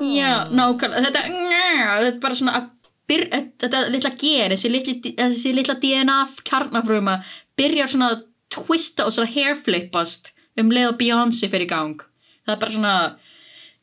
Já, 0.00 0.48
nákvæmlega. 0.48 1.02
Þetta, 1.06 1.22
þetta 1.28 2.08
er 2.08 2.20
bara 2.22 2.38
svona 2.38 2.56
að 2.56 2.68
byr, 3.10 3.24
þetta 3.60 3.80
litla 3.90 4.12
gen, 4.20 4.54
þessi 4.54 4.70
litla, 4.72 4.94
þessi 5.18 5.54
litla 5.56 5.76
DNA 5.82 6.18
kjarnafruma 6.46 7.16
byrjar 7.58 7.92
svona 7.92 8.12
að 8.14 8.22
twista 8.50 9.06
og 9.06 9.14
svona 9.14 9.30
hairflippast 9.34 10.32
um 10.60 10.72
leið 10.74 10.92
og 10.92 10.96
Beyoncé 11.00 11.50
fyrir 11.52 11.70
gang. 11.70 12.00
Það 12.46 12.54
er 12.54 12.62
bara 12.62 12.76
svona 12.76 12.94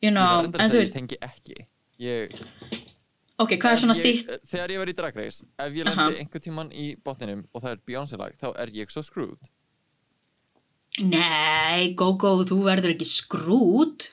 you 0.02 0.10
ég 0.10 0.14
know, 0.14 0.44
endur 0.44 0.62
en 0.62 0.72
þú 0.72 0.80
ég 0.80 0.84
veist 0.84 0.98
ég, 1.98 2.42
ok, 3.42 3.54
hvað 3.58 3.72
er 3.72 3.80
svona 3.82 3.96
ég, 3.98 4.04
þitt 4.04 4.50
Þegar 4.52 4.74
ég 4.74 4.82
var 4.82 4.90
í 4.90 4.96
Drag 4.98 5.16
Race, 5.18 5.46
ef 5.58 5.78
ég 5.78 5.88
lendi 5.88 6.20
einhver 6.22 6.44
tíman 6.44 6.74
í 6.74 6.90
botninum 7.04 7.46
og 7.52 7.64
það 7.64 7.72
er 7.72 7.80
Beyoncé 7.90 8.20
lag, 8.20 8.36
þá 8.38 8.52
er 8.54 8.74
ég 8.76 8.92
svo 8.92 9.02
screwed. 9.06 9.50
Nei, 10.98 11.94
go 11.98 12.12
go, 12.18 12.40
þú 12.48 12.62
verður 12.66 12.94
ekki 12.96 13.06
skrút 13.06 14.08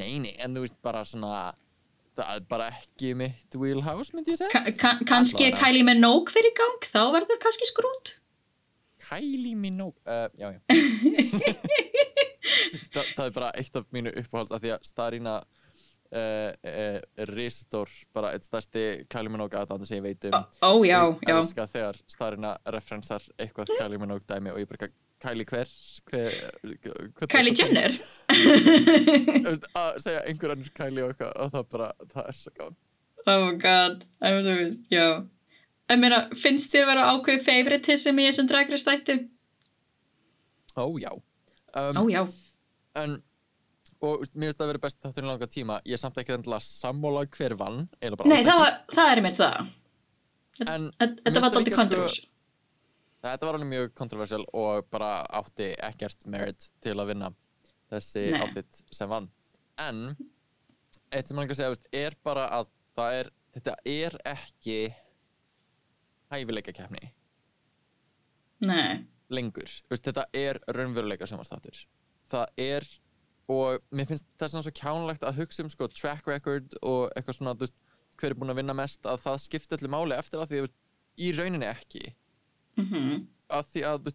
Nei, 0.00 0.14
nei, 0.22 0.32
en 0.40 0.56
þú 0.56 0.64
veist 0.64 0.78
bara 0.84 1.02
svona 1.08 1.50
það 2.16 2.32
er 2.36 2.46
bara 2.50 2.66
ekki 2.74 3.12
mitt 3.18 3.56
wheelhouse 3.58 4.14
myndi 4.16 4.34
ég 4.34 4.40
segja. 4.40 4.52
Ka 4.52 4.72
ka 4.78 4.92
kannski 5.08 5.46
Allavega. 5.46 5.60
Kylie 5.62 5.86
Minogue 5.86 6.32
fyrir 6.32 6.54
gang 6.56 6.88
þá 6.90 7.02
verður 7.16 7.40
kannski 7.42 7.68
skrút. 7.70 8.14
Kylie 9.10 9.56
Minogue 9.58 10.00
uh, 10.06 10.28
Já, 10.38 10.52
já. 10.54 10.60
Þa, 12.90 13.02
Það 13.16 13.24
er 13.24 13.32
bara 13.34 13.50
eitt 13.58 13.76
af 13.78 13.88
mínu 13.94 14.12
uppáhalds 14.20 14.52
af 14.54 14.62
því 14.62 14.72
að 14.74 14.86
Starina 14.86 15.34
uh, 15.40 16.50
uh, 16.52 16.98
ristór 17.30 17.92
bara 18.16 18.32
eitt 18.34 18.46
stærsti 18.46 18.84
Kylie 19.10 19.32
Minogue 19.32 19.58
aðdáðan 19.60 19.88
sem 19.88 20.00
ég 20.00 20.06
veit 20.08 20.28
um. 20.30 20.36
Ó, 20.62 20.70
ó 20.70 20.72
já, 20.86 21.00
þegar 21.74 22.00
Starina 22.10 22.56
referensar 22.74 23.24
eitthvað 23.38 23.72
Kylie 23.76 24.00
Minogue 24.02 24.26
dæmi 24.28 24.52
og 24.54 24.60
ég 24.62 24.70
bara 24.70 24.90
Kylie 25.20 25.44
hver? 25.48 25.72
hver, 26.10 26.36
hver 26.64 27.28
Kylie 27.32 27.52
Jenner? 27.58 27.96
Að 28.30 29.98
segja 30.04 30.22
einhver 30.24 30.54
annir 30.54 30.70
Kylie 30.76 31.04
og 31.04 31.12
eitthvað 31.12 31.34
og 31.44 31.52
það 31.56 31.66
bara, 31.74 31.90
það 32.14 32.30
er 32.32 32.38
svo 32.40 32.54
gáð 32.56 32.78
oh 33.26 33.46
my 33.46 33.56
god, 33.60 34.04
en 34.24 34.38
þú 34.44 34.54
veist, 34.56 34.84
já. 34.92 35.06
Ég 35.90 35.98
meina, 36.00 36.20
finnst 36.38 36.72
þér 36.72 36.86
vera 36.88 37.08
ákveð 37.12 37.42
favoritism 37.44 38.20
í 38.22 38.28
þessum 38.28 38.48
dragrist 38.50 38.88
þætti? 38.88 39.16
Ó 40.78 40.86
já. 41.02 41.10
Um, 41.76 41.98
ó 42.00 42.02
já, 42.10 42.22
En 42.98 43.18
og 44.00 44.22
mér 44.32 44.48
finnst 44.48 44.58
það 44.58 44.64
að 44.64 44.70
vera 44.72 44.82
best 44.86 45.02
þáttur 45.04 45.26
í 45.26 45.28
langa 45.28 45.48
tíma. 45.50 45.76
Ég 45.84 45.98
er 45.98 46.00
samt 46.00 46.16
ekki 46.22 46.32
endilega 46.32 46.64
sammála 46.64 47.26
hver 47.36 47.52
vann 47.60 47.82
nei 48.00 48.40
það, 48.46 48.62
það 48.94 49.10
er 49.10 49.20
einmitt 49.20 49.40
það. 49.40 49.58
En 50.64 50.88
Þetta- 50.96 51.20
mér 51.20 51.24
var 51.24 51.24
finnst 51.24 51.44
það 51.44 51.52
dálítið 51.54 51.68
líka, 51.68 51.80
kontrovers 51.82 52.16
sko, 52.16 52.26
Þetta 53.20 53.46
var 53.46 53.58
alveg 53.58 53.68
mjög 53.68 53.94
kontroversial 53.98 54.44
og 54.56 54.86
bara 54.92 55.10
átti 55.40 55.74
ekkert 55.76 56.24
merit 56.30 56.70
til 56.80 56.96
að 56.96 57.12
vinna 57.12 57.28
þessi 57.90 58.30
Nei. 58.30 58.40
outfit 58.40 58.82
sem 58.96 59.10
vann. 59.10 59.28
En 59.80 60.14
eitt 61.12 61.28
sem 61.28 61.36
langar 61.36 61.52
að 61.52 61.60
segja, 61.60 61.80
er 62.06 62.16
bara 62.24 62.46
að 62.60 62.70
það 62.96 63.16
er, 63.18 63.30
þetta 63.56 63.74
er 63.92 64.16
ekki 64.30 64.78
hæfileika 66.30 66.74
keppni 66.76 67.10
Nei, 68.60 69.06
lengur. 69.32 69.70
Þetta 69.88 70.26
er 70.36 70.60
raunveruleika 70.68 71.28
sjónvastáttur. 71.28 71.78
Það 72.30 72.60
er, 72.60 72.86
og 73.50 73.80
mér 73.96 74.10
finnst 74.10 74.26
það 74.38 74.52
svona 74.52 74.66
svo 74.66 74.74
kjánulegt 74.76 75.24
að 75.24 75.40
hugsa 75.40 75.64
um 75.64 75.70
sko 75.72 75.88
track 75.88 76.28
record 76.28 76.76
og 76.84 77.08
eitthvað 77.16 77.38
svona, 77.38 77.54
þú 77.56 77.66
veist, 77.66 77.80
hver 78.20 78.34
er 78.34 78.36
búinn 78.36 78.52
að 78.52 78.60
vinna 78.60 78.76
mest, 78.76 79.08
að 79.08 79.22
það 79.24 79.38
skipti 79.46 79.78
öllu 79.78 79.92
máli 79.94 80.18
eftir 80.18 80.42
að 80.42 80.52
því, 80.52 80.60
þú 80.60 80.66
veist, 80.66 80.76
í 81.16 81.30
rauninni 81.38 81.70
ekki. 81.70 82.04
Mhm, 82.76 83.26
að 83.50 83.70
því 83.74 83.82
að 83.90 84.10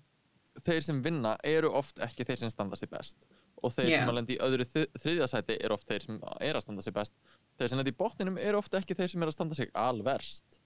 þeir 0.66 0.82
sem 0.88 1.02
vinna 1.04 1.36
eru 1.44 1.72
oft 1.76 1.98
ekki 2.00 2.24
þeir 2.26 2.40
sem 2.46 2.50
standa 2.54 2.76
sig 2.80 2.90
best. 2.90 3.26
Og 3.64 3.72
þeir 3.74 3.90
Já. 3.90 3.98
sem 4.00 4.10
að 4.12 4.16
lenda 4.20 4.34
í 4.36 4.38
öðru 4.46 4.66
þi- 4.68 4.90
þriðja 5.02 5.28
sæti 5.32 5.58
eru 5.64 5.74
oft 5.74 5.88
þeir 5.90 6.04
sem 6.06 6.20
er 6.40 6.56
að 6.56 6.62
standa 6.64 6.82
sig 6.86 6.94
best. 6.94 7.14
Þeir 7.58 7.70
sem 7.72 7.78
lenda 7.80 7.92
í 7.92 7.98
botninum 7.98 8.38
eru 8.38 8.58
oft 8.60 8.74
ekki 8.78 8.96
þeir 8.96 9.10
sem 9.12 9.24
er 9.24 9.32
að 9.32 9.36
standa 9.38 9.56
sig 9.56 9.72
alverst. 9.74 10.60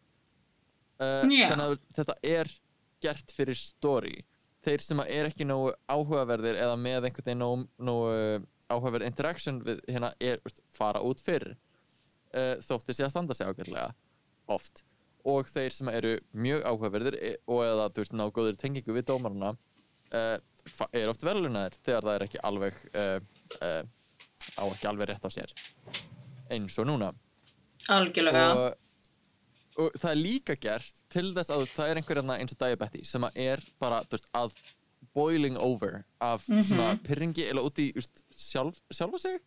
Uh, 1.00 1.24
Já. 1.32 1.48
þannig 1.54 1.66
að 1.66 1.78
þetta 1.96 2.16
er 2.28 2.52
gert 3.02 3.32
fyrir 3.32 3.56
story. 3.56 4.26
Þeir 4.68 4.82
sem 4.84 5.00
að 5.00 5.12
er 5.16 5.30
ekki 5.30 5.46
nógu 5.48 5.72
áhugaverðir 5.88 6.58
eða 6.60 6.76
með 6.78 7.08
einhvern 7.08 7.26
veginn 7.30 7.40
nógu, 7.40 7.68
nógu 7.80 8.48
áhugaverð 8.70 9.08
interaction 9.08 9.62
við 9.64 9.80
hérna 9.88 10.12
er 10.20 10.42
fara 10.76 11.00
út 11.02 11.22
fyrir 11.24 11.56
uh, 12.36 12.58
þótti 12.62 12.94
sig 12.94 13.08
að 13.08 13.14
standa 13.16 13.34
sig 13.38 13.48
ágætlega 13.48 13.94
oft 14.52 14.84
og 15.26 15.48
þeir 15.52 15.70
sem 15.76 15.90
eru 15.92 16.14
mjög 16.34 16.64
áhugaverðir 16.70 17.18
e- 17.22 17.38
og 17.48 17.64
eða 17.66 17.90
þú 17.92 18.04
veist 18.04 18.14
ná 18.16 18.26
góður 18.32 18.58
tengingu 18.62 18.94
við 18.96 19.06
dómarana 19.10 19.52
uh, 20.14 20.38
fa- 20.74 20.90
er 20.94 21.10
oft 21.12 21.24
velunaðir 21.28 21.76
þegar 21.84 22.02
það 22.08 22.16
er 22.20 22.26
ekki 22.28 22.44
alveg 22.50 22.74
uh, 22.94 23.20
uh, 23.62 23.84
á 24.60 24.64
ekki 24.72 24.88
alveg 24.90 25.10
rétt 25.12 25.26
á 25.28 25.32
sér 25.32 25.52
eins 26.50 26.78
og 26.80 26.88
núna 26.90 27.12
algjörlega. 27.90 28.46
og, 28.56 28.74
og 29.84 30.00
það 30.02 30.12
er 30.12 30.20
líka 30.24 30.56
gert 30.60 31.04
til 31.14 31.30
þess 31.36 31.52
að 31.54 31.68
það 31.76 31.90
er 31.94 32.00
einhver 32.02 32.22
hérna 32.22 32.40
eins 32.42 32.56
og 32.56 32.62
diabetes 32.64 33.12
sem 33.14 33.24
að 33.28 33.38
er 33.50 33.64
bara 33.80 34.02
veist, 34.12 34.28
að 34.36 34.56
boiling 35.16 35.58
over 35.58 36.04
af 36.22 36.48
Mhm. 36.50 36.64
svona 36.64 36.90
pyrringi 37.04 37.46
eða 37.50 37.64
út 37.66 37.80
í 37.82 37.92
just, 37.96 38.24
sjálf, 38.36 38.80
sjálfa 38.94 39.20
sig 39.20 39.40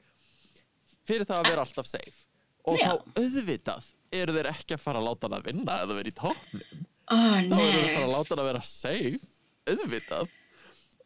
fyrir 1.06 1.26
það 1.26 1.40
að 1.42 1.50
vera 1.50 1.64
alltaf 1.66 1.86
safe 1.86 2.26
og 2.64 2.78
Já. 2.78 2.86
þá 2.86 3.18
auðvitað 3.18 3.90
eru 4.18 4.36
þeir 4.36 4.48
ekki 4.52 4.76
að 4.76 4.82
fara 4.84 5.02
að 5.02 5.08
láta 5.08 5.28
hann 5.28 5.36
að 5.38 5.48
vinna 5.50 5.78
eða 5.84 5.98
vera 5.98 6.12
í 6.12 6.16
toppnum? 6.18 6.82
Ó, 7.12 7.16
þá 7.16 7.56
eru 7.56 7.76
þeir 7.76 7.84
að 7.84 7.94
fara 7.96 8.06
að 8.06 8.14
láta 8.14 8.34
hann 8.34 8.42
að 8.42 8.50
vera 8.50 8.64
safe 8.68 9.30
auðvitað. 9.72 10.34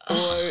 Og, 0.07 0.43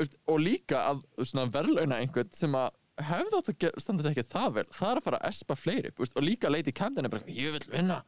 veist, 0.00 0.18
og 0.30 0.42
líka 0.42 0.82
að 0.92 1.48
verðlauna 1.54 2.00
einhvern 2.02 2.34
sem 2.36 2.58
að 2.58 2.70
hefði 3.06 3.40
átt 3.40 3.50
að 3.52 3.82
standa 3.82 4.04
sig 4.04 4.14
ekki 4.14 4.30
það 4.32 4.52
vel 4.56 4.66
það 4.72 4.90
er 4.90 5.00
að 5.00 5.04
fara 5.04 5.18
að 5.20 5.28
espa 5.28 5.56
fleiri 5.58 5.90
og 6.06 6.22
líka 6.24 6.52
Camden 6.72 7.04
er 7.04 7.12
bara 7.12 7.28
ég 7.28 7.56
vil 7.56 7.66
vinna. 7.72 8.00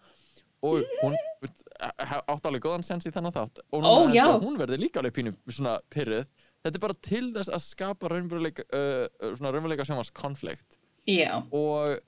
Og 0.64 0.82
hún 1.04 1.14
átti 1.78 2.48
alveg 2.48 2.64
góðan 2.64 2.82
sens 2.82 3.06
í 3.06 3.12
þennan 3.14 3.34
þátt. 3.34 3.60
Og 3.70 3.84
að 3.84 4.42
hún 4.42 4.58
verði 4.58 4.80
líka 4.80 4.98
alveg 4.98 5.14
pínu 5.14 5.34
svona 5.46 5.76
pyrruð 5.92 6.24
þetta 6.64 6.78
er 6.78 6.84
bara 6.84 6.98
til 7.04 7.24
þess 7.36 7.52
að 7.54 7.64
skapa 7.64 8.10
raunveruleika 8.12 8.64
uh, 8.74 9.32
svona 9.36 9.52
raunveruleika 9.54 9.86
sjónvars 9.86 10.12
konflikt. 10.16 10.78
Já, 11.08 11.40
og 11.54 11.98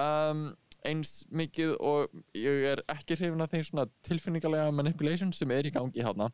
um, 0.00 0.44
eins 0.88 1.22
mikið 1.30 1.76
og 1.80 2.12
ég 2.38 2.66
er 2.72 2.84
ekki 2.92 3.18
hrifin 3.18 3.44
af 3.44 3.52
þeim 3.52 3.66
svona 3.68 3.86
tilfinningalega 4.06 4.74
manipulation 4.74 5.32
sem 5.36 5.50
er 5.54 5.68
í 5.68 5.74
gangi 5.74 6.04
þarna 6.04 6.30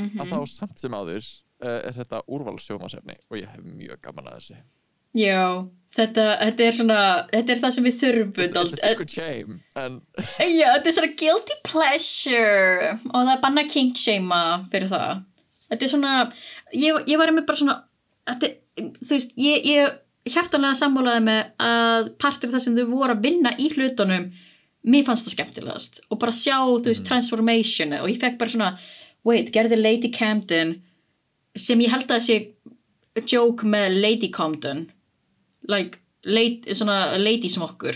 mhm. 0.00 0.20
að 0.22 0.34
þá 0.34 0.38
samt 0.54 0.82
sem 0.82 0.94
áður 0.96 1.22
uh, 1.22 1.78
er 1.78 1.96
þetta 2.00 2.24
úrvalsjómasefni 2.26 3.18
og 3.30 3.40
ég 3.40 3.50
hef 3.52 3.66
mjög 3.66 4.02
gaman 4.04 4.30
að 4.30 4.38
þessu 4.40 4.60
já, 5.12 5.68
þetta, 5.96 6.26
þetta 6.40 6.66
er 6.66 6.76
svona, 6.76 7.00
þetta 7.32 7.54
er 7.54 7.62
það 7.62 7.74
sem 7.76 7.86
við 7.86 7.98
þurfum 8.02 8.30
It's, 8.32 8.44
it's 8.44 8.52
a 8.52 8.58
dálítið. 8.58 8.82
secret 8.82 9.16
shame 9.16 9.58
en 9.78 9.98
Já, 10.16 10.68
þetta 10.76 10.90
er 10.90 10.96
svona 10.98 11.12
guilty 11.22 11.58
pleasure 11.68 12.92
og 13.10 13.18
það 13.18 13.34
er 13.34 13.42
banna 13.44 13.66
kink 13.68 14.00
shama 14.00 14.42
fyrir 14.72 14.92
það. 14.92 15.24
Þetta 15.72 15.86
er 15.86 15.92
svona, 15.92 16.14
ég, 16.76 17.02
ég 17.08 17.20
var 17.20 17.32
einmitt 17.32 17.48
bara 17.48 17.60
svona, 17.60 17.76
þetta, 18.28 18.52
þú 19.02 19.12
veist, 19.14 19.36
ég, 19.40 19.68
ég 19.68 20.00
hjartanlega 20.28 20.78
sammálaði 20.78 21.24
með 21.26 21.42
að 21.58 22.10
partur 22.22 22.48
af 22.50 22.54
það 22.56 22.64
sem 22.66 22.76
þau 22.76 22.86
voru 22.92 23.14
að 23.16 23.22
vinna 23.26 23.52
í 23.58 23.68
hlutunum, 23.74 24.28
mér 24.86 25.04
fannst 25.06 25.26
það 25.26 25.36
skemmtilegast. 25.36 26.00
Og 26.10 26.18
bara 26.22 26.32
sjá, 26.32 26.58
þú 26.62 26.90
veist, 26.90 27.02
Mm. 27.02 27.08
transformationu 27.08 28.00
og 28.02 28.08
ég 28.10 28.20
fekk 28.20 28.38
bara 28.38 28.50
svona, 28.50 28.78
wait, 29.24 29.52
gerði 29.52 29.78
Lady 29.80 30.10
Camden 30.10 30.82
sem 31.56 31.78
ég 31.80 31.90
held 31.90 32.08
að 32.08 32.22
sé 32.22 32.36
joke 33.26 33.62
með 33.64 34.00
Lady 34.00 34.28
Compton 34.28 34.90
like, 35.68 35.98
lady, 36.24 36.74
svona 36.74 37.18
lady 37.18 37.48
smokkur. 37.48 37.94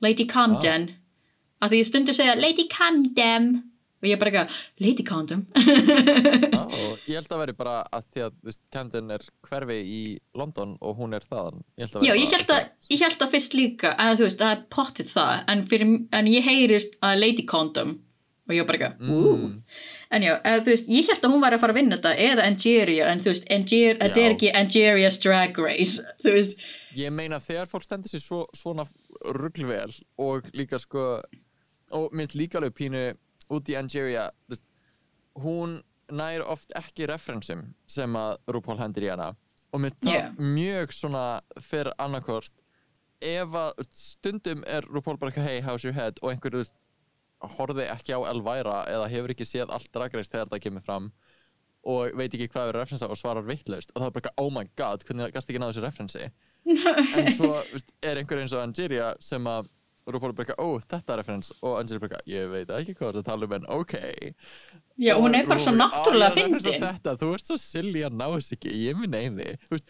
Lady 0.00 0.26
Camden. 0.26 0.94
Að 1.62 1.70
því 1.70 1.78
ég 1.80 1.86
stundu 1.88 2.14
segja 2.14 2.36
Lady 2.38 2.68
Camden 2.70 3.62
og 3.98 4.08
ég 4.08 4.18
bara 4.20 4.30
eitthvað, 4.30 4.58
Lady 4.84 5.04
Camden 5.06 5.44
á, 6.54 6.62
ég 7.08 7.14
held 7.18 7.32
að 7.34 7.42
veri 7.42 7.54
bara 7.58 7.76
að 7.94 8.10
því 8.12 8.24
að 8.24 8.34
þú 8.34 8.50
veist, 8.50 8.62
Camden 8.74 9.14
er 9.16 9.24
hverfi 9.48 9.78
í 9.82 10.02
London 10.38 10.74
og 10.78 10.98
hún 11.00 11.16
er 11.18 11.26
þaðan. 11.26 11.64
Ég 11.80 11.94
að 11.94 12.06
Já, 12.06 12.12
ég 12.14 12.34
held 12.36 12.52
að, 12.54 12.68
ég 12.92 13.06
held 13.06 13.24
að 13.24 13.32
fyrst 13.36 13.56
líka 13.58 13.94
að 13.98 14.20
þú 14.20 14.28
veist, 14.28 14.42
það 14.42 14.54
er 14.54 14.66
pottið 14.74 15.14
það 15.14 15.32
en, 15.54 15.64
fyrir, 15.72 15.96
en 16.20 16.30
ég 16.30 16.46
heyrist 16.46 16.94
að 17.02 17.24
Lady 17.24 17.46
Condom 17.48 17.96
og 18.48 18.54
ég 18.56 18.64
var 18.64 18.68
bara 18.70 18.78
eitthvað, 18.78 19.10
ú. 19.12 19.32
Mm, 19.36 19.56
en 20.16 20.24
já, 20.24 20.32
eða, 20.38 20.62
þú 20.64 20.72
veist, 20.72 20.86
ég 20.94 21.10
held 21.10 21.26
að 21.26 21.34
hún 21.34 21.42
var 21.42 21.54
að 21.56 21.60
fara 21.64 21.74
að 21.74 21.80
vinna 21.82 21.98
þetta 21.98 22.12
eða 22.28 22.46
Angeria, 22.48 23.08
en 23.12 23.20
þú 23.20 23.32
veist, 23.34 23.50
Angeria, 23.52 23.98
þetta 24.00 24.22
er 24.22 24.36
ekki 24.36 24.52
Angeria's 24.56 25.20
Drag 25.20 25.60
Race 25.60 26.06
þú 26.24 26.32
veist, 26.38 26.54
ég 26.96 27.12
meina 27.12 27.42
þegar 27.44 27.68
fólk 27.68 27.84
stendur 27.84 28.12
sér 28.12 28.24
svo, 28.24 28.40
svona 28.56 28.86
ruglvel 29.36 29.92
og 30.24 30.48
líka 30.56 30.80
sko 30.80 31.10
og 31.96 32.16
minnst 32.16 32.36
líka 32.36 32.60
alveg 32.60 32.76
pínu 32.76 33.02
út 33.50 33.68
í 33.72 33.76
Angeria 33.78 34.28
veist, 34.48 34.64
hún 35.38 35.78
nær 36.10 36.42
oft 36.48 36.72
ekki 36.78 37.06
referensum 37.10 37.66
sem 37.86 38.16
að 38.16 38.38
RuPaul 38.48 38.78
hendur 38.80 39.04
í 39.04 39.10
hana. 39.12 39.34
Og 39.72 39.82
minnst 39.84 39.98
það 40.00 40.14
Yeah. 40.14 40.34
mjög 40.40 40.92
svona 40.96 41.24
fyrir 41.60 41.92
annarkort 42.00 42.52
ef 43.20 43.48
að 43.60 43.82
stundum 43.92 44.62
er 44.66 44.86
RuPaul 44.88 45.18
bara 45.18 45.30
hey 45.44 45.60
how's 45.60 45.84
your 45.84 45.92
head? 45.92 46.18
Og 46.22 46.32
einhverju 46.32 46.64
horfði 47.58 47.84
ekki 47.92 48.16
á 48.16 48.20
Elvira 48.30 48.84
eða 48.90 49.08
hefur 49.12 49.30
ekki 49.34 49.46
séð 49.46 49.70
allt 49.70 49.90
dragreist 49.94 50.32
þegar 50.32 50.48
það 50.50 50.62
kemur 50.64 50.82
fram 50.86 51.10
og 51.88 52.16
veit 52.18 52.32
ekki 52.34 52.48
hvað 52.50 52.72
er 52.72 52.78
referensa 52.80 53.06
og 53.06 53.16
svarar 53.20 53.46
vittlaust 53.46 53.92
og 53.94 54.02
það 54.02 54.08
er 54.08 54.14
bara 54.16 54.32
oh 54.42 54.48
my 54.50 54.64
god, 54.76 55.04
hvernig 55.06 55.32
gast 55.32 55.48
ekki 55.50 55.60
náðu 55.62 55.76
þessu 55.76 55.84
referensi 55.84 56.24
en 57.20 57.30
svo 57.36 57.52
er 58.02 58.18
einhver 58.18 58.42
eins 58.42 58.52
og 58.56 58.64
Angeria 58.64 59.12
sem 59.22 59.46
að 59.46 59.68
RuPaul 60.14 60.30
er 60.32 60.36
bara 60.40 60.56
ó, 60.58 60.68
þetta 60.82 61.12
er 61.14 61.20
referens 61.22 61.52
og 61.60 61.78
Angeria 61.80 61.98
er 61.98 62.04
bara 62.06 62.20
ég 62.32 62.50
veit 62.52 62.70
ekki 62.78 62.94
hvað 62.98 63.18
það 63.18 63.26
tala 63.28 63.48
um 63.48 63.54
en 63.58 63.66
ok. 63.76 63.94
Já, 64.98 65.14
Og 65.14 65.22
hún 65.26 65.36
er 65.38 65.46
bara 65.46 65.60
svo 65.62 65.72
RuPaul, 65.72 65.84
"Á, 65.84 65.90
náttúrulega 65.92 66.28
er 66.28 66.34
að 66.34 66.62
fyndin. 66.64 66.86
þetta, 66.88 67.16
þú 67.20 67.32
ert 67.34 67.46
svo 67.50 67.56
silly 67.62 68.04
að 68.08 68.16
ná 68.18 68.26
þess 68.36 68.52
ekki, 68.56 68.72
ég 68.86 68.96
minn 68.98 69.14
eini 69.14 69.50
þú 69.68 69.76
veist, 69.76 69.84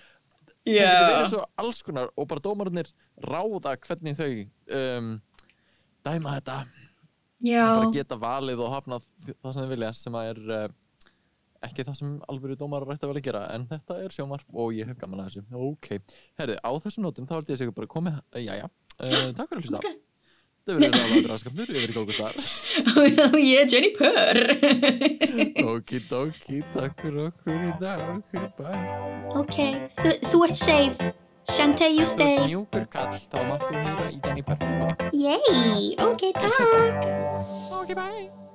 það 0.66 0.74
Já, 0.74 0.88
getur 0.90 1.14
verið 1.14 1.30
svo 1.32 1.44
alls 1.62 1.82
konar 1.82 2.10
og 2.16 2.28
bara 2.28 2.40
dómararnir 2.44 2.90
ráða 3.24 3.76
hvernig 3.86 4.16
þau 4.18 4.32
um, 4.98 5.22
dæma 6.04 6.34
þetta. 6.40 6.58
Já, 7.40 7.62
bara 7.78 7.92
geta 7.94 8.16
valið 8.18 8.60
og 8.66 8.72
hafnað 8.74 9.06
það 9.42 9.52
sem 9.54 9.62
þau 9.62 9.70
vilja 9.70 9.92
sem 9.94 10.12
að 10.18 10.28
er 10.34 10.40
uh, 10.66 10.68
ekki 11.62 11.84
það 11.86 11.96
sem 11.98 12.10
alvöru 12.28 12.56
dómarar 12.58 12.86
rætti 12.90 13.06
að 13.06 13.12
vel 13.14 13.20
að 13.22 13.26
gera 13.30 13.44
en 13.54 13.64
þetta 13.70 13.96
er 14.04 14.10
sjómarp 14.14 14.44
og 14.54 14.74
ég 14.74 14.86
hef 14.90 14.98
gaman 14.98 15.20
að 15.24 15.30
þessu. 15.30 15.44
Ok, 15.54 15.88
herðu, 16.38 16.58
á 16.62 16.70
þessum 16.84 17.02
nótum 17.06 17.26
þá 17.26 17.34
held 17.38 17.48
ég 17.48 17.56
að 17.56 17.62
segja 17.62 17.74
bara 17.78 17.86
komið, 17.94 18.20
uh, 18.34 18.42
jæja. 18.42 18.68
Uh, 18.98 19.32
takk 19.32 19.48
fyrir 19.48 19.62
að 19.62 19.64
hlusta. 19.64 19.78
Ok. 19.78 20.07
Þetta 20.68 20.78
verður 20.78 20.98
ráðað 20.98 21.28
raskapnur 21.32 21.70
yfir 21.74 21.92
í 21.92 21.96
gókustar 21.96 22.34
og 22.94 23.38
ég 23.50 23.62
er 23.62 23.70
Jenny 23.72 23.90
Purr 23.96 24.42
okidoki, 25.74 26.60
takk 26.74 27.00
fyrir 27.02 27.30
okkur 27.30 27.64
í 27.68 27.72
dag 27.82 28.04
ok, 28.16 28.36
bye 28.58 28.82
Ok, 29.38 29.56
þú, 30.30 30.42
ert 30.46 30.56
safe. 30.56 31.10
Shantae, 31.48 31.88
you 31.92 32.04
þú 32.04 32.08
ert 32.08 32.12
stay. 32.14 32.42
mjúkur 32.48 32.84
kall, 32.92 33.16
þá 33.32 33.38
máttu 33.48 33.72
heyra 33.76 34.10
í 34.12 34.20
Jenny 34.24 34.44
Purr 34.44 35.08
Yay! 35.16 35.94
Ok, 36.04 36.28
takk. 36.36 37.08
ok, 37.80 37.94
bye 37.96 38.47